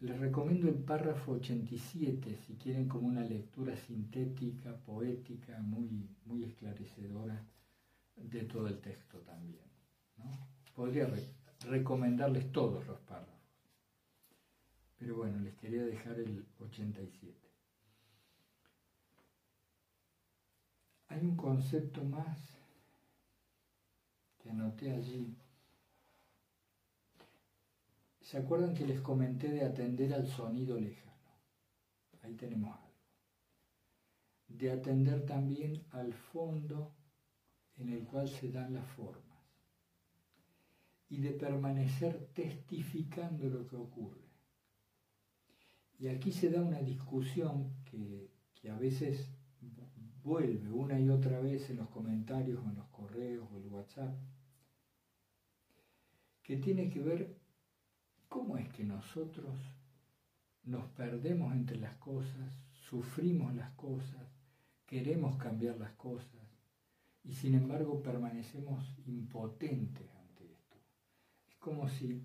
Les 0.00 0.18
recomiendo 0.18 0.68
el 0.68 0.76
párrafo 0.76 1.32
87 1.32 2.38
si 2.46 2.54
quieren 2.54 2.88
como 2.88 3.08
una 3.08 3.22
lectura 3.22 3.76
sintética, 3.76 4.76
poética, 4.78 5.60
muy, 5.60 6.08
muy 6.24 6.44
esclarecedora 6.44 7.44
de 8.16 8.42
todo 8.44 8.68
el 8.68 8.80
texto 8.80 9.18
también. 9.18 9.64
Podría 10.74 11.08
recomendarles 11.68 12.50
todos 12.52 12.86
los 12.86 12.98
párrafos. 13.00 13.39
Pero 15.00 15.16
bueno, 15.16 15.38
les 15.40 15.54
quería 15.54 15.82
dejar 15.82 16.20
el 16.20 16.46
87. 16.58 17.34
Hay 21.08 21.20
un 21.22 21.36
concepto 21.36 22.04
más 22.04 22.38
que 24.36 24.50
anoté 24.50 24.92
allí. 24.92 25.34
¿Se 28.20 28.36
acuerdan 28.36 28.74
que 28.74 28.86
les 28.86 29.00
comenté 29.00 29.48
de 29.48 29.64
atender 29.64 30.12
al 30.12 30.26
sonido 30.28 30.78
lejano? 30.78 31.10
Ahí 32.22 32.34
tenemos 32.34 32.76
algo. 32.76 32.90
De 34.48 34.70
atender 34.70 35.24
también 35.24 35.82
al 35.92 36.12
fondo 36.12 36.92
en 37.78 37.88
el 37.88 38.04
cual 38.04 38.28
se 38.28 38.52
dan 38.52 38.74
las 38.74 38.86
formas. 38.88 39.24
Y 41.08 41.22
de 41.22 41.30
permanecer 41.30 42.28
testificando 42.34 43.48
lo 43.48 43.66
que 43.66 43.76
ocurre. 43.76 44.19
Y 46.00 46.08
aquí 46.08 46.32
se 46.32 46.48
da 46.48 46.62
una 46.62 46.80
discusión 46.80 47.74
que, 47.84 48.30
que 48.54 48.70
a 48.70 48.78
veces 48.78 49.30
vuelve 50.22 50.72
una 50.72 50.98
y 50.98 51.10
otra 51.10 51.40
vez 51.40 51.68
en 51.68 51.76
los 51.76 51.88
comentarios, 51.88 52.64
en 52.64 52.74
los 52.74 52.88
correos 52.88 53.46
o 53.52 53.58
el 53.58 53.66
WhatsApp, 53.66 54.18
que 56.42 56.56
tiene 56.56 56.88
que 56.88 57.00
ver 57.00 57.36
cómo 58.30 58.56
es 58.56 58.68
que 58.70 58.82
nosotros 58.82 59.54
nos 60.64 60.86
perdemos 60.92 61.52
entre 61.52 61.78
las 61.78 61.96
cosas, 61.96 62.58
sufrimos 62.72 63.54
las 63.54 63.70
cosas, 63.72 64.26
queremos 64.86 65.36
cambiar 65.36 65.76
las 65.76 65.92
cosas 65.92 66.40
y 67.24 67.34
sin 67.34 67.54
embargo 67.54 68.02
permanecemos 68.02 68.96
impotentes 69.06 70.08
ante 70.16 70.50
esto. 70.50 70.78
Es 71.46 71.56
como 71.56 71.88
si 71.88 72.24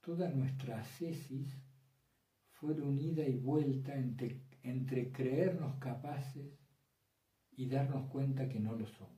toda 0.00 0.30
nuestra 0.30 0.84
fuera 2.60 2.82
unida 2.82 3.26
y 3.26 3.36
vuelta 3.36 3.94
entre, 3.96 4.42
entre 4.62 5.12
creernos 5.12 5.76
capaces 5.78 6.58
y 7.52 7.68
darnos 7.68 8.08
cuenta 8.10 8.48
que 8.48 8.58
no 8.58 8.74
lo 8.74 8.86
somos. 8.86 9.16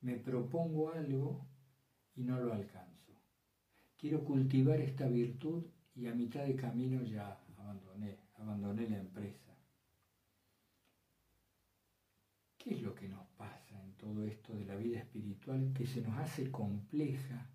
Me 0.00 0.16
propongo 0.16 0.92
algo 0.92 1.46
y 2.14 2.24
no 2.24 2.38
lo 2.40 2.52
alcanzo. 2.52 3.12
Quiero 3.96 4.22
cultivar 4.22 4.80
esta 4.80 5.08
virtud 5.08 5.64
y 5.94 6.06
a 6.06 6.14
mitad 6.14 6.44
de 6.44 6.56
camino 6.56 7.02
ya 7.02 7.40
abandoné, 7.56 8.18
abandoné 8.34 8.88
la 8.88 8.98
empresa. 8.98 9.56
¿Qué 12.58 12.74
es 12.74 12.82
lo 12.82 12.94
que 12.94 13.08
nos 13.08 13.26
pasa 13.28 13.82
en 13.82 13.94
todo 13.94 14.24
esto 14.24 14.54
de 14.54 14.66
la 14.66 14.76
vida 14.76 14.98
espiritual 14.98 15.72
que 15.74 15.86
se 15.86 16.02
nos 16.02 16.16
hace 16.18 16.50
compleja 16.50 17.50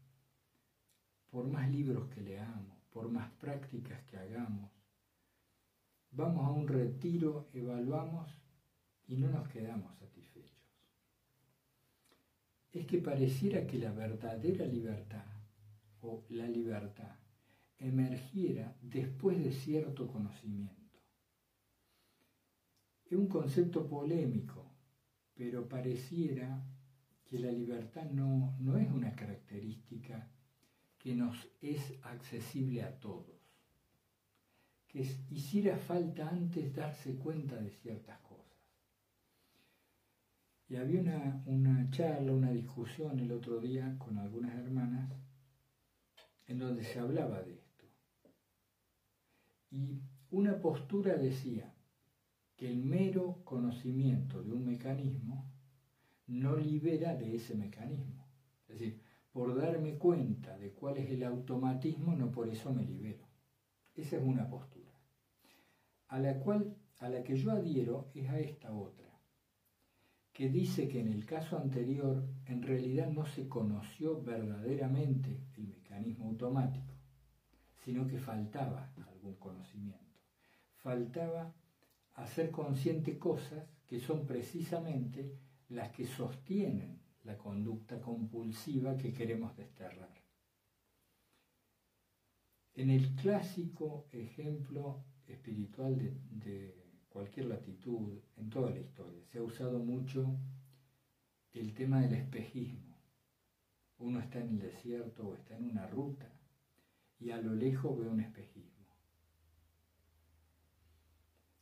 por 1.29 1.47
más 1.47 1.69
libros 1.69 2.09
que 2.09 2.21
leamos? 2.21 2.82
Por 2.93 3.09
más 3.09 3.31
prácticas 3.31 4.03
que 4.03 4.17
hagamos. 4.17 4.71
Vamos 6.11 6.45
a 6.45 6.51
un 6.51 6.67
retiro, 6.67 7.49
evaluamos 7.53 8.31
y 9.07 9.17
no 9.17 9.29
nos 9.29 9.47
quedamos 9.49 9.97
satisfechos. 9.97 10.53
Es 12.71 12.85
que 12.85 12.99
pareciera 12.99 13.65
que 13.65 13.79
la 13.79 13.91
verdadera 13.91 14.65
libertad 14.65 15.25
o 16.01 16.23
la 16.29 16.47
libertad 16.47 17.15
emergiera 17.79 18.75
después 18.81 19.43
de 19.43 19.51
cierto 19.51 20.07
conocimiento. 20.07 20.99
Es 23.05 23.17
un 23.17 23.27
concepto 23.27 23.87
polémico, 23.87 24.71
pero 25.33 25.67
pareciera 25.67 26.63
que 27.25 27.39
la 27.39 27.51
libertad 27.51 28.05
no, 28.11 28.55
no 28.59 28.77
es 28.77 28.89
una 28.91 29.15
característica 29.15 30.29
que 31.03 31.13
nos 31.13 31.49
es 31.61 31.81
accesible 32.03 32.81
a 32.81 32.97
todos, 33.01 33.35
que 34.87 35.01
hiciera 35.31 35.77
falta 35.77 36.29
antes 36.29 36.73
darse 36.73 37.15
cuenta 37.15 37.57
de 37.57 37.71
ciertas 37.71 38.17
cosas. 38.21 38.45
Y 40.69 40.77
había 40.77 41.01
una, 41.01 41.43
una 41.45 41.89
charla, 41.91 42.31
una 42.31 42.51
discusión 42.51 43.19
el 43.19 43.33
otro 43.33 43.59
día 43.59 43.97
con 43.99 44.17
algunas 44.17 44.55
hermanas 44.55 45.11
en 46.47 46.59
donde 46.59 46.85
se 46.85 46.99
hablaba 46.99 47.41
de 47.41 47.55
esto. 47.55 47.85
Y 49.71 49.99
una 50.31 50.61
postura 50.61 51.15
decía 51.17 51.73
que 52.55 52.69
el 52.69 52.77
mero 52.77 53.41
conocimiento 53.43 54.41
de 54.41 54.53
un 54.53 54.65
mecanismo 54.65 55.51
no 56.27 56.55
libera 56.55 57.13
de 57.13 57.35
ese 57.35 57.55
mecanismo. 57.55 58.25
Es 58.69 58.79
decir, 58.79 59.02
por 59.34 59.59
darme 59.59 59.97
cuenta 59.97 60.57
de 60.59 60.71
cuál 60.71 60.97
es 60.97 61.09
el 61.09 61.23
automatismo, 61.23 62.15
no 62.15 62.31
por 62.31 62.47
eso 62.47 62.71
me 62.71 62.86
libero. 62.86 63.27
Esa 63.95 64.17
es 64.17 64.23
una 64.23 64.47
postura. 64.47 64.93
A 66.07 66.19
la 66.19 66.39
cual, 66.39 66.77
a 66.99 67.09
la 67.09 67.23
que 67.23 67.36
yo 67.36 67.51
adhiero 67.51 68.11
es 68.13 68.29
a 68.29 68.39
esta 68.39 68.71
otra, 68.71 69.19
que 70.31 70.49
dice 70.49 70.88
que 70.88 70.99
en 70.99 71.07
el 71.07 71.25
caso 71.25 71.57
anterior 71.57 72.23
en 72.45 72.61
realidad 72.61 73.09
no 73.09 73.25
se 73.25 73.47
conoció 73.47 74.21
verdaderamente 74.21 75.41
el 75.57 75.67
mecanismo 75.67 76.25
automático, 76.25 76.93
sino 77.84 78.07
que 78.07 78.19
faltaba 78.19 78.93
algún 79.07 79.36
conocimiento. 79.36 80.19
Faltaba 80.75 81.53
hacer 82.13 82.51
consciente 82.51 83.17
cosas 83.17 83.65
que 83.88 83.99
son 83.99 84.27
precisamente 84.27 85.39
las 85.69 85.89
que 85.91 86.05
sostienen 86.05 86.99
la 87.24 87.38
conducta 87.38 88.01
compulsiva 88.01 88.97
que 88.97 89.13
queremos 89.13 89.55
desterrar. 89.55 90.21
En 92.76 92.89
el 92.89 93.15
clásico 93.15 94.07
ejemplo 94.11 95.03
espiritual 95.28 95.95
de, 95.97 96.82
cualquier 97.09 97.45
latitud, 97.45 98.19
en 98.38 98.49
toda 98.49 98.71
la 98.71 98.80
historia, 98.80 99.24
se 99.32 99.38
ha 99.38 99.43
usado 99.43 99.78
mucho 99.78 100.36
el 101.53 101.74
tema 101.76 102.01
del 102.01 102.15
espejismo. 102.15 102.97
Uno 103.99 104.19
está 104.19 104.39
en 104.39 104.49
el 104.49 104.59
desierto 104.59 105.28
o 105.28 105.36
está 105.36 105.55
en 105.55 105.69
una 105.69 105.86
ruta 105.86 106.34
y 107.19 107.30
a 107.30 107.38
lo 107.38 107.53
lejos 107.53 107.99
ve 107.99 108.07
un 108.07 108.19
espejismo. 108.19 108.88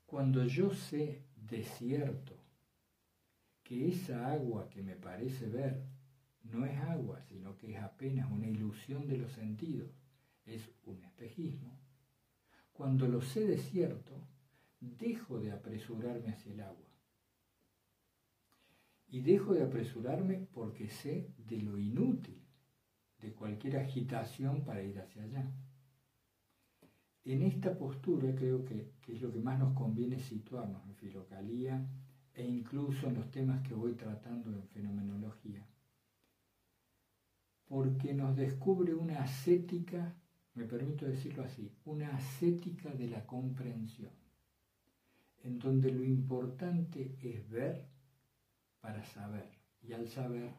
Cuando 0.06 0.46
yo 0.46 0.72
sé 0.72 1.26
desierto, 1.36 2.41
que 3.72 3.88
esa 3.88 4.34
agua 4.34 4.70
que 4.70 4.84
me 4.84 4.98
parece 4.98 5.48
ver 5.48 5.82
no 6.44 6.66
es 6.66 6.78
agua, 6.78 7.22
sino 7.22 7.58
que 7.58 7.72
es 7.72 7.82
apenas 7.82 8.30
una 8.30 8.50
ilusión 8.50 9.08
de 9.08 9.16
los 9.16 9.32
sentidos, 9.32 9.90
es 10.46 10.70
un 10.84 11.02
espejismo, 11.02 11.80
cuando 12.74 13.08
lo 13.08 13.22
sé 13.22 13.48
desierto, 13.48 14.28
dejo 14.82 15.40
de 15.40 15.54
apresurarme 15.54 16.34
hacia 16.34 16.52
el 16.52 16.60
agua. 16.60 16.90
Y 19.08 19.22
dejo 19.22 19.54
de 19.54 19.64
apresurarme 19.64 20.50
porque 20.52 20.90
sé 20.90 21.34
de 21.38 21.62
lo 21.62 21.78
inútil 21.78 22.42
de 23.22 23.32
cualquier 23.32 23.78
agitación 23.78 24.66
para 24.66 24.84
ir 24.84 25.00
hacia 25.00 25.24
allá. 25.24 25.50
En 27.24 27.42
esta 27.42 27.78
postura 27.78 28.36
creo 28.36 28.66
que, 28.66 28.92
es 29.08 29.22
lo 29.22 29.32
que 29.32 29.40
más 29.40 29.58
nos 29.58 29.74
conviene 29.76 30.20
situarnos 30.20 30.86
en 30.88 30.96
filocalía 30.96 31.88
e 32.42 32.48
incluso 32.48 33.08
en 33.08 33.16
los 33.16 33.30
temas 33.30 33.62
que 33.68 33.76
voy 33.76 33.94
tratando 33.94 34.50
en 34.50 34.68
fenomenología, 34.70 35.64
porque 37.66 38.14
nos 38.16 38.36
descubre 38.36 38.96
una 38.96 39.22
ascética, 39.22 40.16
me 40.56 40.66
permito 40.66 41.06
decirlo 41.06 41.44
así, 41.44 41.72
una 41.86 42.16
ascética 42.16 42.90
de 42.90 43.08
la 43.08 43.26
comprensión, 43.28 44.12
en 45.44 45.60
donde 45.60 45.92
lo 45.92 46.04
importante 46.04 47.16
es 47.22 47.48
ver 47.48 47.86
para 48.80 49.04
saber, 49.06 49.50
y 49.84 49.94
al 49.94 50.08
saber 50.08 50.52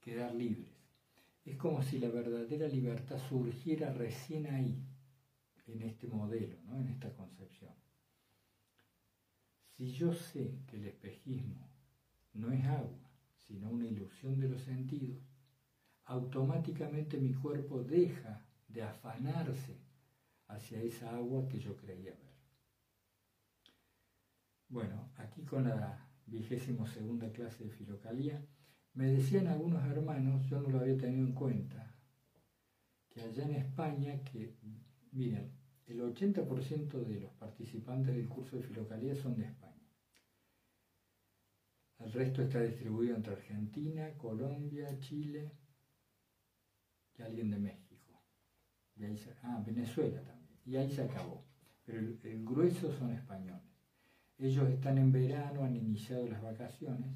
quedar 0.00 0.32
libres. 0.32 0.72
Es 1.44 1.56
como 1.56 1.82
si 1.82 1.98
la 1.98 2.08
verdadera 2.08 2.68
libertad 2.68 3.18
surgiera 3.28 3.92
recién 3.92 4.46
ahí, 4.46 4.80
en 5.66 5.82
este 5.82 6.06
modelo, 6.06 6.56
¿no? 6.66 6.78
en 6.80 6.88
esta 6.88 7.12
concepción. 7.12 7.74
Si 9.76 9.92
yo 9.92 10.14
sé 10.14 10.58
que 10.66 10.76
el 10.76 10.86
espejismo 10.86 11.68
no 12.32 12.50
es 12.50 12.64
agua, 12.64 13.10
sino 13.36 13.68
una 13.68 13.84
ilusión 13.86 14.40
de 14.40 14.48
los 14.48 14.62
sentidos, 14.62 15.18
automáticamente 16.04 17.18
mi 17.18 17.34
cuerpo 17.34 17.82
deja 17.82 18.46
de 18.68 18.82
afanarse 18.82 19.76
hacia 20.46 20.80
esa 20.80 21.14
agua 21.14 21.46
que 21.46 21.58
yo 21.58 21.76
creía 21.76 22.12
ver. 22.12 22.36
Bueno, 24.68 25.10
aquí 25.16 25.44
con 25.44 25.64
la 25.64 26.08
vigésimo 26.24 26.86
segunda 26.86 27.30
clase 27.30 27.64
de 27.64 27.70
filocalía, 27.70 28.44
me 28.94 29.08
decían 29.12 29.46
algunos 29.46 29.84
hermanos, 29.84 30.46
yo 30.48 30.60
no 30.62 30.70
lo 30.70 30.80
había 30.80 30.96
tenido 30.96 31.26
en 31.26 31.34
cuenta, 31.34 31.94
que 33.10 33.20
allá 33.20 33.44
en 33.44 33.56
España, 33.56 34.24
que, 34.24 34.56
miren, 35.12 35.52
el 35.86 36.00
80% 36.00 37.04
de 37.04 37.20
los 37.20 37.32
participantes 37.34 38.16
del 38.16 38.28
curso 38.28 38.56
de 38.56 38.62
filocalía 38.62 39.14
son 39.14 39.36
de 39.36 39.44
España. 39.44 39.65
El 42.06 42.12
resto 42.12 42.42
está 42.42 42.60
distribuido 42.60 43.16
entre 43.16 43.32
Argentina, 43.32 44.12
Colombia, 44.16 44.96
Chile 45.00 45.50
y 47.18 47.22
alguien 47.22 47.50
de 47.50 47.58
México. 47.58 48.22
ah, 49.42 49.60
Venezuela 49.66 50.22
también. 50.22 50.60
Y 50.64 50.76
ahí 50.76 50.88
se 50.88 51.02
acabó. 51.02 51.42
Pero 51.84 51.98
el, 51.98 52.44
grueso 52.44 52.92
son 52.92 53.10
españoles. 53.10 53.74
Ellos 54.38 54.68
están 54.68 54.98
en 54.98 55.10
verano, 55.10 55.64
han 55.64 55.74
iniciado 55.74 56.28
las 56.28 56.40
vacaciones. 56.40 57.10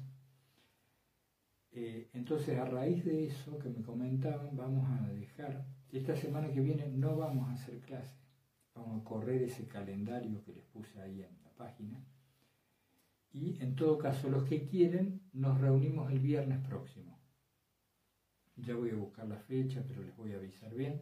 Eh, 1.71 2.09
entonces, 2.11 2.59
a 2.59 2.65
raíz 2.65 3.05
de 3.05 3.27
eso 3.27 3.57
que 3.59 3.69
me 3.69 3.81
comentaban, 3.81 4.57
vamos 4.57 4.89
a 4.89 5.07
dejar, 5.07 5.65
esta 5.89 6.17
semana 6.17 6.51
que 6.51 6.59
viene 6.59 6.89
no 6.89 7.15
vamos 7.15 7.47
a 7.47 7.53
hacer 7.53 7.79
clases, 7.79 8.19
vamos 8.75 9.01
a 9.01 9.05
correr 9.05 9.41
ese 9.43 9.65
calendario 9.69 10.43
que 10.43 10.51
les 10.51 10.65
puse 10.65 10.99
ahí 10.99 11.21
en 11.21 11.41
la 11.45 11.51
página 11.55 12.03
y 13.33 13.61
en 13.61 13.75
todo 13.75 13.97
caso 13.97 14.29
los 14.29 14.43
que 14.43 14.65
quieren 14.65 15.21
nos 15.33 15.59
reunimos 15.59 16.11
el 16.11 16.19
viernes 16.19 16.59
próximo. 16.59 17.19
Ya 18.55 18.75
voy 18.75 18.89
a 18.91 18.95
buscar 18.95 19.27
la 19.27 19.37
fecha, 19.37 19.83
pero 19.87 20.03
les 20.03 20.15
voy 20.15 20.33
a 20.33 20.37
avisar 20.37 20.73
bien. 20.75 21.01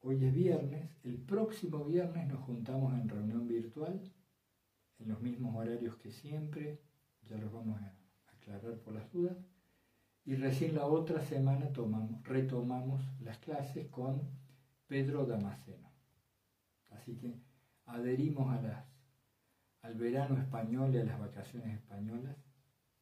Hoy 0.00 0.24
es 0.24 0.34
viernes, 0.34 0.90
el 1.04 1.18
próximo 1.18 1.84
viernes 1.84 2.28
nos 2.28 2.40
juntamos 2.40 2.94
en 2.94 3.08
reunión 3.08 3.48
virtual, 3.48 4.00
en 4.98 5.08
los 5.08 5.20
mismos 5.20 5.54
horarios 5.56 5.96
que 5.96 6.10
siempre, 6.10 6.80
ya 7.22 7.36
los 7.38 7.52
vamos 7.52 7.80
a 7.80 7.96
aclarar 8.32 8.78
por 8.80 8.94
las 8.94 9.10
dudas, 9.12 9.36
y 10.24 10.34
recién 10.34 10.74
la 10.74 10.86
otra 10.86 11.20
semana 11.20 11.72
tomamos, 11.72 12.22
retomamos 12.24 13.02
las 13.20 13.38
clases 13.38 13.86
con 13.88 14.22
Pedro 14.86 15.24
Damasceno. 15.24 15.90
Así 16.90 17.16
que 17.16 17.40
adherimos 17.84 18.52
a 18.52 18.60
las 18.60 18.95
al 19.82 19.94
verano 19.94 20.38
español 20.38 20.94
y 20.94 20.98
a 20.98 21.04
las 21.04 21.18
vacaciones 21.18 21.74
españolas 21.74 22.36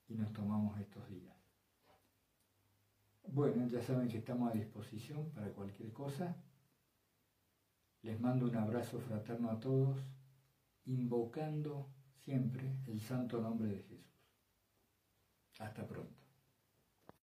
y 0.08 0.14
nos 0.14 0.32
tomamos 0.32 0.78
estos 0.80 1.08
días. 1.08 1.34
Bueno, 3.26 3.66
ya 3.68 3.80
saben 3.80 4.08
que 4.08 4.18
estamos 4.18 4.50
a 4.50 4.54
disposición 4.54 5.30
para 5.30 5.48
cualquier 5.48 5.92
cosa. 5.92 6.36
Les 8.02 8.20
mando 8.20 8.46
un 8.46 8.56
abrazo 8.56 8.98
fraterno 9.00 9.50
a 9.50 9.58
todos, 9.58 9.98
invocando 10.84 11.88
siempre 12.24 12.76
el 12.86 13.00
santo 13.00 13.40
nombre 13.40 13.68
de 13.68 13.82
Jesús. 13.82 14.04
Hasta 15.58 15.86
pronto. 15.86 16.23